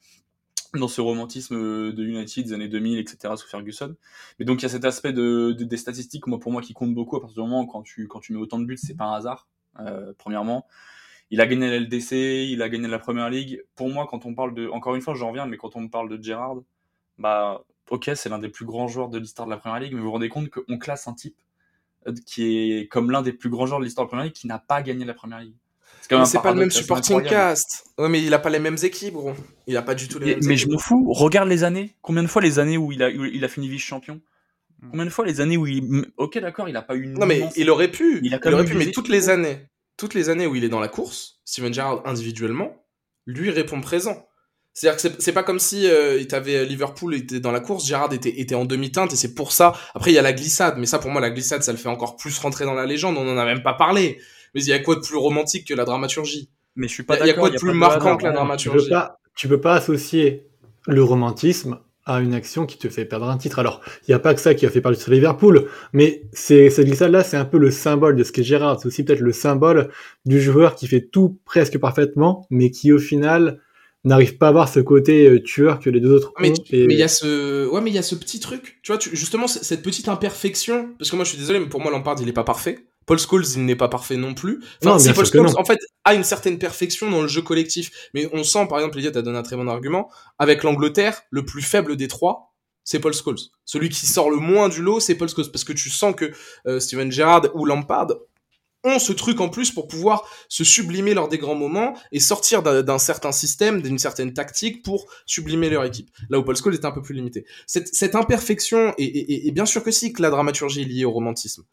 dans 0.74 0.88
ce 0.88 1.01
romantisme 1.01 1.55
euh, 1.57 1.92
de 1.92 2.05
United 2.05 2.46
des 2.46 2.53
années 2.53 2.68
2000, 2.68 2.98
etc., 2.98 3.35
sous 3.37 3.48
Ferguson. 3.48 3.96
Mais 4.38 4.44
donc 4.44 4.61
il 4.61 4.64
y 4.64 4.66
a 4.66 4.68
cet 4.68 4.85
aspect 4.85 5.12
de, 5.12 5.53
des 5.53 5.77
statistiques, 5.77 6.27
moi 6.27 6.38
pour 6.38 6.53
moi, 6.53 6.62
qui 6.62 6.74
compte 6.74 6.94
beaucoup 6.94 7.16
à 7.16 7.20
partir 7.20 7.42
du 7.42 7.48
moment 7.48 7.66
quand 7.66 7.83
tu, 7.83 8.07
quand 8.07 8.20
tu 8.20 8.33
mets 8.33 8.38
autant 8.38 8.59
de 8.59 8.64
buts, 8.66 8.77
c'est 8.77 8.96
pas 8.96 9.05
un 9.05 9.14
hasard, 9.14 9.48
euh, 9.81 10.12
premièrement. 10.18 10.66
Il 11.31 11.41
a 11.41 11.47
gagné 11.47 11.69
la 11.69 11.79
LDC, 11.79 12.12
il 12.12 12.62
a 12.62 12.69
gagné 12.69 12.88
la 12.88 12.99
Première 12.99 13.29
Ligue. 13.29 13.62
Pour 13.75 13.91
moi, 13.91 14.07
quand 14.09 14.25
on 14.25 14.35
parle 14.35 14.55
de, 14.55 14.69
encore 14.69 14.95
une 14.95 15.03
fois, 15.03 15.14
j'en 15.14 15.29
reviens, 15.29 15.47
mais 15.47 15.57
quand 15.57 15.77
on 15.77 15.81
me 15.81 15.88
parle 15.88 16.09
de 16.09 16.23
Gerrard, 16.23 16.57
bah, 17.19 17.64
ok, 17.91 18.11
c'est 18.14 18.29
l'un 18.29 18.38
des 18.38 18.49
plus 18.49 18.64
grands 18.64 18.88
joueurs 18.88 19.09
de 19.09 19.19
l'histoire 19.19 19.47
de 19.47 19.53
la 19.53 19.59
Première 19.59 19.81
Ligue, 19.81 19.93
mais 19.93 20.01
vous 20.01 20.07
vous 20.07 20.12
rendez 20.12 20.29
compte 20.29 20.49
qu'on 20.49 20.79
classe 20.79 21.07
un 21.09 21.14
type 21.14 21.37
qui 22.25 22.73
est 22.73 22.88
comme 22.88 23.11
l'un 23.11 23.23
des 23.23 23.33
plus 23.33 23.51
grands 23.51 23.67
joueurs 23.67 23.81
de 23.81 23.85
l'histoire 23.85 24.07
de 24.07 24.09
la 24.09 24.11
Première 24.11 24.25
Ligue 24.27 24.35
qui 24.35 24.47
n'a 24.47 24.59
pas 24.59 24.83
gagné 24.83 25.05
la 25.05 25.14
Première 25.14 25.41
Ligue. 25.41 25.57
C'est 26.25 26.43
pas 26.43 26.53
le 26.53 26.61
même 26.61 26.71
supporting 26.71 27.23
cast. 27.23 27.85
Ouais, 27.99 28.09
mais 28.09 28.23
il 28.23 28.33
a 28.33 28.38
pas 28.38 28.51
les 28.51 28.59
mêmes 28.59 28.79
équipes, 28.83 29.14
gros. 29.14 29.35
Il 29.67 29.77
a 29.77 29.83
pas 29.83 29.95
du 29.95 30.09
tout 30.09 30.19
les 30.19 30.37
mêmes 30.37 30.45
Mais 30.45 30.57
je 30.57 30.69
m'en 30.69 30.79
fous. 30.79 31.12
Regarde 31.12 31.49
les 31.49 31.64
années. 31.64 31.95
Combien 32.01 32.23
de 32.23 32.29
fois 32.29 32.41
les 32.41 32.59
années 32.59 32.79
où 32.79 32.93
il 32.93 33.03
a, 33.03 33.11
il 33.11 33.45
a 33.45 33.49
fini 33.49 33.69
vice-champion? 33.69 34.21
Hmm. 34.81 34.91
Combien 34.91 35.05
de 35.05 35.11
fois 35.11 35.27
les 35.27 35.41
années 35.41 35.57
où 35.57 35.67
il. 35.67 36.07
Ok, 36.17 36.38
d'accord, 36.38 36.69
il 36.69 36.77
a 36.77 36.83
pas 36.83 36.95
eu 36.95 37.03
une. 37.03 37.12
Non, 37.14 37.27
mais 37.27 37.49
il 37.57 37.69
aurait 37.69 37.91
pu. 37.91 38.21
Il, 38.23 38.35
a 38.35 38.38
aurait 38.53 38.64
pu, 38.64 38.75
mais 38.75 38.91
toutes 38.91 39.09
les 39.09 39.29
années. 39.29 39.67
Toutes 39.98 40.14
les 40.14 40.30
années 40.30 40.46
où 40.46 40.56
il 40.56 40.64
est 40.64 40.70
dans 40.70 40.80
la 40.80 40.88
course, 40.88 41.40
Steven 41.44 41.74
Gerrard 41.74 42.02
individuellement, 42.06 42.87
lui 43.26 43.50
répond 43.50 43.80
présent. 43.82 44.26
C'est-à-dire 44.72 45.02
que 45.02 45.20
c'est 45.20 45.32
pas 45.32 45.42
comme 45.42 45.58
si 45.58 45.88
euh, 45.88 46.22
avait 46.30 46.64
Liverpool 46.64 47.16
était 47.16 47.40
dans 47.40 47.50
la 47.50 47.58
course, 47.58 47.84
Gerrard 47.87 48.12
était, 48.12 48.40
était 48.40 48.54
en 48.54 48.64
demi-teinte 48.64 49.12
et 49.12 49.16
c'est 49.16 49.34
pour 49.34 49.50
ça. 49.50 49.74
Après 49.94 50.12
il 50.12 50.14
y 50.14 50.18
a 50.18 50.22
la 50.22 50.32
glissade, 50.32 50.76
mais 50.78 50.87
ça 50.87 51.00
pour 51.00 51.11
moi 51.11 51.20
la 51.20 51.30
glissade 51.30 51.64
ça 51.64 51.72
le 51.72 51.78
fait 51.78 51.88
encore 51.88 52.16
plus 52.16 52.38
rentrer 52.38 52.64
dans 52.64 52.74
la 52.74 52.87
légende. 52.87 53.18
On 53.18 53.28
en 53.28 53.37
a 53.37 53.44
même 53.44 53.64
pas 53.64 53.74
parlé. 53.74 54.20
Mais 54.54 54.62
il 54.62 54.68
y 54.68 54.72
a 54.72 54.78
quoi 54.78 54.94
de 54.94 55.00
plus 55.00 55.16
romantique 55.16 55.66
que 55.66 55.74
la 55.74 55.84
dramaturgie? 55.84 56.48
Mais 56.76 56.87
je 56.87 56.92
suis 56.92 57.02
pas 57.02 57.18
Il 57.18 57.26
y 57.26 57.30
a 57.30 57.34
quoi 57.34 57.50
de 57.50 57.58
plus 57.58 57.74
marquant 57.74 58.16
que 58.16 58.24
la 58.24 58.30
dramaturgie 58.30 58.84
tu 58.84 58.88
peux, 58.88 58.94
pas, 58.94 59.18
tu 59.34 59.48
peux 59.48 59.61
pas 59.61 59.74
associer 59.74 60.46
le 60.87 61.02
romantisme 61.02 61.80
à 62.09 62.21
une 62.21 62.35
action 62.35 62.66
qui 62.66 62.79
te 62.79 62.88
fait 62.88 63.05
perdre 63.05 63.29
un 63.29 63.37
titre. 63.37 63.59
Alors, 63.59 63.81
il 64.03 64.11
n'y 64.11 64.14
a 64.14 64.18
pas 64.18 64.35
que 64.35 64.40
ça 64.40 64.55
qui 64.55 64.66
a 64.66 64.71
fait 64.71 64.81
perdre 64.81 64.97
sur 64.97 65.12
Liverpool, 65.12 65.68
mais 65.92 66.23
c'est 66.33 66.71
cette 66.71 66.87
glissade-là, 66.87 67.23
c'est 67.23 67.37
un 67.37 67.44
peu 67.44 67.59
le 67.59 67.71
symbole 67.71 68.16
de 68.16 68.25
ce 68.25 68.33
qu'est 68.33 68.42
Gérard. 68.42 68.81
C'est 68.81 68.87
aussi 68.87 69.05
peut-être 69.05 69.21
le 69.21 69.33
symbole 69.33 69.90
du 70.25 70.40
joueur 70.40 70.75
qui 70.75 70.88
fait 70.88 71.03
tout 71.03 71.38
presque 71.44 71.79
parfaitement, 71.79 72.47
mais 72.51 72.71
qui 72.71 72.92
au 72.92 72.99
final 72.99 73.61
n'arrive 74.05 74.38
pas 74.38 74.47
à 74.47 74.49
avoir 74.51 74.68
ce 74.68 74.81
côté 74.81 75.29
euh, 75.29 75.42
tueur 75.42 75.81
que 75.81 75.90
les 75.90 76.01
deux 76.01 76.12
autres 76.12 76.33
mais, 76.38 76.53
il 76.71 76.92
y 76.92 77.03
a 77.03 77.09
ce 77.09 77.66
ouais 77.68 77.81
mais 77.81 77.90
il 77.90 77.97
y 77.97 77.99
a 77.99 78.03
ce 78.03 78.14
petit 78.14 78.38
truc 78.38 78.79
tu 78.83 78.92
vois 78.92 79.01
justement 79.12 79.49
cette 79.49 79.83
petite 79.83 80.09
imperfection 80.09 80.94
parce 80.97 81.11
que 81.11 81.16
moi 81.16 81.25
je 81.25 81.31
suis 81.31 81.38
désolé 81.38 81.59
mais 81.59 81.66
pour 81.66 81.81
moi 81.81 81.90
Lampard 81.90 82.16
il 82.23 82.29
est 82.29 82.33
pas 82.33 82.44
parfait 82.44 82.88
Paul 83.09 83.18
Scholes, 83.18 83.47
il 83.57 83.64
n'est 83.64 83.75
pas 83.75 83.88
parfait 83.88 84.18
non 84.18 84.35
plus. 84.35 84.62
Enfin, 84.85 84.99
si 84.99 85.12
Paul 85.14 85.25
Scholes, 85.25 85.57
en 85.57 85.64
fait, 85.64 85.81
a 86.05 86.12
une 86.12 86.25
certaine 86.25 86.59
perfection 86.59 87.11
dans 87.11 87.23
le 87.23 87.27
jeu 87.27 87.40
collectif. 87.40 87.90
Mais 88.12 88.29
on 88.35 88.44
sent, 88.44 88.66
par 88.68 88.79
exemple, 88.79 88.99
Lydia, 88.99 89.11
t'as 89.11 89.23
donné 89.23 89.38
un 89.38 89.42
très 89.42 89.57
bon 89.57 89.66
argument. 89.66 90.11
Avec 90.38 90.62
l'Angleterre, 90.62 91.23
le 91.31 91.42
plus 91.47 91.62
faible 91.62 91.97
des 91.97 92.07
trois, 92.07 92.55
c'est 92.85 93.01
Paul 93.01 93.14
Scholes. 93.14 93.38
Celui 93.64 93.88
qui 93.88 94.07
sort 94.07 94.31
le 94.31 94.37
moins 94.37 94.68
du 94.68 94.83
lot, 94.83 95.01
c'est 95.01 95.14
Paul 95.14 95.31
Scholes. 95.31 95.51
Parce 95.51 95.64
que 95.64 95.73
tu 95.73 95.88
sens 95.88 96.14
que 96.14 96.33
euh, 96.66 96.81
Steven 96.81 97.11
Gerrard 97.11 97.47
ou 97.55 97.64
Lampard 97.64 98.09
ont 98.85 98.99
ce 98.99 99.14
truc 99.14 99.40
en 99.40 99.49
plus 99.49 99.73
pour 99.73 99.88
pouvoir 99.88 100.29
se 100.51 100.62
sublimer 100.62 101.14
lors 101.14 101.29
des 101.29 101.38
grands 101.38 101.55
moments 101.55 101.94
et 102.12 102.21
sortir 102.21 102.62
d'un 102.62 102.99
certain 102.99 103.33
système, 103.33 103.81
d'une 103.81 103.99
certaine 103.99 104.35
tactique 104.35 104.85
pour 104.85 105.07
sublimer 105.25 105.71
leur 105.71 105.85
équipe. 105.85 106.11
Là 106.29 106.38
où 106.38 106.44
Paul 106.44 106.57
Scholes 106.57 106.75
est 106.75 106.85
un 106.85 106.92
peu 106.92 107.01
plus 107.01 107.14
limité. 107.14 107.47
Cette, 107.66 107.88
cette 107.94 108.14
imperfection, 108.14 108.92
et, 108.99 109.49
et, 109.49 109.51
bien 109.51 109.66
sûr 109.66 109.83
que 109.83 109.90
si, 109.90 110.12
que 110.12 110.21
la 110.21 110.29
dramaturgie 110.29 110.83
est 110.83 110.85
liée 110.85 111.05
au 111.07 111.11
romantisme, 111.11 111.64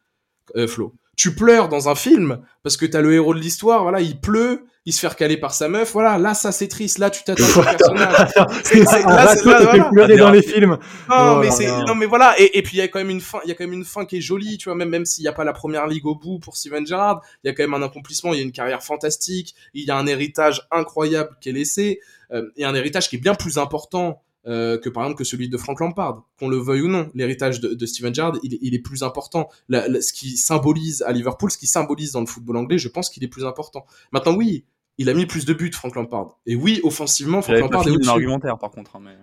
euh, 0.55 0.67
Flo 0.67 0.93
tu 1.15 1.34
pleures 1.34 1.69
dans 1.69 1.89
un 1.89 1.95
film 1.95 2.39
parce 2.63 2.77
que 2.77 2.86
t'as 2.86 3.01
le 3.01 3.13
héros 3.13 3.34
de 3.34 3.39
l'histoire, 3.39 3.84
voilà, 3.84 4.01
il 4.01 4.19
pleut, 4.19 4.65
il 4.86 4.93
se 4.93 4.99
fait 4.99 5.08
recaler 5.08 5.38
par 5.38 5.53
sa 5.53 5.69
meuf, 5.69 5.93
voilà, 5.93 6.17
là 6.17 6.34
ça 6.34 6.51
c'est 6.51 6.67
triste, 6.67 6.97
là 6.97 7.10
tu 7.10 7.23
t'attends 7.23 7.43
au 7.43 7.63
personnage. 7.63 8.29
c'est, 8.63 8.79
là, 8.79 9.36
là, 9.36 9.89
pleurer 9.91 10.17
dans 10.17 10.31
les 10.31 10.41
films. 10.41 10.77
Non, 11.10 11.38
mais 11.38 11.51
c'est, 11.51 11.67
non 11.86 11.95
mais 11.95 12.05
voilà, 12.05 12.36
et, 12.39 12.58
et 12.58 12.62
puis 12.63 12.77
il 12.77 12.79
y 12.79 12.81
a 12.81 12.88
quand 12.88 12.99
même 12.99 13.10
une 13.10 13.21
fin, 13.21 13.39
il 13.45 13.49
y 13.49 13.51
a 13.51 13.55
quand 13.55 13.63
même 13.63 13.73
une 13.73 13.86
fin 13.86 14.05
qui 14.05 14.17
est 14.17 14.21
jolie, 14.21 14.58
tu 14.58 14.65
vois, 14.65 14.75
même 14.75 14.89
même 14.89 15.05
s'il 15.05 15.23
n'y 15.23 15.27
a 15.27 15.34
pas 15.34 15.45
la 15.45 15.53
première 15.53 15.88
ligue 15.88 16.05
au 16.05 16.15
bout 16.15 16.39
pour 16.39 16.58
Steven 16.58 16.86
Gerrard, 16.86 17.21
il 17.43 17.47
y 17.47 17.49
a 17.49 17.53
quand 17.53 17.63
même 17.63 17.73
un 17.73 17.84
accomplissement, 17.84 18.34
il 18.34 18.38
y 18.38 18.41
a 18.41 18.43
une 18.43 18.51
carrière 18.51 18.84
fantastique, 18.84 19.55
il 19.73 19.86
y 19.86 19.91
a 19.91 19.97
un 19.97 20.08
héritage 20.08 20.67
incroyable 20.71 21.29
qui 21.39 21.49
est 21.49 21.53
laissé, 21.53 22.01
euh, 22.31 22.49
et 22.58 22.65
un 22.65 22.75
héritage 22.75 23.10
qui 23.10 23.15
est 23.15 23.19
bien 23.19 23.36
plus 23.36 23.58
important 23.58 24.21
euh, 24.47 24.77
que 24.77 24.89
par 24.89 25.03
exemple 25.03 25.17
que 25.19 25.23
celui 25.23 25.49
de 25.49 25.58
Frank 25.58 25.79
Lampard, 25.79 26.23
qu'on 26.39 26.47
le 26.47 26.58
veuille 26.58 26.81
ou 26.81 26.88
non. 26.88 27.10
L'héritage 27.13 27.60
de, 27.60 27.73
de, 27.73 27.86
Steven 27.86 28.13
Gerrard, 28.13 28.38
il, 28.43 28.58
il 28.62 28.73
est 28.75 28.79
plus 28.79 29.03
important. 29.03 29.49
ce 29.69 30.13
qui 30.13 30.38
symbolise 30.38 31.01
à 31.03 31.12
Liverpool, 31.12 31.51
ce 31.51 31.58
qui 31.58 31.67
symbolise 31.67 32.12
dans 32.12 32.21
le 32.21 32.27
football 32.27 32.58
anglais, 32.58 32.77
je 32.77 32.88
pense 32.88 33.10
qu'il 33.10 33.23
est 33.23 33.27
plus 33.27 33.45
important. 33.45 33.86
Maintenant, 34.12 34.36
oui, 34.36 34.65
il 34.97 35.10
a 35.10 35.13
mis 35.13 35.25
plus 35.25 35.45
de 35.45 35.53
buts, 35.53 35.71
Frank 35.73 35.95
Lampard. 35.95 36.38
Et 36.45 36.55
oui, 36.55 36.79
offensivement, 36.84 37.41
Frank 37.41 37.60
Lampard 37.60 37.88
est 37.88 38.08
argumentaire, 38.08 38.58
par 38.58 38.71
contre. 38.71 38.95
Hein, 38.95 39.01
mais... 39.03 39.15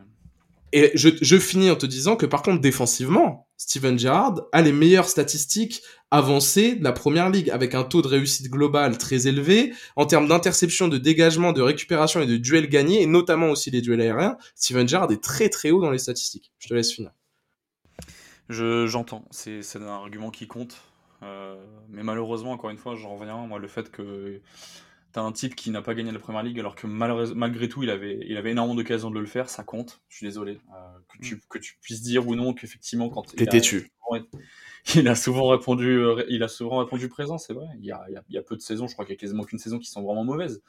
Et 0.73 0.91
je, 0.95 1.11
je, 1.21 1.37
finis 1.39 1.71
en 1.71 1.77
te 1.77 1.87
disant 1.87 2.17
que 2.17 2.25
par 2.25 2.43
contre, 2.43 2.61
défensivement, 2.61 3.47
Steven 3.63 3.97
Gerrard 3.97 4.43
a 4.51 4.61
les 4.61 4.73
meilleures 4.73 5.09
statistiques 5.09 5.83
avancées 6.11 6.75
de 6.75 6.83
la 6.83 6.91
première 6.91 7.31
ligue, 7.31 7.49
avec 7.51 7.77
un 7.77 7.85
taux 7.85 8.03
de 8.03 8.09
réussite 8.09 8.51
globale 8.51 8.99
très 8.99 9.29
élevé, 9.29 9.73
en 9.95 10.05
termes 10.05 10.27
d'interception, 10.27 10.89
de 10.89 10.99
dégagement, 10.99 11.53
de 11.53 11.63
récupération 11.63 12.21
et 12.21 12.27
de 12.27 12.37
duels 12.37 12.69
gagnés, 12.69 13.03
et 13.03 13.07
notamment 13.07 13.51
aussi 13.51 13.71
les 13.71 13.81
duels 13.81 14.01
aériens. 14.01 14.37
Steven 14.57 14.89
Gerrard 14.89 15.13
est 15.13 15.23
très 15.23 15.49
très 15.49 15.71
haut 15.71 15.81
dans 15.81 15.93
les 15.93 16.01
statistiques. 16.01 16.51
Je 16.59 16.69
te 16.69 16.75
laisse 16.75 16.93
finir. 16.93 17.13
Je, 18.49 18.89
j'entends, 18.89 19.25
c'est, 19.31 19.63
c'est 19.63 19.79
un 19.79 19.87
argument 19.87 20.31
qui 20.31 20.49
compte. 20.49 20.83
Euh, 21.23 21.55
mais 21.89 22.03
malheureusement, 22.03 22.51
encore 22.51 22.71
une 22.71 22.79
fois, 22.79 22.97
j'en 22.97 23.17
reviens, 23.17 23.37
moi, 23.47 23.61
le 23.61 23.69
fait 23.69 23.93
que 23.93 24.41
T'as 25.13 25.21
un 25.21 25.33
type 25.33 25.55
qui 25.55 25.71
n'a 25.71 25.83
pas 25.83 25.95
gagné 25.95 26.11
la 26.11 26.19
première 26.19 26.43
ligue 26.43 26.59
alors 26.59 26.75
que 26.75 26.87
malgré 26.87 27.69
tout 27.69 27.83
il 27.83 27.91
avait, 27.91 28.19
il 28.27 28.37
avait 28.37 28.53
énormément 28.53 28.75
d'occasions 28.75 29.11
de 29.11 29.21
le 29.21 29.27
faire, 29.27 29.51
ça 29.51 29.63
compte. 29.63 30.01
Je 30.09 30.17
suis 30.17 30.27
désolé. 30.27 30.59
Euh, 30.75 30.99
que, 31.09 31.19
tu, 31.23 31.41
que 31.51 31.59
tu 31.59 31.77
puisses 31.83 32.01
dire 32.01 32.27
ou 32.27 32.35
non 32.35 32.55
qu'effectivement 32.55 33.11
quand 33.11 33.35
il 33.35 33.47
têtu. 33.47 33.93
il 34.95 35.09
a 35.09 35.15
souvent 35.15 35.49
répondu, 35.49 35.99
euh, 35.99 36.25
il 36.29 36.43
a 36.43 36.49
souvent 36.49 36.79
répondu 36.79 37.09
présent, 37.09 37.39
c'est 37.39 37.53
vrai. 37.53 37.67
Il 37.79 37.85
y, 37.85 37.93
a, 37.93 38.05
il 38.09 38.35
y, 38.35 38.39
a, 38.39 38.43
peu 38.43 38.57
de 38.57 38.61
saisons, 38.61 38.87
je 38.87 38.95
crois 38.95 39.05
qu'il 39.05 39.15
y 39.15 39.19
a 39.19 39.21
quasiment 39.21 39.45
qu'une 39.45 39.59
saison 39.59 39.79
qui 39.79 39.91
sont 39.91 40.03
vraiment 40.03 40.25
mauvaises. 40.25 40.63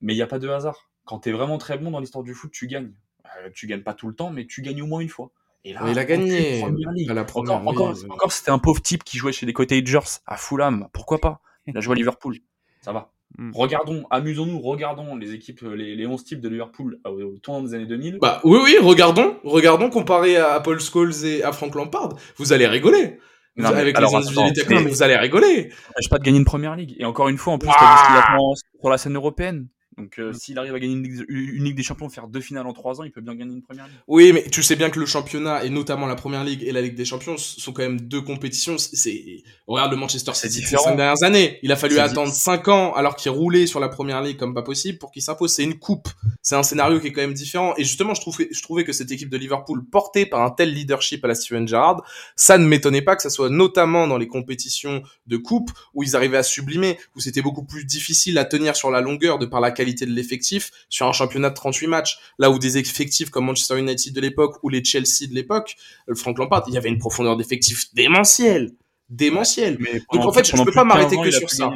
Mais 0.00 0.14
il 0.14 0.16
n'y 0.16 0.22
a 0.22 0.26
pas 0.26 0.38
de 0.38 0.48
hasard. 0.48 0.90
Quand 1.04 1.20
tu 1.20 1.28
es 1.28 1.32
vraiment 1.32 1.58
très 1.58 1.76
bon 1.76 1.90
dans 1.90 2.00
l'histoire 2.00 2.24
du 2.24 2.34
foot, 2.34 2.50
tu 2.50 2.66
gagnes. 2.66 2.92
Euh, 3.26 3.50
tu 3.54 3.66
gagnes 3.66 3.82
pas 3.82 3.94
tout 3.94 4.08
le 4.08 4.14
temps, 4.14 4.30
mais 4.30 4.46
tu 4.46 4.62
gagnes 4.62 4.82
au 4.82 4.86
moins 4.86 5.00
une 5.00 5.08
fois. 5.08 5.30
Et 5.64 5.74
là, 5.74 5.82
il 5.90 5.98
a 5.98 6.04
gagné. 6.04 6.62
À 7.08 7.14
la 7.14 7.24
première, 7.24 7.66
encore, 7.66 7.94
encore, 8.08 8.32
c'était 8.32 8.50
un 8.50 8.58
pauvre 8.58 8.80
type 8.80 9.04
qui 9.04 9.18
jouait 9.18 9.32
chez 9.32 9.46
les 9.46 9.52
Cottagers 9.52 10.20
à 10.26 10.36
Fulham. 10.36 10.88
Pourquoi 10.92 11.18
pas? 11.18 11.42
Il 11.66 11.76
a 11.76 11.80
joué 11.80 11.92
à 11.92 11.96
Liverpool. 11.96 12.38
Ça 12.80 12.92
va. 12.92 13.12
Hmm. 13.38 13.52
Regardons, 13.54 14.04
amusons-nous, 14.10 14.60
regardons 14.60 15.16
les 15.16 15.34
équipes, 15.34 15.62
les, 15.62 15.94
les 15.94 16.06
11 16.06 16.24
types 16.24 16.40
de 16.40 16.48
Liverpool 16.48 16.98
au, 17.04 17.38
tournant 17.38 17.62
des 17.62 17.74
années 17.74 17.86
2000. 17.86 18.18
Bah 18.20 18.40
oui, 18.44 18.58
oui, 18.62 18.76
regardons, 18.82 19.36
regardons 19.44 19.88
comparé 19.88 20.36
à 20.36 20.60
Paul 20.60 20.80
Scholes 20.80 21.24
et 21.24 21.42
à 21.42 21.52
Frank 21.52 21.74
Lampard. 21.74 22.10
Vous 22.36 22.52
allez 22.52 22.66
rigoler. 22.66 23.18
Non, 23.56 23.68
avec 23.68 23.98
les 23.98 24.14
individualités, 24.14 24.62
vous 24.88 25.02
allez 25.02 25.16
rigoler. 25.16 25.70
Je 26.00 26.08
pas 26.08 26.18
de 26.18 26.24
gagner 26.24 26.38
une 26.38 26.44
première 26.44 26.76
ligue. 26.76 26.96
Et 26.98 27.04
encore 27.04 27.28
une 27.28 27.36
fois, 27.36 27.52
en 27.52 27.58
plus, 27.58 27.68
t'as 27.68 27.94
dit 27.94 28.02
ce 28.02 28.06
qu'il 28.06 28.80
sur 28.80 28.90
la 28.90 28.98
scène 28.98 29.16
européenne. 29.16 29.68
Donc 29.98 30.18
euh, 30.18 30.30
mm. 30.30 30.34
s'il 30.34 30.58
arrive 30.58 30.74
à 30.74 30.78
gagner 30.78 30.94
une, 30.94 31.64
Ligue 31.64 31.76
des 31.76 31.82
Champions, 31.82 32.08
faire 32.08 32.28
deux 32.28 32.40
finales 32.40 32.66
en 32.66 32.72
trois 32.72 33.00
ans, 33.00 33.04
il 33.04 33.10
peut 33.10 33.20
bien 33.20 33.34
gagner 33.34 33.54
une 33.54 33.62
première 33.62 33.86
ligue. 33.86 33.96
Oui, 34.06 34.32
mais 34.32 34.44
tu 34.44 34.62
sais 34.62 34.76
bien 34.76 34.90
que 34.90 34.98
le 34.98 35.06
championnat, 35.06 35.64
et 35.64 35.70
notamment 35.70 36.06
la 36.06 36.14
première 36.14 36.44
ligue 36.44 36.62
et 36.62 36.72
la 36.72 36.80
Ligue 36.80 36.94
des 36.94 37.04
Champions, 37.04 37.36
sont 37.36 37.72
quand 37.72 37.82
même 37.82 38.00
deux 38.00 38.22
compétitions. 38.22 38.78
C'est 38.78 39.42
Regarde 39.66 39.90
le 39.90 39.96
Manchester 39.96 40.32
City 40.34 40.62
ces 40.62 40.76
cinq 40.76 40.96
dernières 40.96 41.22
années. 41.22 41.58
Il 41.62 41.72
a 41.72 41.76
fallu 41.76 41.98
attendre 41.98 42.32
cinq 42.32 42.68
ans 42.68 42.92
alors 42.94 43.16
qu'il 43.16 43.30
roulait 43.30 43.66
sur 43.66 43.80
la 43.80 43.88
première 43.88 44.22
ligue 44.22 44.36
comme 44.36 44.54
pas 44.54 44.62
possible 44.62 44.98
pour 44.98 45.10
qu'il 45.10 45.22
s'impose. 45.22 45.52
C'est 45.52 45.64
une 45.64 45.78
coupe. 45.78 46.08
C'est 46.42 46.56
un 46.56 46.62
scénario 46.62 47.00
qui 47.00 47.08
est 47.08 47.12
quand 47.12 47.20
même 47.20 47.34
différent. 47.34 47.74
Et 47.76 47.84
justement, 47.84 48.14
je 48.14 48.20
trouvais, 48.20 48.48
je 48.50 48.62
trouvais 48.62 48.84
que 48.84 48.92
cette 48.92 49.10
équipe 49.10 49.28
de 49.28 49.36
Liverpool, 49.36 49.84
portée 49.84 50.24
par 50.24 50.42
un 50.42 50.50
tel 50.50 50.72
leadership 50.72 51.24
à 51.24 51.28
la 51.28 51.34
Steven 51.34 51.68
Gerrard, 51.68 52.02
ça 52.36 52.58
ne 52.58 52.66
m'étonnait 52.66 53.02
pas 53.02 53.16
que 53.16 53.22
ça 53.22 53.30
soit 53.30 53.50
notamment 53.50 54.06
dans 54.06 54.18
les 54.18 54.28
compétitions 54.28 55.02
de 55.26 55.36
coupe 55.36 55.70
où 55.94 56.02
ils 56.02 56.16
arrivaient 56.16 56.38
à 56.38 56.42
sublimer, 56.42 56.98
où 57.16 57.20
c'était 57.20 57.42
beaucoup 57.42 57.64
plus 57.64 57.84
difficile 57.84 58.38
à 58.38 58.44
tenir 58.44 58.76
sur 58.76 58.90
la 58.90 59.00
longueur 59.00 59.38
de 59.38 59.46
par 59.46 59.60
la 59.60 59.70
qualité 59.70 59.89
de 59.94 60.12
l'effectif 60.12 60.70
sur 60.88 61.06
un 61.06 61.12
championnat 61.12 61.50
de 61.50 61.54
38 61.54 61.86
matchs. 61.86 62.18
Là 62.38 62.50
où 62.50 62.58
des 62.58 62.78
effectifs 62.78 63.30
comme 63.30 63.46
Manchester 63.46 63.78
United 63.78 64.14
de 64.14 64.20
l'époque 64.20 64.56
ou 64.62 64.68
les 64.68 64.84
Chelsea 64.84 65.26
de 65.28 65.34
l'époque, 65.34 65.76
euh, 66.08 66.14
Frank 66.14 66.38
Lampard, 66.38 66.64
il 66.68 66.74
y 66.74 66.78
avait 66.78 66.88
une 66.88 66.98
profondeur 66.98 67.36
d'effectif 67.36 67.92
démentielle. 67.94 68.72
Démentielle. 69.08 69.78
Donc 70.12 70.24
en 70.24 70.32
fait, 70.32 70.46
je 70.46 70.56
ne 70.56 70.64
peux 70.64 70.72
pas 70.72 70.84
m'arrêter 70.84 71.16
que 71.16 71.30
sur 71.30 71.50
ça. 71.50 71.70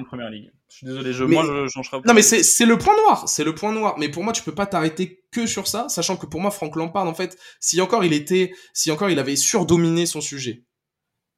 Je 0.69 0.79
suis 0.79 0.87
désolé, 0.87 1.13
je, 1.13 1.23
moi 1.23 1.45
je 1.45 1.69
changerai 1.69 1.99
Non 2.05 2.15
mais 2.15 2.23
c'est 2.23 2.67
le 2.67 2.79
point 2.79 2.97
noir, 2.97 3.29
c'est 3.29 3.45
le 3.45 3.55
point 3.55 3.73
noir. 3.73 3.97
Mais 3.99 4.09
pour 4.09 4.25
moi, 4.25 4.33
tu 4.33 4.43
peux 4.43 4.55
pas 4.55 4.67
t'arrêter 4.67 5.25
que 5.31 5.47
sur 5.47 5.69
ça, 5.69 5.89
sachant 5.89 6.17
que 6.17 6.27
pour 6.27 6.41
moi, 6.41 6.51
Frank 6.51 6.75
Lampard, 6.75 7.07
en 7.07 7.15
fait, 7.15 7.39
si 7.61 7.81
encore 7.81 8.05
il 8.05 8.13
était, 8.13 8.53
si 8.73 8.91
encore 8.91 9.11
il 9.11 9.19
avait 9.19 9.37
surdominé 9.37 10.07
son 10.07 10.21
sujet, 10.21 10.65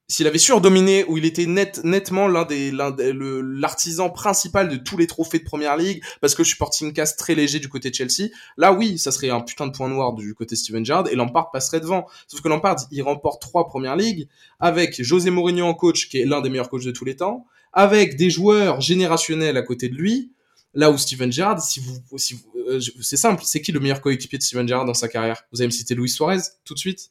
s'il 0.09 0.27
avait 0.27 0.39
surdominé 0.39 1.05
où 1.09 1.19
il 1.19 1.25
était 1.25 1.47
net, 1.47 1.81
nettement 1.83 2.29
l'un 2.29 2.45
des, 2.45 2.71
l'artisan 2.71 4.09
principal 4.09 4.69
de 4.69 4.77
tous 4.77 4.97
les 4.97 5.07
trophées 5.07 5.41
de 5.41 5.45
première 5.45 5.77
ligue, 5.77 6.03
parce 6.21 6.35
que 6.35 6.45
je 6.45 6.49
suis 6.49 6.57
porting 6.57 6.93
cast 6.93 7.19
très 7.19 7.35
léger 7.35 7.59
du 7.59 7.69
côté 7.69 7.91
de 7.91 7.95
Chelsea, 7.95 8.31
là 8.57 8.73
oui, 8.73 8.99
ça 8.99 9.11
serait 9.11 9.31
un 9.31 9.41
putain 9.41 9.67
de 9.67 9.73
point 9.73 9.89
noir 9.89 10.13
du 10.13 10.35
côté 10.35 10.55
Steven 10.55 10.85
Gerrard 10.85 11.09
et 11.09 11.17
Lampard 11.17 11.51
passerait 11.51 11.81
devant. 11.81 12.07
Sauf 12.29 12.41
que 12.41 12.49
Lampard, 12.49 12.77
il 12.93 13.03
remporte 13.03 13.43
trois 13.43 13.67
premières 13.67 13.97
ligues 13.97 14.29
avec 14.61 15.03
José 15.03 15.31
Mourinho 15.31 15.67
en 15.67 15.75
coach, 15.75 16.09
qui 16.09 16.19
est 16.19 16.25
l'un 16.25 16.41
des 16.41 16.51
meilleurs 16.51 16.69
coachs 16.69 16.85
de 16.85 16.93
tous 16.93 17.05
les 17.05 17.17
temps, 17.17 17.47
avec 17.73 18.17
des 18.17 18.31
joueurs 18.31 18.81
générationnels 18.81 19.57
à 19.57 19.63
côté 19.63 19.89
de 19.89 19.97
lui, 19.97 20.33
là 20.73 20.91
où 20.91 20.99
Steven 20.99 21.33
Gerrard, 21.33 21.61
si 21.61 21.81
vous, 21.81 22.19
si 22.19 22.39
euh, 22.69 22.81
c'est 23.01 23.17
simple, 23.17 23.43
c'est 23.45 23.61
qui 23.61 23.73
le 23.73 23.81
meilleur 23.81 24.01
coéquipier 24.01 24.39
de 24.39 24.43
Steven 24.43 24.69
Gerrard 24.69 24.85
dans 24.85 24.95
sa 24.95 25.09
carrière? 25.09 25.43
Vous 25.51 25.61
allez 25.61 25.69
me 25.69 25.73
citer 25.73 25.95
Luis 25.95 26.11
Suarez, 26.11 26.43
tout 26.65 26.75
de 26.75 26.79
suite? 26.79 27.11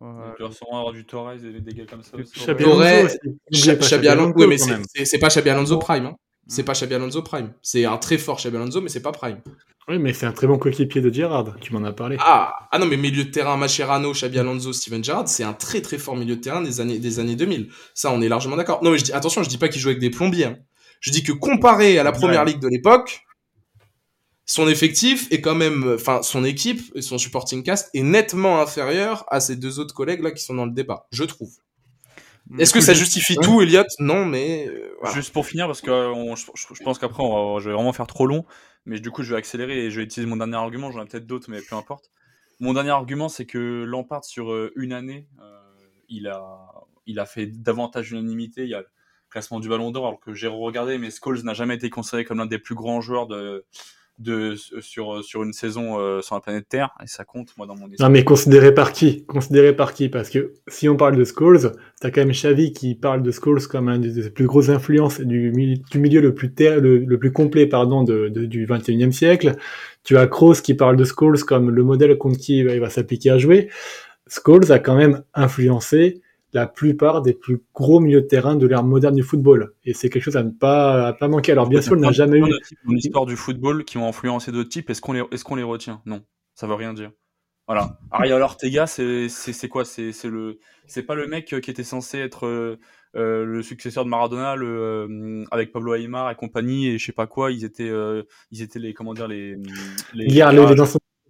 Ouais. 0.00 0.08
Il 0.38 0.44
va 0.44 0.78
avoir 0.78 0.92
du 0.92 1.04
Torres 1.04 1.32
et 1.32 1.38
des 1.38 1.60
dégâts 1.60 1.86
comme 1.86 2.02
ça. 2.02 2.16
Xabi 2.16 2.64
Alonso, 4.08 4.32
oui, 4.36 4.46
mais 4.46 4.56
c'est 5.04 5.18
pas 5.18 5.28
Xabi 5.28 5.50
Alonso 5.50 5.78
Prime. 5.78 6.06
Hein. 6.06 6.16
C'est 6.46 6.62
pas 6.62 6.72
Xabi 6.72 6.94
Alonso 6.94 7.22
Prime. 7.22 7.52
C'est 7.62 7.84
un 7.84 7.98
très 7.98 8.16
fort 8.16 8.38
Xabi 8.38 8.56
Alonso, 8.56 8.80
mais 8.80 8.88
c'est 8.88 9.02
pas 9.02 9.12
Prime. 9.12 9.40
Oui, 9.88 9.98
mais 9.98 10.12
c'est 10.12 10.26
un 10.26 10.32
très 10.32 10.46
bon 10.46 10.58
coéquipier 10.58 11.00
de 11.00 11.12
Gerrard, 11.12 11.56
tu 11.60 11.72
m'en 11.74 11.84
as 11.84 11.92
parlé. 11.92 12.16
Ah, 12.20 12.68
ah 12.70 12.78
non, 12.78 12.86
mais 12.86 12.96
milieu 12.96 13.24
de 13.24 13.30
terrain, 13.30 13.56
Macherano, 13.56 14.12
Xabi 14.12 14.38
Alonso, 14.38 14.72
Steven 14.72 15.02
Gerrard, 15.02 15.28
c'est 15.28 15.42
un 15.42 15.52
très 15.52 15.82
très 15.82 15.98
fort 15.98 16.16
milieu 16.16 16.36
de 16.36 16.40
terrain 16.40 16.62
des 16.62 16.80
années, 16.80 16.98
des 16.98 17.18
années 17.18 17.36
2000. 17.36 17.68
Ça, 17.94 18.10
on 18.12 18.22
est 18.22 18.28
largement 18.28 18.56
d'accord. 18.56 18.82
Non, 18.82 18.92
mais 18.92 18.98
je 18.98 19.04
dis, 19.04 19.12
attention, 19.12 19.42
je 19.42 19.48
dis 19.48 19.58
pas 19.58 19.68
qu'il 19.68 19.80
joue 19.80 19.88
avec 19.88 20.00
des 20.00 20.10
plombiers. 20.10 20.44
Hein. 20.46 20.58
Je 21.00 21.10
dis 21.10 21.22
que 21.22 21.32
comparé 21.32 21.98
à 21.98 22.04
la 22.04 22.12
première 22.12 22.44
ligue 22.44 22.60
de 22.60 22.68
l'époque, 22.68 23.22
son 24.50 24.66
effectif 24.66 25.28
est 25.30 25.40
quand 25.40 25.54
même, 25.54 25.92
enfin, 25.94 26.22
son 26.22 26.42
équipe 26.42 26.80
et 26.96 27.02
son 27.02 27.18
supporting 27.18 27.62
cast 27.62 27.88
est 27.94 28.02
nettement 28.02 28.60
inférieur 28.60 29.24
à 29.28 29.38
ses 29.38 29.54
deux 29.54 29.78
autres 29.78 29.94
collègues 29.94 30.24
là 30.24 30.32
qui 30.32 30.42
sont 30.42 30.54
dans 30.54 30.66
le 30.66 30.72
débat, 30.72 31.06
je 31.12 31.22
trouve. 31.22 31.52
Est-ce 32.58 32.74
que 32.74 32.80
ça 32.80 32.92
justifie 32.92 33.36
tout, 33.36 33.62
Elliot 33.62 33.84
Non, 34.00 34.24
mais 34.24 34.66
euh, 34.66 34.92
juste 35.14 35.32
pour 35.32 35.46
finir, 35.46 35.68
parce 35.68 35.80
que 35.80 35.92
euh, 35.92 36.34
je, 36.34 36.82
pense 36.82 36.98
qu'après, 36.98 37.22
je 37.22 37.68
vais 37.68 37.74
vraiment 37.74 37.92
faire 37.92 38.08
trop 38.08 38.26
long, 38.26 38.44
mais 38.86 38.98
du 38.98 39.12
coup, 39.12 39.22
je 39.22 39.30
vais 39.30 39.38
accélérer 39.38 39.84
et 39.84 39.90
je 39.92 39.98
vais 39.98 40.02
utiliser 40.02 40.28
mon 40.28 40.38
dernier 40.38 40.56
argument. 40.56 40.90
J'en 40.90 41.02
ai 41.02 41.06
peut-être 41.06 41.28
d'autres, 41.28 41.48
mais 41.48 41.60
peu 41.60 41.76
importe. 41.76 42.10
Mon 42.58 42.72
dernier 42.72 42.90
argument, 42.90 43.28
c'est 43.28 43.46
que 43.46 43.84
Lampard 43.84 44.24
sur 44.24 44.50
euh, 44.50 44.72
une 44.74 44.92
année, 44.92 45.28
il 46.08 46.26
a, 46.26 46.58
il 47.06 47.20
a 47.20 47.24
fait 47.24 47.46
davantage 47.46 48.08
d'unanimité. 48.08 48.64
Il 48.64 48.70
y 48.70 48.74
a 48.74 48.80
le 48.80 48.88
classement 49.28 49.60
du 49.60 49.68
Ballon 49.68 49.92
d'Or, 49.92 50.08
alors 50.08 50.18
que 50.20 50.34
j'ai 50.34 50.48
regardé, 50.48 50.98
mais 50.98 51.10
Scholes 51.12 51.44
n'a 51.44 51.54
jamais 51.54 51.76
été 51.76 51.88
considéré 51.88 52.24
comme 52.24 52.38
l'un 52.38 52.46
des 52.46 52.58
plus 52.58 52.74
grands 52.74 53.00
joueurs 53.00 53.28
de 53.28 53.64
de, 54.20 54.54
sur, 54.80 55.24
sur 55.24 55.42
une 55.42 55.52
saison 55.52 55.98
euh, 55.98 56.20
sur 56.20 56.34
la 56.34 56.42
planète 56.42 56.68
Terre, 56.68 56.90
et 57.02 57.06
ça 57.06 57.24
compte, 57.24 57.56
moi, 57.56 57.66
dans 57.66 57.74
mon 57.74 57.86
esprit. 57.88 58.04
Non, 58.04 58.10
mais 58.10 58.22
considéré 58.22 58.72
par 58.72 58.92
qui? 58.92 59.24
Considéré 59.24 59.74
par 59.74 59.94
qui? 59.94 60.08
Parce 60.10 60.28
que 60.28 60.52
si 60.68 60.88
on 60.88 60.96
parle 60.96 61.16
de 61.16 61.24
Scholes, 61.24 61.72
t'as 62.00 62.10
quand 62.10 62.20
même 62.20 62.32
Xavi 62.32 62.72
qui 62.72 62.94
parle 62.94 63.22
de 63.22 63.32
Scholes 63.32 63.66
comme 63.66 63.88
un 63.88 63.98
des 63.98 64.30
plus 64.30 64.46
grosses 64.46 64.68
influences 64.68 65.20
du, 65.20 65.50
du 65.50 65.98
milieu 65.98 66.20
le 66.20 66.34
plus, 66.34 66.52
terre, 66.52 66.80
le, 66.80 67.18
plus 67.18 67.32
complet 67.32 67.66
pardon, 67.66 68.04
de, 68.04 68.28
du 68.28 68.66
21e 68.66 69.12
siècle. 69.12 69.56
Tu 70.04 70.16
as 70.18 70.26
Kroos 70.26 70.60
qui 70.62 70.74
parle 70.74 70.96
de 70.96 71.04
Scholes 71.04 71.42
comme 71.44 71.70
le 71.70 71.82
modèle 71.82 72.16
contre 72.18 72.38
qui 72.38 72.58
il 72.58 72.80
va 72.80 72.90
s'appliquer 72.90 73.30
à 73.30 73.38
jouer. 73.38 73.70
Scholes 74.28 74.70
a 74.70 74.78
quand 74.78 74.96
même 74.96 75.22
influencé 75.34 76.20
la 76.52 76.66
plupart 76.66 77.22
des 77.22 77.32
plus 77.32 77.62
gros 77.74 78.00
milieux 78.00 78.22
de 78.22 78.26
terrain 78.26 78.56
de 78.56 78.66
l'ère 78.66 78.82
moderne 78.82 79.14
du 79.14 79.22
football. 79.22 79.74
Et 79.84 79.94
c'est 79.94 80.10
quelque 80.10 80.22
chose 80.22 80.36
à 80.36 80.42
ne 80.42 80.50
pas, 80.50 81.08
à 81.08 81.12
pas 81.12 81.28
manquer. 81.28 81.52
Alors 81.52 81.68
bien 81.68 81.80
sûr, 81.80 81.96
il 81.96 82.00
n'a 82.00 82.12
jamais 82.12 82.38
eu... 82.38 82.42
Dans 82.84 82.92
l'histoire 82.92 83.26
du 83.26 83.36
football 83.36 83.84
qui 83.84 83.98
ont 83.98 84.06
influencé 84.06 84.52
d'autres 84.52 84.68
types, 84.68 84.90
est-ce 84.90 85.00
qu'on 85.00 85.12
les, 85.12 85.20
est 85.20 85.42
qu'on 85.42 85.54
les 85.54 85.62
retient? 85.62 86.02
Non, 86.06 86.22
ça 86.54 86.66
veut 86.66 86.74
rien 86.74 86.92
dire. 86.92 87.12
Voilà. 87.66 87.98
Ariel 88.10 88.42
Ortega, 88.42 88.86
c'est 88.86 89.68
quoi? 89.68 89.84
C'est 89.84 90.12
le, 90.24 90.58
c'est 90.86 91.04
pas 91.04 91.14
le 91.14 91.28
mec 91.28 91.46
qui 91.46 91.70
était 91.70 91.84
censé 91.84 92.18
être 92.18 92.46
euh, 92.46 92.80
euh, 93.14 93.44
le 93.44 93.62
successeur 93.62 94.04
de 94.04 94.10
Maradona, 94.10 94.56
le, 94.56 94.66
euh, 94.66 95.44
avec 95.52 95.70
Pablo 95.70 95.94
Aymar 95.94 96.32
et 96.32 96.34
compagnie 96.34 96.88
et 96.88 96.98
je 96.98 97.06
sais 97.06 97.12
pas 97.12 97.28
quoi. 97.28 97.52
Ils 97.52 97.64
étaient, 97.64 97.92
ils 98.50 98.62
étaient 98.62 98.80
les, 98.80 98.92
comment 98.92 99.14
dire, 99.14 99.28
les, 99.28 99.54
les, 100.14 100.26
les, 100.26 100.42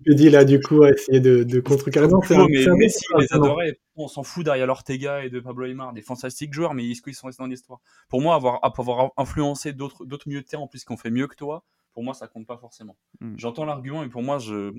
dis 0.09 0.31
là, 0.31 0.45
du 0.45 0.61
coup, 0.61 0.83
à 0.83 0.91
essayer 0.91 1.21
de, 1.21 1.43
de 1.43 1.61
contrecarrer. 1.61 2.09
Non, 2.09 2.21
mais 2.49 2.67
Messi, 2.77 3.05
les 3.19 3.33
adorait. 3.33 3.79
On 3.97 4.09
s'en 4.09 4.23
fout 4.23 4.45
derrière 4.45 4.69
Ortega 4.69 5.25
et 5.25 5.31
de 5.31 5.41
Pablo 5.41 5.67
Aymar, 5.67 5.93
des 5.93 6.01
fantastiques 6.01 6.55
joueurs, 6.55 6.73
mais 6.73 6.89
est-ce 6.89 7.03
qu'ils 7.03 7.15
sont 7.15 7.27
restés 7.27 7.43
dans 7.43 7.49
l'histoire? 7.49 7.81
Pour 8.09 8.23
moi, 8.23 8.35
avoir, 8.35 8.61
avoir 8.63 9.11
influencé 9.17 9.73
d'autres 9.73 10.07
milieux 10.27 10.41
de 10.41 10.47
terrain 10.47 10.63
en 10.63 10.69
plus 10.69 10.85
qui 10.85 10.93
ont 10.93 10.97
fait 10.97 11.11
mieux 11.11 11.27
que 11.27 11.37
toi, 11.37 11.65
pour 11.93 12.05
moi, 12.05 12.15
ça 12.15 12.27
compte 12.29 12.47
pas 12.47 12.57
forcément. 12.57 12.97
Hmm. 13.21 13.35
J'entends 13.37 13.65
l'argument, 13.65 14.03
mais 14.03 14.09
pour 14.09 14.23
moi, 14.23 14.39
je. 14.39 14.73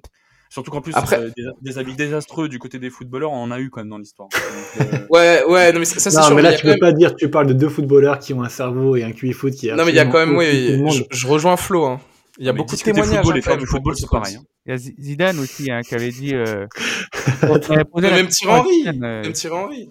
Surtout 0.50 0.72
qu'en 0.72 0.82
plus, 0.82 0.94
Après... 0.96 1.18
Euh, 1.18 1.30
des, 1.62 1.78
avis 1.78 1.96
désastreux 1.96 2.50
du 2.50 2.60
côté 2.60 2.78
des 2.78 2.90
footballeurs, 2.90 3.32
on 3.32 3.44
en 3.44 3.52
a 3.52 3.60
eu 3.62 3.70
quand 3.70 3.80
même 3.80 3.90
dans 3.90 3.98
l'histoire. 3.98 4.28
Euh, 4.82 4.98
ouais, 5.10 5.44
ouais, 5.48 5.72
non, 5.72 5.80
mais 5.80 5.86
ça, 5.86 6.00
c'est 6.00 6.12
sûr. 6.12 6.36
mais 6.36 6.42
là, 6.42 6.54
tu 6.54 6.66
peux 6.66 6.78
pas 6.78 6.92
dire, 6.92 7.16
tu 7.16 7.30
parles 7.30 7.48
de 7.48 7.54
deux 7.54 7.70
footballeurs 7.70 8.20
qui 8.20 8.34
ont 8.34 8.44
un 8.44 8.50
cerveau 8.50 8.98
et 8.98 9.04
un 9.04 9.14
QI 9.14 9.32
foot 9.32 9.54
qui. 9.54 9.72
Non, 9.72 9.86
mais 9.86 9.92
il 9.92 9.96
y 9.96 10.00
a 10.00 10.06
quand 10.06 10.26
même, 10.26 10.36
oui, 10.36 10.82
je, 10.92 11.04
je, 11.10 11.28
rejoins 11.28 11.56
Flo. 11.56 11.86
Hein. 11.86 12.02
Il 12.38 12.46
y 12.46 12.50
a 12.50 12.54
beaucoup 12.54 12.76
de 12.76 12.82
témoignages. 12.82 13.24
Football, 13.24 13.42
faire 13.42 13.58
du 13.58 13.66
football, 13.66 13.96
c'est 13.98 14.10
pareil. 14.10 14.36
Hein. 14.36 14.44
Il 14.66 14.72
y 14.72 14.74
a 14.74 14.78
Zidane 14.78 15.40
aussi 15.40 15.72
hein, 15.72 15.82
qui 15.82 15.96
avait 15.96 16.12
dit. 16.12 16.34
Euh... 16.34 16.68
même 18.00 18.28
Thierry 18.28 18.54
Henry. 18.54 19.00
Même 19.00 19.34
Thierry 19.34 19.56
Henry. 19.56 19.90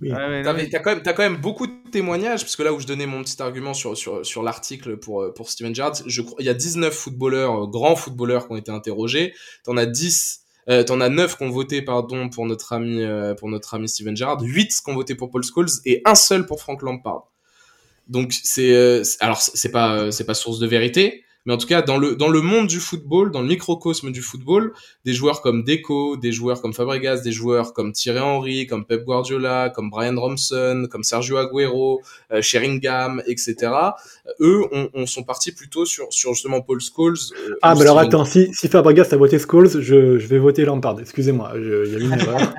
T'as 0.00 0.78
quand, 0.80 0.94
même, 0.94 1.02
as 1.04 1.12
quand 1.12 1.22
même 1.22 1.36
beaucoup 1.36 1.66
de 1.66 1.90
témoignages, 1.90 2.42
parce 2.42 2.56
que 2.56 2.62
là 2.62 2.72
où 2.72 2.80
je 2.80 2.86
donnais 2.86 3.06
mon 3.06 3.22
petit 3.22 3.40
argument 3.40 3.74
sur, 3.74 3.96
sur, 3.96 4.24
sur 4.26 4.42
l'article 4.42 4.96
pour, 4.96 5.22
euh, 5.22 5.32
pour 5.32 5.48
Steven 5.48 5.74
Gerrard, 5.74 5.94
il 6.06 6.44
y 6.44 6.48
a 6.48 6.54
19 6.54 6.92
footballeurs, 6.92 7.64
euh, 7.64 7.66
grands 7.66 7.96
footballeurs 7.96 8.46
qui 8.46 8.52
ont 8.52 8.56
été 8.56 8.72
interrogés. 8.72 9.34
T'en 9.64 9.76
as 9.76 9.86
10, 9.86 10.44
euh, 10.70 10.82
t'en 10.82 11.00
as 11.00 11.08
9 11.08 11.36
qui 11.36 11.44
ont 11.44 11.50
voté, 11.50 11.82
pardon, 11.82 12.28
pour 12.28 12.46
notre 12.46 12.72
ami, 12.72 13.02
euh, 13.02 13.34
pour 13.34 13.48
notre 13.48 13.74
ami 13.74 13.88
Steven 13.88 14.16
Gerrard, 14.16 14.40
8 14.42 14.68
qui 14.68 14.90
ont 14.90 14.94
voté 14.94 15.14
pour 15.14 15.30
Paul 15.30 15.42
Scholes 15.44 15.68
et 15.84 16.00
un 16.04 16.14
seul 16.14 16.46
pour 16.46 16.60
Frank 16.60 16.82
Lampard. 16.82 17.30
Donc 18.08 18.32
c'est, 18.32 19.02
alors 19.20 19.40
c'est 19.40 19.70
pas, 19.70 20.10
c'est 20.10 20.24
pas 20.24 20.34
source 20.34 20.58
de 20.58 20.66
vérité, 20.66 21.24
mais 21.46 21.52
en 21.52 21.58
tout 21.58 21.66
cas, 21.66 21.82
dans 21.82 21.98
le, 21.98 22.16
dans 22.16 22.28
le 22.28 22.40
monde 22.40 22.66
du 22.66 22.80
football, 22.80 23.30
dans 23.30 23.42
le 23.42 23.48
microcosme 23.48 24.10
du 24.10 24.22
football, 24.22 24.72
des 25.04 25.12
joueurs 25.12 25.42
comme 25.42 25.62
Deco, 25.62 26.16
des 26.16 26.32
joueurs 26.32 26.62
comme 26.62 26.72
Fabregas, 26.72 27.18
des 27.18 27.32
joueurs 27.32 27.72
comme 27.72 27.92
Thierry 27.92 28.20
Henry, 28.20 28.66
comme 28.66 28.86
Pep 28.86 29.04
Guardiola, 29.04 29.70
comme 29.70 29.90
Brian 29.90 30.18
Robson, 30.18 30.88
comme 30.90 31.02
Sergio 31.02 31.36
Aguero, 31.36 32.00
euh, 32.32 32.40
Sheringham, 32.40 33.22
etc. 33.26 33.72
Eux, 34.40 34.62
on, 34.72 34.88
on, 34.94 35.06
sont 35.06 35.22
partis 35.22 35.52
plutôt 35.52 35.84
sur, 35.84 36.06
sur 36.10 36.32
justement 36.32 36.62
Paul 36.62 36.80
Scholes. 36.80 37.14
Euh, 37.38 37.54
ah, 37.62 37.74
mais 37.74 37.82
alors 37.82 37.98
attends, 37.98 38.24
si, 38.24 38.48
si 38.52 38.68
Fabregas 38.68 39.08
a 39.12 39.16
voté 39.16 39.38
Scholes, 39.38 39.68
je, 39.68 40.18
je 40.18 40.26
vais 40.26 40.38
voter 40.38 40.64
Lampard. 40.64 40.98
Excusez-moi, 41.00 41.52
il 41.56 41.92
y 41.92 41.96
a 41.96 41.98
une 41.98 42.12
erreur. 42.20 42.54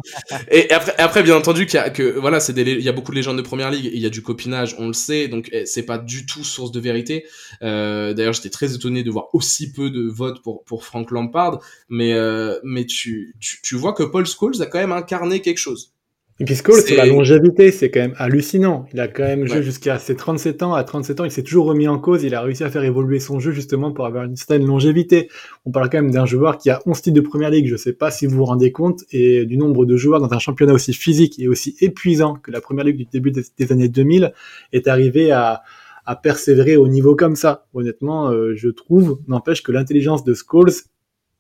et 0.51 0.71
après, 0.71 0.93
après, 0.97 1.23
bien 1.23 1.35
entendu, 1.35 1.65
qu'il 1.65 1.79
y 1.79 1.83
a, 1.83 1.89
que, 1.89 2.17
voilà, 2.19 2.39
c'est 2.39 2.53
il 2.55 2.81
y 2.81 2.89
a 2.89 2.91
beaucoup 2.91 3.11
de 3.11 3.15
légendes 3.15 3.37
de 3.37 3.41
première 3.41 3.71
ligue, 3.71 3.89
il 3.91 3.99
y 3.99 4.05
a 4.05 4.09
du 4.09 4.21
copinage, 4.21 4.75
on 4.77 4.87
le 4.87 4.93
sait, 4.93 5.27
donc 5.27 5.49
eh, 5.51 5.65
c'est 5.65 5.83
pas 5.83 5.97
du 5.97 6.25
tout 6.25 6.43
source 6.43 6.71
de 6.71 6.79
vérité. 6.79 7.25
Euh, 7.63 8.13
D'ailleurs, 8.13 8.33
j'étais 8.33 8.49
très 8.49 8.74
étonné 8.75 9.03
de 9.03 9.11
voir 9.11 9.27
aussi 9.33 9.71
peu 9.71 9.89
de 9.89 10.07
votes 10.07 10.41
pour, 10.41 10.63
pour 10.63 10.83
Frank 10.83 11.11
Lampard, 11.11 11.61
mais, 11.89 12.13
euh, 12.13 12.59
mais 12.63 12.85
tu, 12.85 13.35
tu, 13.39 13.61
tu, 13.61 13.75
vois 13.75 13.93
que 13.93 14.03
Paul 14.03 14.25
Scholes 14.25 14.61
a 14.61 14.65
quand 14.65 14.79
même 14.79 14.91
incarné 14.91 15.41
quelque 15.41 15.57
chose. 15.57 15.95
Et 16.38 16.43
puis 16.43 16.55
Scholes, 16.55 16.81
c'est 16.85 16.97
la 16.97 17.05
longévité, 17.05 17.71
c'est 17.71 17.89
quand 17.89 18.01
même 18.01 18.15
hallucinant. 18.17 18.85
Il 18.91 18.99
a 18.99 19.07
quand 19.07 19.23
même 19.23 19.47
joué 19.47 19.63
jusqu'à 19.63 19.97
ses 19.99 20.17
37 20.17 20.63
ans. 20.63 20.73
À 20.73 20.83
37 20.83 21.21
ans, 21.21 21.23
il 21.23 21.31
s'est 21.31 21.43
toujours 21.43 21.65
remis 21.65 21.88
en 21.88 21.97
cause. 21.97 22.23
Il 22.23 22.36
a 22.36 22.41
réussi 22.41 22.65
à 22.65 22.69
faire 22.69 22.84
évoluer 22.84 23.21
son 23.21 23.39
jeu 23.39 23.53
justement 23.53 23.93
pour 23.93 24.05
avoir 24.05 24.26
une 24.26 24.36
certaine 24.36 24.65
longévité. 24.65 25.30
On 25.65 25.71
parle 25.71 25.89
quand 25.89 26.01
même 26.01 26.11
d'un 26.11 26.26
joueur 26.26 26.57
qui 26.57 26.69
a 26.69 26.82
11 26.86 27.01
titres 27.01 27.15
de 27.15 27.21
première 27.21 27.51
ligue. 27.51 27.67
Je 27.67 27.78
sais 27.78 27.93
pas 27.93 28.11
si 28.11 28.26
vous 28.26 28.36
vous 28.36 28.43
rendez 28.43 28.73
compte 28.73 29.05
et 29.11 29.45
du 29.45 29.55
nombre 29.55 29.86
de 29.86 29.95
joueurs 29.95 30.19
dans 30.19 30.34
un 30.34 30.39
championnat 30.39 30.73
aussi 30.73 30.93
physique 30.93 31.39
et 31.39 31.47
aussi 31.47 31.78
épuisant 31.80 32.34
que 32.36 32.51
la 32.51 32.59
première 32.59 32.84
ligue 32.84 32.97
du 32.97 33.05
début 33.05 33.32
des, 33.32 33.43
des 33.57 33.71
années 33.71 33.88
2000 33.88 34.34
est 34.73 34.89
arrivé 34.89 35.32
à, 35.32 35.63
à 36.06 36.16
persévérer 36.16 36.78
au 36.78 36.88
niveau 36.88 37.16
comme 37.16 37.36
ça. 37.36 37.68
Honnêtement, 37.74 38.30
euh, 38.30 38.53
je 38.56 38.70
trouve, 38.70 39.20
n'empêche 39.28 39.64
que 39.64 39.72
l'intelligence 39.72 40.24
de 40.24 40.34
Scholes 40.34 40.72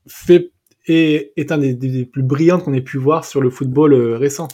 fait 0.07 0.51
est, 0.87 1.33
est 1.35 1.51
un 1.51 1.57
des, 1.57 1.73
des 1.73 2.05
plus 2.05 2.23
brillants 2.23 2.59
qu'on 2.59 2.73
ait 2.73 2.81
pu 2.81 2.97
voir 2.97 3.25
sur 3.25 3.41
le 3.41 3.49
football 3.49 3.93
euh, 3.93 4.17
récent. 4.17 4.47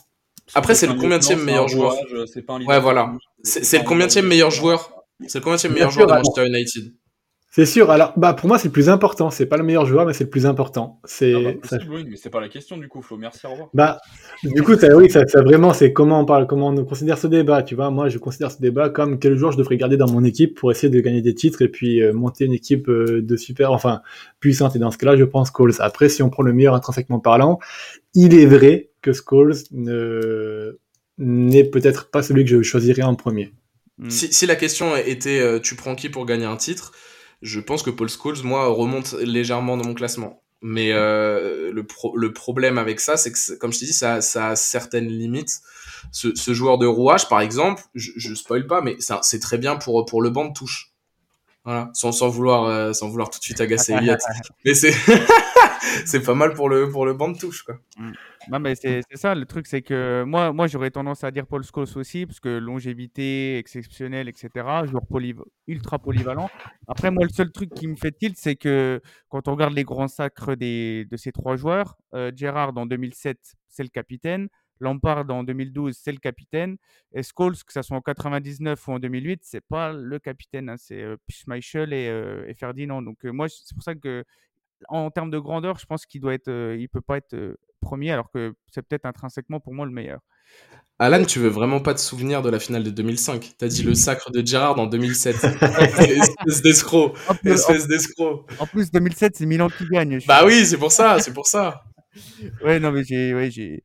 Après, 0.54 0.76
c'est 0.76 0.88
le 0.88 0.94
combienième 0.96 1.44
meilleur 1.44 1.68
joueur 1.68 1.96
Ouais, 2.68 2.80
voilà. 2.80 3.14
C'est 3.44 3.80
le 3.80 3.86
combienième 3.86 4.28
meilleur 4.28 4.52
joueur 4.52 5.06
C'est 5.28 5.40
le 5.40 5.44
combienième 5.44 5.74
meilleur 5.74 5.92
joueur 5.92 6.08
de 6.08 6.14
Manchester 6.14 6.48
United 6.48 6.94
c'est 7.54 7.66
sûr. 7.66 7.92
Alors, 7.92 8.14
bah, 8.16 8.34
pour 8.34 8.48
moi, 8.48 8.58
c'est 8.58 8.70
le 8.70 8.72
plus 8.72 8.88
important. 8.88 9.30
C'est 9.30 9.46
pas 9.46 9.58
le 9.58 9.64
meilleur 9.64 9.86
joueur, 9.86 10.06
mais 10.06 10.14
c'est 10.14 10.24
le 10.24 10.30
plus 10.30 10.46
important. 10.46 11.02
C'est. 11.04 11.34
Ah 11.36 11.78
bah, 11.78 11.78
oui, 11.90 12.06
mais 12.10 12.16
c'est 12.16 12.30
pas 12.30 12.40
la 12.40 12.48
question 12.48 12.78
du 12.78 12.88
coup, 12.88 13.02
Flo. 13.02 13.18
Merci, 13.18 13.46
au 13.46 13.52
revoir. 13.52 13.70
Bah, 13.74 14.00
du 14.42 14.64
coup, 14.64 14.76
ça, 14.76 14.96
oui, 14.96 15.10
ça, 15.10 15.28
ça 15.28 15.42
vraiment, 15.42 15.74
c'est 15.74 15.92
comment 15.92 16.22
on 16.22 16.26
parle, 16.26 16.48
comment 16.48 16.70
on 16.70 16.86
considère 16.86 17.18
ce 17.18 17.28
débat. 17.28 17.62
Tu 17.62 17.76
vois, 17.76 17.90
moi, 17.90 18.08
je 18.08 18.20
considère 18.20 18.52
ce 18.52 18.62
débat 18.62 18.90
comme 18.90 19.20
quel 19.20 19.36
joueur 19.36 19.52
je 19.52 19.58
devrais 19.58 19.76
garder 19.76 19.98
dans 19.98 20.10
mon 20.10 20.24
équipe 20.24 20.58
pour 20.58 20.72
essayer 20.72 20.90
de 20.90 21.00
gagner 21.02 21.22
des 21.22 21.36
titres 21.36 21.62
et 21.62 21.68
puis 21.68 22.02
euh, 22.02 22.14
monter 22.14 22.46
une 22.46 22.54
équipe 22.54 22.88
euh, 22.88 23.22
de 23.22 23.36
super, 23.36 23.74
enfin, 23.74 24.02
puissante. 24.40 24.78
Et 24.78 24.80
dans 24.80 24.92
ce 24.92 24.98
cas-là, 24.98 25.18
je 25.18 25.26
pense 25.26 25.52
Scholes. 25.54 25.74
Après, 25.80 26.08
si 26.08 26.24
on 26.24 26.30
prend 26.30 26.44
le 26.44 26.54
meilleur 26.54 26.74
intrinsèquement 26.74 27.20
parlant, 27.20 27.60
il 28.14 28.34
est 28.34 28.46
vrai 28.46 28.92
que 29.02 29.12
Scholes 29.12 29.56
ne 29.72 30.80
n'est 31.18 31.66
peut-être 31.66 32.10
pas 32.10 32.24
celui 32.24 32.46
que 32.46 32.50
je 32.50 32.62
choisirais 32.62 33.04
en 33.04 33.16
premier. 33.16 33.52
Si, 34.08 34.34
si 34.34 34.46
la 34.46 34.56
question 34.56 34.96
était, 34.96 35.40
euh, 35.40 35.60
tu 35.60 35.76
prends 35.76 35.96
qui 35.96 36.10
pour 36.10 36.26
gagner 36.26 36.46
un 36.46 36.56
titre? 36.56 36.94
Je 37.42 37.60
pense 37.60 37.84
que 37.84 37.90
Paul 37.90 38.10
Scholes, 38.10 38.44
moi, 38.44 38.68
remonte 38.68 39.14
légèrement 39.14 39.78
dans 39.78 39.86
mon 39.86 39.94
classement. 39.94 40.42
Mais 40.62 40.92
euh, 40.92 41.72
le, 41.72 41.86
le 42.16 42.34
problème 42.34 42.78
avec 42.78 43.00
ça, 43.00 43.18
c'est 43.18 43.32
que, 43.32 43.58
comme 43.58 43.74
je 43.74 43.80
t'ai 43.80 43.86
dit, 43.88 43.94
ça, 43.94 44.22
ça 44.22 44.50
a 44.50 44.56
certaines 44.56 45.08
limites. 45.08 45.62
Ce, 46.12 46.36
ce 46.36 46.54
joueur 46.54 46.78
de 46.78 46.86
rouage, 46.86 47.28
par 47.30 47.42
exemple, 47.42 47.84
je, 47.96 48.12
je 48.16 48.36
spoil 48.36 48.68
pas, 48.68 48.82
mais 48.82 48.96
c'est 49.22 49.40
très 49.40 49.58
bien 49.58 49.76
pour, 49.76 50.06
pour 50.06 50.22
le 50.22 50.30
banc 50.30 50.46
de 50.46 50.54
touche. 50.54 50.92
Voilà, 51.64 51.92
sans, 51.94 52.12
sans 52.12 52.28
vouloir 52.28 52.64
euh, 52.64 52.92
sans 52.92 53.08
vouloir 53.08 53.30
tout 53.30 53.38
de 53.38 53.44
suite 53.44 53.62
agacer 53.62 53.94
Elliot. 53.94 54.16
mais 54.66 54.74
c'est 54.74 54.96
c'est 56.06 56.24
pas 56.24 56.36
mal 56.36 56.54
pour 56.54 56.70
le 56.70 56.90
pour 56.90 57.06
le 57.06 57.14
banc 57.14 57.30
de 57.30 57.38
touche 57.38 57.64
quoi. 57.64 57.80
Mm. 57.98 58.12
Non 58.50 58.60
mais 58.60 58.76
c'est 58.76 59.02
ça 59.14 59.36
le 59.36 59.46
truc 59.46 59.68
c'est 59.68 59.82
que 59.82 60.24
moi 60.24 60.52
moi 60.54 60.68
j'aurais 60.68 60.92
tendance 60.92 61.24
à 61.24 61.32
dire 61.32 61.46
Paul 61.46 61.64
Scholes 61.64 61.88
aussi 61.96 62.26
parce 62.26 62.40
que 62.40 62.50
longévité 62.50 63.58
exceptionnelle 63.58 64.28
etc. 64.28 64.50
Joueur 64.86 65.06
poly, 65.08 65.36
ultra 65.68 66.00
polyvalent. 66.00 66.50
Après 66.88 67.12
moi 67.12 67.24
le 67.24 67.30
seul 67.30 67.52
truc 67.52 67.74
qui 67.74 67.88
me 67.88 67.96
fait 67.96 68.12
tilt 68.12 68.38
c'est 68.38 68.56
que 68.56 69.02
quand 69.30 69.48
on 69.48 69.52
regarde 69.52 69.74
les 69.74 69.84
grands 69.84 70.08
sacres 70.08 70.56
des 70.56 71.06
de 71.06 71.18
ces 71.18 71.32
trois 71.32 71.56
joueurs, 71.56 71.98
euh, 72.14 72.32
Gerrard 72.36 72.78
en 72.78 72.86
2007 72.86 73.38
c'est 73.68 73.84
le 73.84 73.90
capitaine. 73.90 74.50
Lampard 74.82 75.30
en 75.30 75.44
2012, 75.44 75.96
c'est 75.96 76.12
le 76.12 76.18
capitaine. 76.18 76.78
Et 77.14 77.22
Scholes, 77.24 77.56
que 77.64 77.72
ce 77.72 77.82
soit 77.82 77.96
en 77.96 78.02
99 78.02 78.88
ou 78.88 78.92
en 78.94 79.00
2008, 79.00 79.42
c'est 79.44 79.62
pas 79.62 79.94
le 79.94 80.20
capitaine. 80.20 80.70
Hein, 80.70 80.78
c'est 80.78 81.02
euh, 81.02 81.18
Schmeichel 81.30 81.94
et, 81.94 82.10
euh, 82.10 82.48
et, 82.48 82.56
Ferdinand. 82.56 83.02
Donc 83.02 83.24
euh, 83.24 83.32
moi, 83.32 83.48
c'est 83.48 83.74
pour 83.76 83.84
ça 83.84 83.96
que 83.96 84.26
en 84.90 85.12
termes 85.12 85.32
de 85.32 85.40
grandeur, 85.40 85.78
je 85.80 85.86
pense 85.86 86.06
qu'il 86.06 86.22
doit 86.22 86.34
être, 86.34 86.48
euh, 86.48 86.78
il 86.80 86.90
peut 86.90 87.02
pas 87.02 87.18
être 87.18 87.34
euh, 87.34 87.58
premier, 87.82 88.12
alors 88.12 88.32
que 88.32 88.54
c'est 88.72 88.82
peut-être 88.82 89.06
intrinsèquement 89.06 89.60
pour 89.60 89.74
moi 89.74 89.86
le 89.86 89.92
meilleur. 89.92 90.20
Alan, 91.00 91.24
tu 91.26 91.40
veux 91.40 91.50
vraiment 91.50 91.80
pas 91.80 91.96
te 91.96 92.00
souvenir 92.00 92.44
de 92.44 92.50
la 92.50 92.60
finale 92.60 92.84
de 92.84 92.92
2005 92.92 93.54
T'as 93.58 93.68
dit 93.68 93.82
le 93.82 93.96
sacre 93.96 94.30
de 94.30 94.46
Gerrard 94.46 94.80
en 94.80 94.86
2007. 94.86 95.36
espèce 95.36 96.62
d'escroc. 96.62 97.18
Espèce 97.44 97.88
d'escroc. 97.88 98.48
En 98.60 98.68
plus, 98.68 98.92
2007, 98.92 99.36
c'est 99.38 99.46
Milan 99.48 99.70
qui 99.70 99.88
gagne. 99.88 100.20
Bah 100.28 100.46
oui, 100.46 100.66
c'est 100.66 100.78
pour 100.78 100.92
ça, 100.92 101.20
c'est 101.20 101.34
pour 101.34 101.48
ça. 101.48 101.86
ouais, 102.64 102.80
non, 102.80 102.92
mais 102.92 103.04
j'ai, 103.04 103.34
ouais, 103.34 103.50
j'ai, 103.50 103.84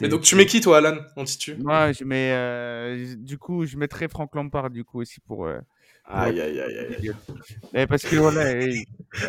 mais 0.00 0.08
donc 0.08 0.22
tu 0.22 0.36
mets 0.36 0.46
qui 0.46 0.60
toi, 0.60 0.78
Alan? 0.78 0.98
On 1.16 1.24
titue 1.24 1.56
Moi, 1.56 1.92
je 1.92 2.04
mets. 2.04 2.32
Euh, 2.32 3.14
du 3.16 3.38
coup, 3.38 3.66
je 3.66 3.76
mettrais 3.76 4.08
Franck 4.08 4.34
Lampard 4.34 4.70
du 4.70 4.84
coup 4.84 5.00
aussi 5.00 5.20
pour. 5.20 5.46
Euh, 5.46 5.58
aïe, 6.06 6.40
aïe, 6.40 6.60
aïe, 6.60 6.78
aïe. 6.78 7.12
Mais 7.72 7.86
parce 7.86 8.02
que 8.04 8.16
voilà. 8.16 8.50
Et, 8.52 8.86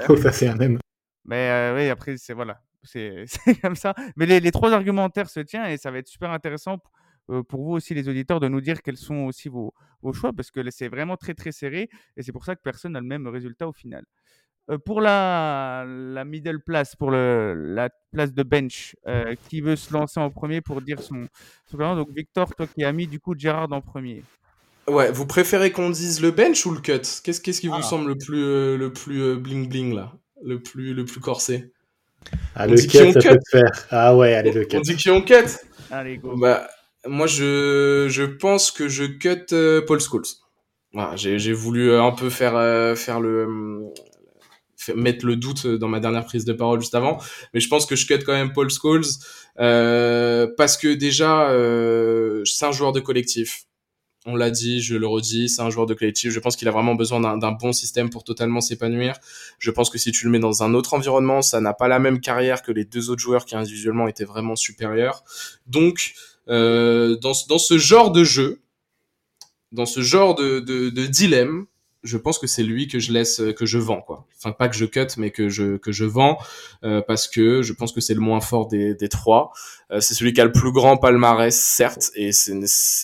oh, 0.07 0.15
ça 0.15 0.31
c'est 0.31 0.47
un 0.47 0.55
même. 0.55 0.79
Mais 1.25 1.49
euh, 1.49 1.75
oui, 1.75 1.89
après 1.89 2.17
c'est 2.17 2.33
voilà, 2.33 2.61
c'est 2.83 3.25
comme 3.61 3.75
ça. 3.75 3.93
Mais 4.15 4.25
les, 4.25 4.39
les, 4.39 4.51
trois 4.51 4.73
argumentaires 4.73 5.29
se 5.29 5.39
tiennent 5.39 5.71
et 5.71 5.77
ça 5.77 5.91
va 5.91 5.99
être 5.99 6.07
super 6.07 6.31
intéressant 6.31 6.79
pour, 7.27 7.45
pour 7.45 7.63
vous 7.63 7.71
aussi 7.71 7.93
les 7.93 8.09
auditeurs 8.09 8.39
de 8.39 8.47
nous 8.47 8.61
dire 8.61 8.81
quels 8.81 8.97
sont 8.97 9.25
aussi 9.25 9.49
vos, 9.49 9.73
vos 10.01 10.13
choix 10.13 10.33
parce 10.33 10.51
que 10.51 10.69
c'est 10.71 10.89
vraiment 10.89 11.17
très 11.17 11.33
très 11.33 11.51
serré 11.51 11.89
et 12.17 12.23
c'est 12.23 12.31
pour 12.31 12.45
ça 12.45 12.55
que 12.55 12.61
personne 12.61 12.93
n'a 12.93 13.01
le 13.01 13.07
même 13.07 13.27
résultat 13.27 13.67
au 13.67 13.73
final. 13.73 14.05
Euh, 14.69 14.77
pour 14.77 15.01
la, 15.01 15.83
la, 15.85 16.23
middle 16.23 16.61
place, 16.61 16.95
pour 16.95 17.11
le, 17.11 17.53
la 17.53 17.89
place 18.11 18.33
de 18.33 18.43
bench, 18.43 18.95
euh, 19.07 19.35
qui 19.49 19.59
veut 19.59 19.75
se 19.75 19.91
lancer 19.91 20.21
en 20.21 20.29
premier 20.29 20.61
pour 20.61 20.81
dire 20.81 21.01
son, 21.01 21.27
son 21.65 21.77
Donc 21.77 22.09
Victor, 22.15 22.55
toi 22.55 22.65
qui 22.67 22.83
as 22.85 22.93
mis 22.93 23.07
du 23.07 23.19
coup 23.19 23.35
Gérard 23.37 23.71
en 23.73 23.81
premier. 23.81 24.23
Ouais, 24.87 25.11
vous 25.11 25.25
préférez 25.25 25.71
qu'on 25.71 25.89
dise 25.89 26.21
le 26.21 26.31
bench 26.31 26.65
ou 26.65 26.71
le 26.71 26.79
cut? 26.79 26.99
Qu'est-ce 27.23 27.41
qu'est-ce 27.41 27.59
qui 27.59 27.67
vous 27.67 27.75
ah. 27.75 27.81
semble 27.81 28.07
le 28.07 28.17
plus 28.17 28.43
euh, 28.43 28.77
le 28.77 28.93
plus 28.93 29.35
bling 29.37 29.67
bling 29.67 29.93
là, 29.95 30.13
le 30.43 30.61
plus 30.61 30.93
le 30.93 31.05
plus 31.05 31.19
corsé 31.19 31.71
ah, 32.55 32.67
le 32.67 32.77
cut, 32.77 33.11
ça 33.21 33.35
peut 33.35 33.39
faire. 33.51 33.87
Ah 33.89 34.15
ouais, 34.15 34.33
allez 34.33 34.53
le 34.53 34.63
cut. 34.63 34.77
On 34.77 34.81
dit 34.81 34.95
qui 34.95 35.09
on 35.09 35.21
cut 35.21 35.33
Allez 35.91 36.17
go. 36.17 36.37
Bah 36.37 36.69
moi 37.05 37.27
je 37.27 38.07
je 38.09 38.23
pense 38.23 38.71
que 38.71 38.87
je 38.87 39.03
cut 39.03 39.53
Paul 39.85 39.99
Scholes. 39.99 40.23
Voilà, 40.93 41.15
j'ai 41.15 41.53
voulu 41.53 41.93
un 41.93 42.11
peu 42.11 42.29
faire 42.29 42.53
faire 42.97 43.19
le 43.19 43.91
mettre 44.95 45.25
le 45.25 45.35
doute 45.35 45.67
dans 45.67 45.87
ma 45.87 45.99
dernière 45.99 46.25
prise 46.25 46.45
de 46.45 46.53
parole 46.53 46.81
juste 46.81 46.95
avant, 46.95 47.19
mais 47.53 47.59
je 47.59 47.67
pense 47.67 47.85
que 47.85 47.95
je 47.95 48.05
cut 48.05 48.19
quand 48.25 48.33
même 48.33 48.53
Paul 48.53 48.69
Scholes 48.69 49.05
euh, 49.59 50.47
parce 50.57 50.77
que 50.77 50.93
déjà 50.93 51.49
euh, 51.49 52.43
c'est 52.45 52.65
un 52.65 52.71
joueur 52.71 52.91
de 52.91 52.99
collectif. 52.99 53.63
On 54.25 54.35
l'a 54.35 54.51
dit, 54.51 54.81
je 54.81 54.95
le 54.95 55.05
redis, 55.05 55.49
c'est 55.49 55.61
un 55.61 55.69
joueur 55.69 55.85
de 55.85 55.93
collectif. 55.93 56.31
Je 56.31 56.39
pense 56.39 56.55
qu'il 56.55 56.67
a 56.69 56.71
vraiment 56.71 56.95
besoin 56.95 57.19
d'un 57.37 57.51
bon 57.51 57.73
système 57.73 58.09
pour 58.09 58.23
totalement 58.23 58.61
s'épanouir. 58.61 59.17
Je 59.59 59.69
pense 59.69 59.89
que 59.89 59.97
si 59.97 60.11
tu 60.11 60.25
le 60.25 60.31
mets 60.31 60.39
dans 60.39 60.63
un 60.63 60.73
autre 60.73 60.93
environnement, 60.93 61.41
ça 61.41 61.59
n'a 61.59 61.73
pas 61.73 61.89
la 61.89 61.99
même 61.99 62.21
carrière 62.21 62.61
que 62.61 62.71
les 62.71 62.85
deux 62.85 63.09
autres 63.09 63.21
joueurs 63.21 63.43
qui 63.43 63.55
individuellement 63.55 64.07
étaient 64.07 64.23
vraiment 64.23 64.55
supérieurs. 64.55 65.25
Donc, 65.67 66.13
euh, 66.47 67.17
dans, 67.17 67.33
ce 67.33 67.77
genre 67.77 68.11
de 68.11 68.23
jeu, 68.23 68.61
dans 69.73 69.85
ce 69.85 70.01
genre 70.01 70.35
de, 70.35 70.59
de, 70.59 71.05
dilemme, 71.05 71.65
je 72.03 72.17
pense 72.17 72.39
que 72.39 72.47
c'est 72.47 72.63
lui 72.63 72.87
que 72.87 72.99
je 72.99 73.11
laisse, 73.11 73.41
que 73.57 73.65
je 73.65 73.77
vends, 73.77 74.01
quoi. 74.01 74.25
Enfin, 74.43 74.53
pas 74.53 74.67
que 74.69 74.75
je 74.75 74.85
cut, 74.85 75.07
mais 75.17 75.31
que 75.31 75.49
je 75.49 75.77
que 75.77 75.91
je 75.91 76.05
vends 76.05 76.37
euh, 76.83 77.01
parce 77.01 77.27
que 77.27 77.61
je 77.61 77.73
pense 77.73 77.91
que 77.91 78.01
c'est 78.01 78.13
le 78.13 78.19
moins 78.19 78.41
fort 78.41 78.67
des, 78.67 78.93
des 78.95 79.09
trois. 79.09 79.51
Euh, 79.91 79.99
c'est 79.99 80.13
celui 80.13 80.33
qui 80.33 80.41
a 80.41 80.45
le 80.45 80.51
plus 80.51 80.71
grand 80.71 80.97
palmarès, 80.97 81.57
certes, 81.57 82.11
et 82.15 82.31
c'est 82.31 82.59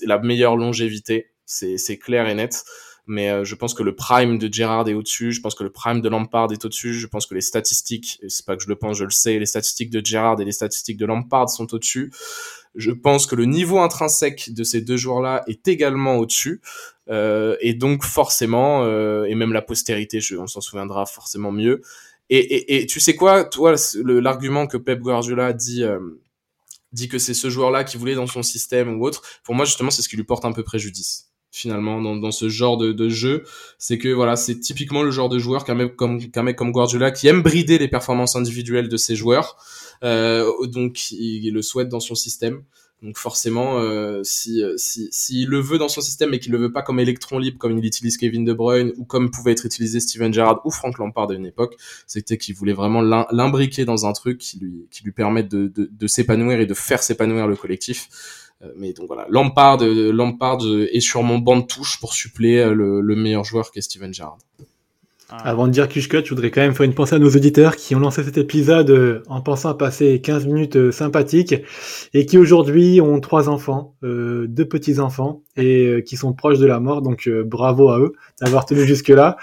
la 0.05 0.19
meilleure 0.19 0.55
longévité. 0.55 1.31
C'est 1.45 1.97
clair 1.97 2.27
et 2.27 2.35
net. 2.35 2.63
Mais 3.07 3.43
je 3.43 3.55
pense 3.55 3.73
que 3.73 3.81
le 3.81 3.95
prime 3.95 4.37
de 4.37 4.53
Gerrard 4.53 4.87
est 4.87 4.93
au-dessus. 4.93 5.31
Je 5.31 5.41
pense 5.41 5.55
que 5.55 5.63
le 5.63 5.71
prime 5.71 5.99
de 5.99 6.09
Lampard 6.09 6.51
est 6.51 6.63
au-dessus. 6.63 6.93
Je 6.93 7.07
pense 7.07 7.25
que 7.25 7.33
les 7.33 7.41
statistiques, 7.41 8.21
c'est 8.27 8.45
pas 8.45 8.55
que 8.55 8.61
je 8.61 8.67
le 8.67 8.75
pense, 8.75 8.97
je 8.97 9.03
le 9.03 9.09
sais, 9.09 9.39
les 9.39 9.47
statistiques 9.47 9.89
de 9.89 10.05
Gerrard 10.05 10.39
et 10.39 10.45
les 10.45 10.51
statistiques 10.51 10.97
de 10.97 11.07
Lampard 11.07 11.49
sont 11.49 11.73
au-dessus. 11.73 12.13
Je 12.75 12.91
pense 12.91 13.25
que 13.25 13.35
le 13.35 13.45
niveau 13.45 13.79
intrinsèque 13.79 14.53
de 14.53 14.63
ces 14.63 14.81
deux 14.81 14.97
joueurs-là 14.97 15.43
est 15.47 15.67
également 15.67 16.17
au-dessus. 16.17 16.61
Euh, 17.09 17.55
et 17.61 17.73
donc 17.73 18.03
forcément, 18.03 18.83
euh, 18.83 19.25
et 19.25 19.35
même 19.35 19.53
la 19.53 19.61
postérité, 19.61 20.19
on 20.37 20.47
s'en 20.47 20.61
souviendra 20.61 21.05
forcément 21.05 21.51
mieux. 21.51 21.81
Et, 22.31 22.85
tu 22.87 22.99
sais 22.99 23.15
quoi, 23.15 23.43
toi, 23.43 23.73
l'argument 24.03 24.67
que 24.67 24.77
Pep 24.77 24.99
Guardiola 24.99 25.51
dit, 25.51 25.83
euh, 25.83 25.99
dit 26.91 27.07
que 27.07 27.17
c'est 27.17 27.33
ce 27.33 27.49
joueur-là 27.49 27.83
qui 27.83 27.97
voulait 27.97 28.13
dans 28.13 28.27
son 28.27 28.43
système 28.43 28.99
ou 28.99 29.03
autre, 29.03 29.23
pour 29.43 29.55
moi 29.55 29.65
justement, 29.65 29.89
c'est 29.89 30.03
ce 30.03 30.09
qui 30.09 30.15
lui 30.15 30.23
porte 30.23 30.45
un 30.45 30.51
peu 30.51 30.63
préjudice 30.63 31.28
finalement 31.51 32.01
dans, 32.01 32.15
dans 32.15 32.31
ce 32.31 32.49
genre 32.49 32.77
de, 32.77 32.91
de 32.91 33.09
jeu, 33.09 33.43
c'est 33.77 33.97
que 33.97 34.09
voilà, 34.09 34.35
c'est 34.35 34.59
typiquement 34.59 35.03
le 35.03 35.11
genre 35.11 35.29
de 35.29 35.39
joueur 35.39 35.65
qu'un 35.65 35.75
mec 35.75 35.95
comme 35.95 36.19
qu'un 36.29 36.43
mec 36.43 36.55
comme 36.55 36.71
Guardiola 36.71 37.11
qui 37.11 37.27
aime 37.27 37.41
brider 37.41 37.77
les 37.77 37.87
performances 37.87 38.35
individuelles 38.35 38.89
de 38.89 38.97
ses 38.97 39.15
joueurs, 39.15 39.57
euh, 40.03 40.51
donc 40.67 41.11
il, 41.11 41.51
le 41.51 41.61
souhaite 41.61 41.89
dans 41.89 41.99
son 41.99 42.15
système. 42.15 42.63
Donc 43.01 43.17
forcément, 43.17 43.79
euh, 43.79 44.19
si 44.23 44.61
si 44.75 45.07
s'il 45.09 45.47
le 45.47 45.61
veut 45.61 45.77
dans 45.77 45.87
son 45.87 46.01
système 46.01 46.31
mais 46.31 46.39
qu'il 46.39 46.51
le 46.51 46.57
veut 46.57 46.73
pas 46.73 46.81
comme 46.81 46.99
électron 46.99 47.39
libre 47.39 47.57
comme 47.57 47.77
il 47.77 47.85
utilise 47.85 48.17
Kevin 48.17 48.43
De 48.43 48.51
Bruyne 48.51 48.91
ou 48.97 49.05
comme 49.05 49.31
pouvait 49.31 49.53
être 49.53 49.65
utilisé 49.65 50.01
Steven 50.01 50.33
Gerrard 50.33 50.61
ou 50.65 50.69
Frank 50.71 50.97
Lampard 50.97 51.31
à 51.31 51.33
une 51.33 51.45
époque, 51.45 51.77
c'était 52.07 52.37
qu'il 52.37 52.55
voulait 52.55 52.73
vraiment 52.73 53.01
l'imbriquer 53.01 53.85
dans 53.85 54.05
un 54.05 54.11
truc 54.11 54.37
qui 54.37 54.59
lui 54.59 54.85
qui 54.91 55.05
lui 55.05 55.13
permette 55.13 55.47
de, 55.47 55.67
de, 55.67 55.89
de 55.89 56.07
s'épanouir 56.07 56.59
et 56.59 56.65
de 56.65 56.73
faire 56.73 57.01
s'épanouir 57.01 57.47
le 57.47 57.55
collectif. 57.55 58.09
Euh, 58.61 58.71
mais 58.75 58.93
donc 58.93 59.07
voilà, 59.07 59.25
Lampard, 59.29 59.79
Lampard 59.81 60.59
est 60.91 60.99
sur 60.99 61.23
mon 61.23 61.39
banc 61.39 61.57
de 61.57 61.65
touche 61.65 61.99
pour 61.99 62.13
suppléer 62.13 62.69
le, 62.73 63.01
le 63.01 63.15
meilleur 63.15 63.43
joueur 63.43 63.71
qu'est 63.71 63.81
Steven 63.81 64.13
Gerrard. 64.13 64.37
Ah. 65.31 65.47
Avant 65.47 65.67
de 65.67 65.71
dire 65.71 65.87
Cushcut, 65.87 66.25
je 66.25 66.29
voudrais 66.29 66.49
quand 66.49 66.61
même 66.61 66.73
faire 66.73 66.87
une 66.87 66.95
pensée 66.95 67.13
à 67.13 67.19
nos 67.19 67.29
auditeurs 67.29 67.75
qui 67.75 67.93
ont 67.93 67.99
lancé 67.99 68.23
cet 68.23 68.39
épisode 68.39 68.89
euh, 68.89 69.21
en 69.27 69.41
pensant 69.41 69.69
à 69.69 69.75
passer 69.75 70.19
15 70.21 70.47
minutes 70.47 70.75
euh, 70.75 70.91
sympathiques 70.91 71.53
et 72.15 72.25
qui 72.25 72.39
aujourd'hui 72.39 72.99
ont 72.99 73.19
trois 73.19 73.47
enfants, 73.47 73.93
euh, 74.03 74.47
deux 74.47 74.65
petits-enfants 74.65 75.43
et 75.55 76.03
qui 76.03 76.17
sont 76.17 76.33
proches 76.33 76.57
de 76.57 76.65
la 76.65 76.79
mort. 76.79 77.03
Donc 77.03 77.29
bravo 77.45 77.89
à 77.89 77.99
eux 77.99 78.13
d'avoir 78.41 78.65
tenu 78.65 78.87
jusque-là. 78.87 79.37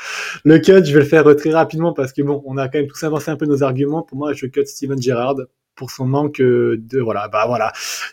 Le 0.44 0.58
cut, 0.58 0.84
je 0.84 0.92
vais 0.92 1.00
le 1.00 1.04
faire 1.04 1.36
très 1.36 1.52
rapidement 1.52 1.92
parce 1.92 2.12
que 2.12 2.22
bon, 2.22 2.42
on 2.46 2.56
a 2.56 2.66
quand 2.66 2.78
même 2.78 2.88
tous 2.88 3.04
avancé 3.04 3.30
un 3.30 3.36
peu 3.36 3.46
nos 3.46 3.62
arguments. 3.62 4.02
Pour 4.02 4.18
moi, 4.18 4.32
je 4.32 4.46
cut 4.46 4.66
Steven 4.66 5.00
Gerrard 5.00 5.36
pour 5.76 5.90
son 5.90 6.06
manque 6.06 6.38
de 6.38 7.00
voilà 7.00 7.28
bah 7.28 7.44
voilà. 7.46 7.72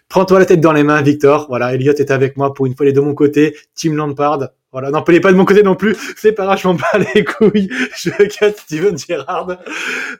Prends-toi 0.10 0.40
la 0.40 0.46
tête 0.46 0.62
dans 0.62 0.74
les 0.74 0.84
mains 0.84 1.02
Victor. 1.02 1.48
Voilà 1.50 1.74
Elliot 1.74 1.94
est 1.94 2.12
avec 2.12 2.38
moi 2.38 2.54
pour 2.54 2.66
une 2.66 2.76
fois 2.76 2.86
les 2.86 2.94
de 2.94 3.02
mon 3.02 3.16
côté. 3.16 3.56
Tim 3.76 3.94
Lampard 3.94 4.50
Voilà, 4.74 4.90
n'empêez 4.90 5.20
pas 5.20 5.32
de 5.32 5.38
mon 5.38 5.46
côté 5.46 5.62
non 5.62 5.76
plus. 5.76 5.96
C'est 6.18 6.32
pas 6.32 6.46
grave, 6.46 6.60
je 6.60 6.68
m'en 6.68 6.74
bats 6.74 6.98
les 7.14 7.24
couilles. 7.24 7.70
Je 7.96 8.10
casse 8.28 8.58
Steven 8.58 8.98
Gerrard 8.98 9.60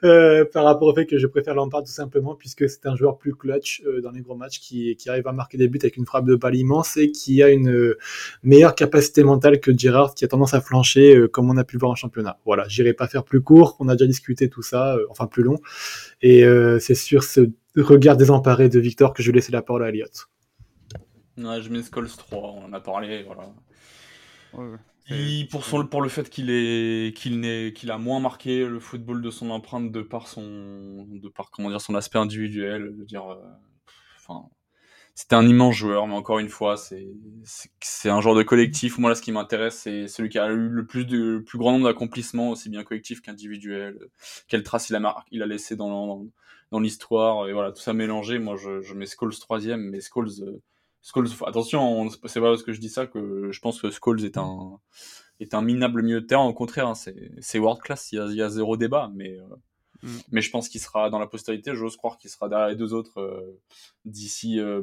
euh, 0.04 0.44
par 0.44 0.62
rapport 0.64 0.86
au 0.86 0.94
fait 0.94 1.06
que 1.06 1.18
je 1.18 1.26
préfère 1.26 1.54
Lampard 1.56 1.82
tout 1.82 1.90
simplement 1.90 2.36
puisque 2.36 2.68
c'est 2.68 2.86
un 2.86 2.94
joueur 2.94 3.18
plus 3.18 3.34
clutch 3.34 3.82
euh, 3.84 4.00
dans 4.00 4.12
les 4.12 4.20
gros 4.20 4.36
matchs 4.36 4.60
qui, 4.60 4.94
qui 4.94 5.10
arrive 5.10 5.26
à 5.26 5.32
marquer 5.32 5.58
des 5.58 5.66
buts 5.66 5.80
avec 5.82 5.96
une 5.96 6.06
frappe 6.06 6.24
de 6.24 6.36
balle 6.36 6.54
immense 6.54 6.96
et 6.96 7.10
qui 7.10 7.42
a 7.42 7.48
une 7.50 7.68
euh, 7.68 7.98
meilleure 8.44 8.76
capacité 8.76 9.24
mentale 9.24 9.58
que 9.58 9.76
Gerrard 9.76 10.14
qui 10.14 10.24
a 10.24 10.28
tendance 10.28 10.54
à 10.54 10.60
flancher 10.60 11.16
euh, 11.16 11.26
comme 11.26 11.50
on 11.50 11.56
a 11.56 11.64
pu 11.64 11.74
le 11.74 11.80
voir 11.80 11.90
en 11.90 11.96
championnat. 11.96 12.38
Voilà, 12.44 12.68
j'irai 12.68 12.92
pas 12.92 13.08
faire 13.08 13.24
plus 13.24 13.42
court. 13.42 13.76
On 13.80 13.88
a 13.88 13.96
déjà 13.96 14.06
discuté 14.06 14.48
tout 14.48 14.62
ça, 14.62 14.94
euh, 14.94 15.06
enfin 15.10 15.26
plus 15.26 15.42
long. 15.42 15.58
Et 16.22 16.44
c'est 16.78 16.94
sur 16.94 17.24
ce 17.24 17.50
regard 17.76 18.16
désemparé 18.16 18.68
de 18.68 18.78
Victor 18.78 19.12
que 19.12 19.22
je 19.22 19.30
vais 19.30 19.36
laisser 19.36 19.52
la 19.52 19.62
parole 19.62 19.84
à 19.84 19.88
Elliot. 19.88 20.06
Ouais, 21.36 21.60
je 21.60 21.68
mets 21.70 21.82
Skulls 21.82 22.08
3, 22.08 22.54
on 22.68 22.72
a 22.72 22.80
parlé, 22.80 23.24
voilà. 23.24 23.42
Ouais, 24.56 24.78
Il- 25.10 25.48
pour, 25.48 25.64
son, 25.66 25.86
pour 25.86 26.00
le 26.00 26.08
fait 26.08 26.30
qu'il 26.30 26.46
qu'il 27.14 27.72
qu'il 27.74 27.90
a 27.90 27.98
moins 27.98 28.20
marqué 28.20 28.64
le 28.66 28.80
football 28.80 29.20
de 29.20 29.30
son 29.30 29.50
empreinte 29.50 29.92
de 29.92 30.00
par 30.02 30.28
son 30.28 31.06
de 31.10 31.28
par 31.28 31.50
comment 31.50 31.68
dire 31.68 31.80
son 31.82 31.94
aspect 31.94 32.18
individuel 32.18 32.90
je 32.94 32.98
veux 33.00 33.04
dire 33.04 33.26
euh, 33.30 33.36
enfin 34.18 34.48
c'était 35.14 35.36
un 35.36 35.46
immense 35.48 35.76
joueur 35.76 36.06
mais 36.08 36.14
encore 36.14 36.38
une 36.40 36.48
fois 36.50 36.76
c'est 36.78 38.10
un 38.10 38.20
genre 38.20 38.34
de 38.36 38.42
collectif. 38.42 38.98
Moi 38.98 39.10
là 39.10 39.16
ce 39.16 39.22
qui 39.22 39.32
m'intéresse 39.32 39.78
c'est 39.80 40.08
celui 40.08 40.28
qui 40.30 40.38
a 40.38 40.48
eu 40.52 40.68
le 40.68 40.86
plus 40.86 41.06
de 41.06 41.18
le 41.18 41.44
plus 41.44 41.58
grand 41.58 41.72
nombre 41.72 41.86
d'accomplissements 41.86 42.50
aussi 42.50 42.70
bien 42.70 42.84
collectif 42.84 43.22
qu'individuel 43.22 43.98
quelle 44.48 44.62
trace 44.62 44.90
il 44.90 44.96
a 44.96 45.24
il 45.32 45.42
a 45.42 45.46
laissé 45.46 45.76
dans 45.76 45.90
dans, 45.90 46.26
dans 46.72 46.80
l'histoire 46.80 47.48
et 47.48 47.52
voilà 47.52 47.72
tout 47.72 47.82
ça 47.82 47.92
mélangé 47.94 48.38
moi 48.38 48.56
je, 48.56 48.80
je 48.82 48.94
mets 48.94 49.06
Scholes 49.06 49.34
troisième 49.38 49.90
mais 49.90 50.00
Scholes 50.00 50.30
euh, 50.42 50.62
Scholes, 51.04 51.28
attention, 51.46 52.00
on- 52.02 52.08
c'est 52.10 52.40
pas 52.40 52.50
parce 52.50 52.62
que 52.62 52.72
je 52.72 52.80
dis 52.80 52.88
ça 52.88 53.06
que 53.06 53.50
je 53.52 53.60
pense 53.60 53.80
que 53.80 53.90
Scholes 53.90 54.24
est 54.24 54.38
un, 54.38 54.80
est 55.40 55.54
un 55.54 55.62
minable 55.62 56.02
milieu 56.02 56.20
de 56.22 56.26
terrain. 56.26 56.44
Au 56.46 56.54
contraire, 56.54 56.88
hein, 56.88 56.94
c'est, 56.94 57.58
world 57.58 57.80
class, 57.82 58.10
il 58.12 58.16
y, 58.16 58.18
a, 58.20 58.26
il 58.26 58.34
y 58.36 58.42
a 58.42 58.48
zéro 58.48 58.76
débat. 58.76 59.10
Mais, 59.14 59.38
euh, 59.38 59.44
Mm. 60.02 60.18
mais 60.32 60.42
je 60.42 60.50
pense 60.50 60.68
qu'il 60.68 60.80
sera 60.82 61.08
dans 61.08 61.18
la 61.18 61.26
postérité. 61.26 61.74
J'ose 61.74 61.96
croire 61.96 62.18
qu'il 62.18 62.28
sera 62.28 62.48
derrière 62.50 62.68
les 62.68 62.76
deux 62.76 62.92
autres 62.92 63.20
euh, 63.20 63.58
d'ici, 64.04 64.60
euh, 64.60 64.82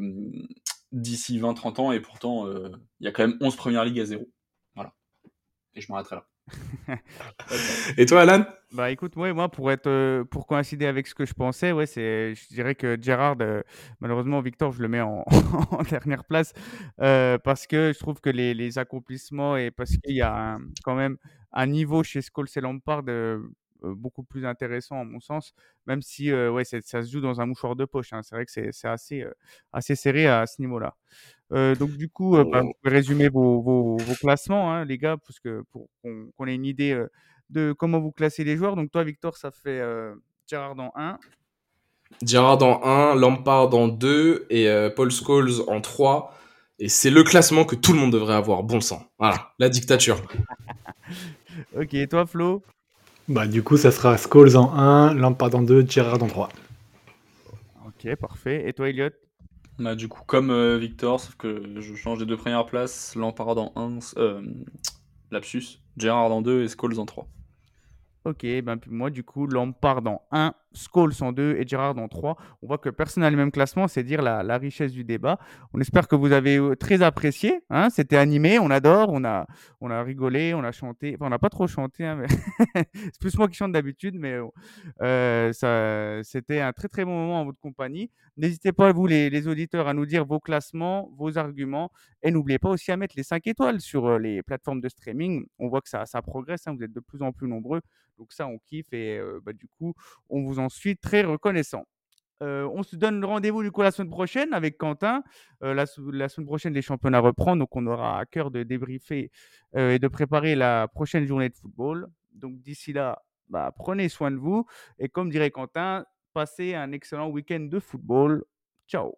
d'ici 0.92 1.38
20-30 1.38 1.80
ans. 1.80 1.92
Et 1.92 2.00
pourtant, 2.00 2.48
euh, 2.48 2.72
il 3.00 3.06
y 3.06 3.08
a 3.08 3.12
quand 3.12 3.28
même 3.28 3.38
11 3.40 3.56
premières 3.56 3.86
ligues 3.86 4.00
à 4.00 4.06
zéro. 4.06 4.28
Voilà. 4.74 4.94
Et 5.76 5.82
je 5.82 5.92
m'arrêterai 5.92 6.16
là. 6.18 6.28
Et 7.98 8.06
toi, 8.06 8.22
Alan? 8.22 8.46
Bah 8.72 8.90
écoute, 8.90 9.18
ouais, 9.18 9.34
moi 9.34 9.50
pour 9.50 9.70
être 9.70 9.88
euh, 9.88 10.24
pour 10.24 10.48
coïncider 10.48 10.86
avec 10.86 11.06
ce 11.06 11.14
que 11.14 11.26
je 11.26 11.34
pensais, 11.34 11.74
ouais, 11.74 11.86
c'est 11.86 12.34
je 12.36 12.48
dirais 12.48 12.74
que 12.74 12.98
Gerrard, 13.02 13.36
euh, 13.42 13.62
malheureusement 14.00 14.40
Victor, 14.40 14.72
je 14.72 14.82
le 14.82 14.88
mets 14.88 15.02
en, 15.02 15.26
en 15.72 15.84
dernière 15.84 16.24
place 16.24 16.54
euh, 17.02 17.38
parce 17.38 17.68
que 17.68 17.92
je 17.94 18.00
trouve 18.00 18.22
que 18.22 18.30
les, 18.30 18.54
les 18.54 18.78
accomplissements 18.78 19.58
et 19.58 19.72
parce 19.72 19.98
qu'il 19.98 20.16
y 20.16 20.22
a 20.22 20.34
un- 20.56 20.62
quand 20.86 20.96
même 20.96 21.18
un 21.52 21.66
niveau 21.68 22.02
chez 22.04 22.22
Scholes 22.22 22.48
et 22.56 22.62
Lampard 22.62 23.04
beaucoup 23.84 24.24
plus 24.24 24.46
intéressant 24.46 25.00
à 25.00 25.04
mon 25.04 25.20
sens, 25.20 25.54
même 25.88 26.02
si 26.02 26.32
euh, 26.32 26.52
ouais, 26.52 26.64
ça 26.64 26.82
se 26.82 27.12
joue 27.12 27.22
dans 27.22 27.42
un 27.42 27.46
mouchoir 27.46 27.76
de 27.76 27.86
poche. 27.86 28.14
hein. 28.14 28.22
C'est 28.24 28.36
vrai 28.36 28.46
que 28.46 28.52
c'est 28.52 28.88
assez 28.88 29.22
euh, 29.24 29.32
assez 29.74 29.96
serré 29.96 30.28
à 30.28 30.46
ce 30.48 30.62
niveau-là. 30.62 30.96
Euh, 31.52 31.76
donc 31.76 31.92
du 31.92 32.10
coup, 32.10 32.38
euh, 32.38 32.44
bah, 32.46 32.62
vous 32.62 32.74
pouvez 32.82 32.96
résumer 32.96 33.30
vos, 33.30 33.62
vos, 33.62 33.98
vos 33.98 34.16
classements, 34.16 34.72
hein, 34.74 34.86
les 34.86 34.98
gars, 34.98 35.18
parce 35.18 35.40
que 35.40 35.64
pour 35.72 35.90
qu'on 36.04 36.48
ait 36.48 36.56
une 36.56 36.66
idée 36.66 36.94
euh, 36.94 37.10
de 37.50 37.74
comment 37.78 38.00
vous 38.00 38.12
classez 38.12 38.44
les 38.44 38.56
joueurs. 38.58 38.76
Donc 38.76 38.92
toi, 38.92 39.04
Victor, 39.04 39.36
ça 39.38 39.52
fait 39.52 39.80
euh, 39.82 40.16
Gérard 40.48 40.80
en 40.80 40.92
1. 40.96 41.18
Gerrard 42.26 42.62
en 42.64 42.84
1, 42.84 43.16
Lampard 43.16 43.74
en 43.74 43.88
2 43.88 44.46
et 44.50 44.70
euh, 44.70 44.90
Paul 44.90 45.12
Scholes 45.12 45.62
en 45.68 45.82
3. 45.82 46.34
Et 46.80 46.90
c'est 46.90 47.10
le 47.12 47.24
classement 47.24 47.64
que 47.64 47.76
tout 47.76 47.94
le 47.94 48.00
monde 48.00 48.12
devrait 48.12 48.34
avoir, 48.34 48.64
bon 48.64 48.82
sang. 48.82 49.04
Voilà, 49.20 49.54
la 49.60 49.70
dictature. 49.70 50.22
Ok, 51.76 51.94
et 51.94 52.08
toi, 52.08 52.26
Flo? 52.26 52.64
Bah, 53.28 53.48
du 53.48 53.64
coup, 53.64 53.78
ça 53.78 53.92
sera 53.92 54.18
Scholes 54.18 54.58
en 54.58 54.74
1, 54.74 55.14
Lampard 55.14 55.56
en 55.56 55.62
2, 55.62 55.86
Gerrard 55.88 56.22
en 56.22 56.28
3. 56.28 56.50
Ok, 57.86 58.16
parfait. 58.16 58.68
Et 58.68 58.74
toi, 58.74 58.90
Elliot 58.90 59.10
Bah, 59.80 59.96
du 59.96 60.08
coup, 60.08 60.24
comme 60.26 60.50
euh, 60.50 60.78
Victor, 60.78 61.20
sauf 61.20 61.36
que 61.36 61.80
je 61.80 61.96
change 61.96 62.20
les 62.20 62.26
deux 62.26 62.38
premières 62.38 62.66
places. 62.66 63.16
Lampard 63.16 63.58
en 63.58 63.72
1, 63.76 64.00
euh, 64.18 64.42
Lapsus, 65.32 65.80
Gérard 65.98 66.32
en 66.32 66.42
2 66.42 66.64
et 66.64 66.68
Scholes 66.68 67.00
en 67.00 67.06
3. 67.06 67.28
Ok, 68.26 68.46
ben 68.64 68.78
puis 68.78 68.92
moi, 68.92 69.10
du 69.10 69.24
coup, 69.24 69.48
Lampard 69.48 70.06
en 70.06 70.22
1, 70.32 70.54
Scholes 70.74 71.14
en 71.22 71.32
2 71.32 71.58
et 71.58 71.68
Gerrard 71.68 71.98
en 71.98 72.08
3. 72.08 72.38
On 72.62 72.68
voit 72.68 72.78
que 72.78 72.90
personne 72.90 73.22
n'a 73.22 73.30
le 73.30 73.38
même 73.38 73.52
classement, 73.52 73.88
c'est 73.88 74.04
dire 74.04 74.22
la, 74.22 74.58
richesse 74.58 74.92
du 74.92 75.04
débat. 75.04 75.40
On 75.74 75.80
espère 75.80 76.08
que 76.08 76.16
vous 76.16 76.32
avez 76.32 76.58
euh, 76.58 76.76
très 76.76 77.02
apprécié. 77.02 77.62
Hein 77.70 77.90
C'était 77.90 78.18
animé, 78.18 78.60
on 78.60 78.70
adore, 78.70 79.10
on 79.12 79.24
a, 79.24 79.48
on 79.80 79.90
a 79.90 80.02
rigolé, 80.04 80.54
on 80.54 80.64
a 80.64 80.72
chanté. 80.72 81.14
Enfin, 81.16 81.28
on 81.28 81.30
n'a 81.30 81.40
pas 81.40 81.50
trop 81.50 81.68
chanté, 81.68 82.06
hein, 82.06 82.22
c'est 82.86 83.20
plus 83.20 83.38
moi 83.38 83.48
qui 83.48 83.56
chante 83.56 83.72
d'habitude, 83.72 84.16
mais 84.16 84.38
euh, 85.02 86.22
c'était 86.24 86.60
un 86.60 86.74
très 86.74 86.88
très 86.88 87.06
bon 87.06 87.12
moment 87.12 87.42
en 87.42 87.46
votre 87.46 87.60
compagnie. 87.60 88.10
N'hésitez 88.38 88.72
pas, 88.72 88.92
vous 88.92 89.08
les, 89.08 89.48
auditeurs, 89.48 89.88
à 89.88 89.94
nous 89.94 90.06
dire 90.06 90.26
vos 90.26 90.40
classements, 90.40 91.12
vos 91.18 91.38
arguments. 91.38 91.92
Et 92.24 92.32
n'oubliez 92.32 92.60
pas 92.60 92.70
aussi 92.70 92.92
à 92.92 92.98
mettre 92.98 93.16
les 93.18 93.24
5 93.24 93.46
étoiles 93.48 93.82
sur 93.82 94.06
euh, 94.06 94.20
les 94.20 94.44
plateformes 94.44 94.82
de 94.82 94.90
streaming. 94.90 95.46
On 95.60 95.68
voit 95.68 95.82
que 95.82 95.90
ça, 95.90 96.06
ça 96.06 96.22
progresse, 96.22 96.68
hein, 96.68 96.76
vous 96.76 96.84
êtes 96.84 96.94
de 96.94 97.00
plus 97.00 97.22
en 97.22 97.32
plus 97.32 97.48
nombreux. 97.48 97.82
Donc 98.18 98.32
ça, 98.34 98.46
on 98.46 98.60
kiffe 98.60 98.94
et 98.94 99.20
bah, 99.44 99.52
du 99.52 99.68
coup, 99.68 99.96
on 100.30 100.44
vous 100.44 100.60
en 100.60 100.61
suis 100.70 100.98
très 100.98 101.24
reconnaissant. 101.24 101.84
On 102.42 102.82
se 102.82 102.96
donne 102.96 103.24
rendez-vous 103.24 103.62
du 103.62 103.72
coup 103.72 103.84
la 103.84 103.92
semaine 103.92 104.10
prochaine 104.10 104.52
avec 104.54 104.76
Quentin. 104.80 105.22
La, 105.62 105.86
semaine 105.86 106.48
prochaine, 106.48 106.74
les 106.74 106.82
championnats 106.82 107.20
reprennent, 107.20 107.60
donc 107.60 107.76
on 107.76 107.86
aura 107.86 108.20
à 108.20 108.26
cœur 108.26 108.50
de 108.50 108.64
débriefer 108.64 109.30
et 109.78 110.00
de 110.00 110.08
préparer 110.08 110.56
la 110.56 110.88
prochaine 110.88 111.28
journée 111.28 111.50
de 111.50 111.56
football. 111.56 112.08
Donc 112.34 112.60
d'ici 112.62 112.94
là, 112.94 113.22
bah, 113.48 113.72
prenez 113.76 114.10
soin 114.10 114.32
de 114.32 114.38
vous 114.38 114.66
et 114.98 115.08
comme 115.08 115.30
dirait 115.30 115.52
Quentin, 115.52 116.04
passez 116.34 116.74
un 116.74 116.92
excellent 116.94 117.30
week-end 117.30 117.68
de 117.70 117.80
football. 117.80 118.44
Ciao 118.88 119.14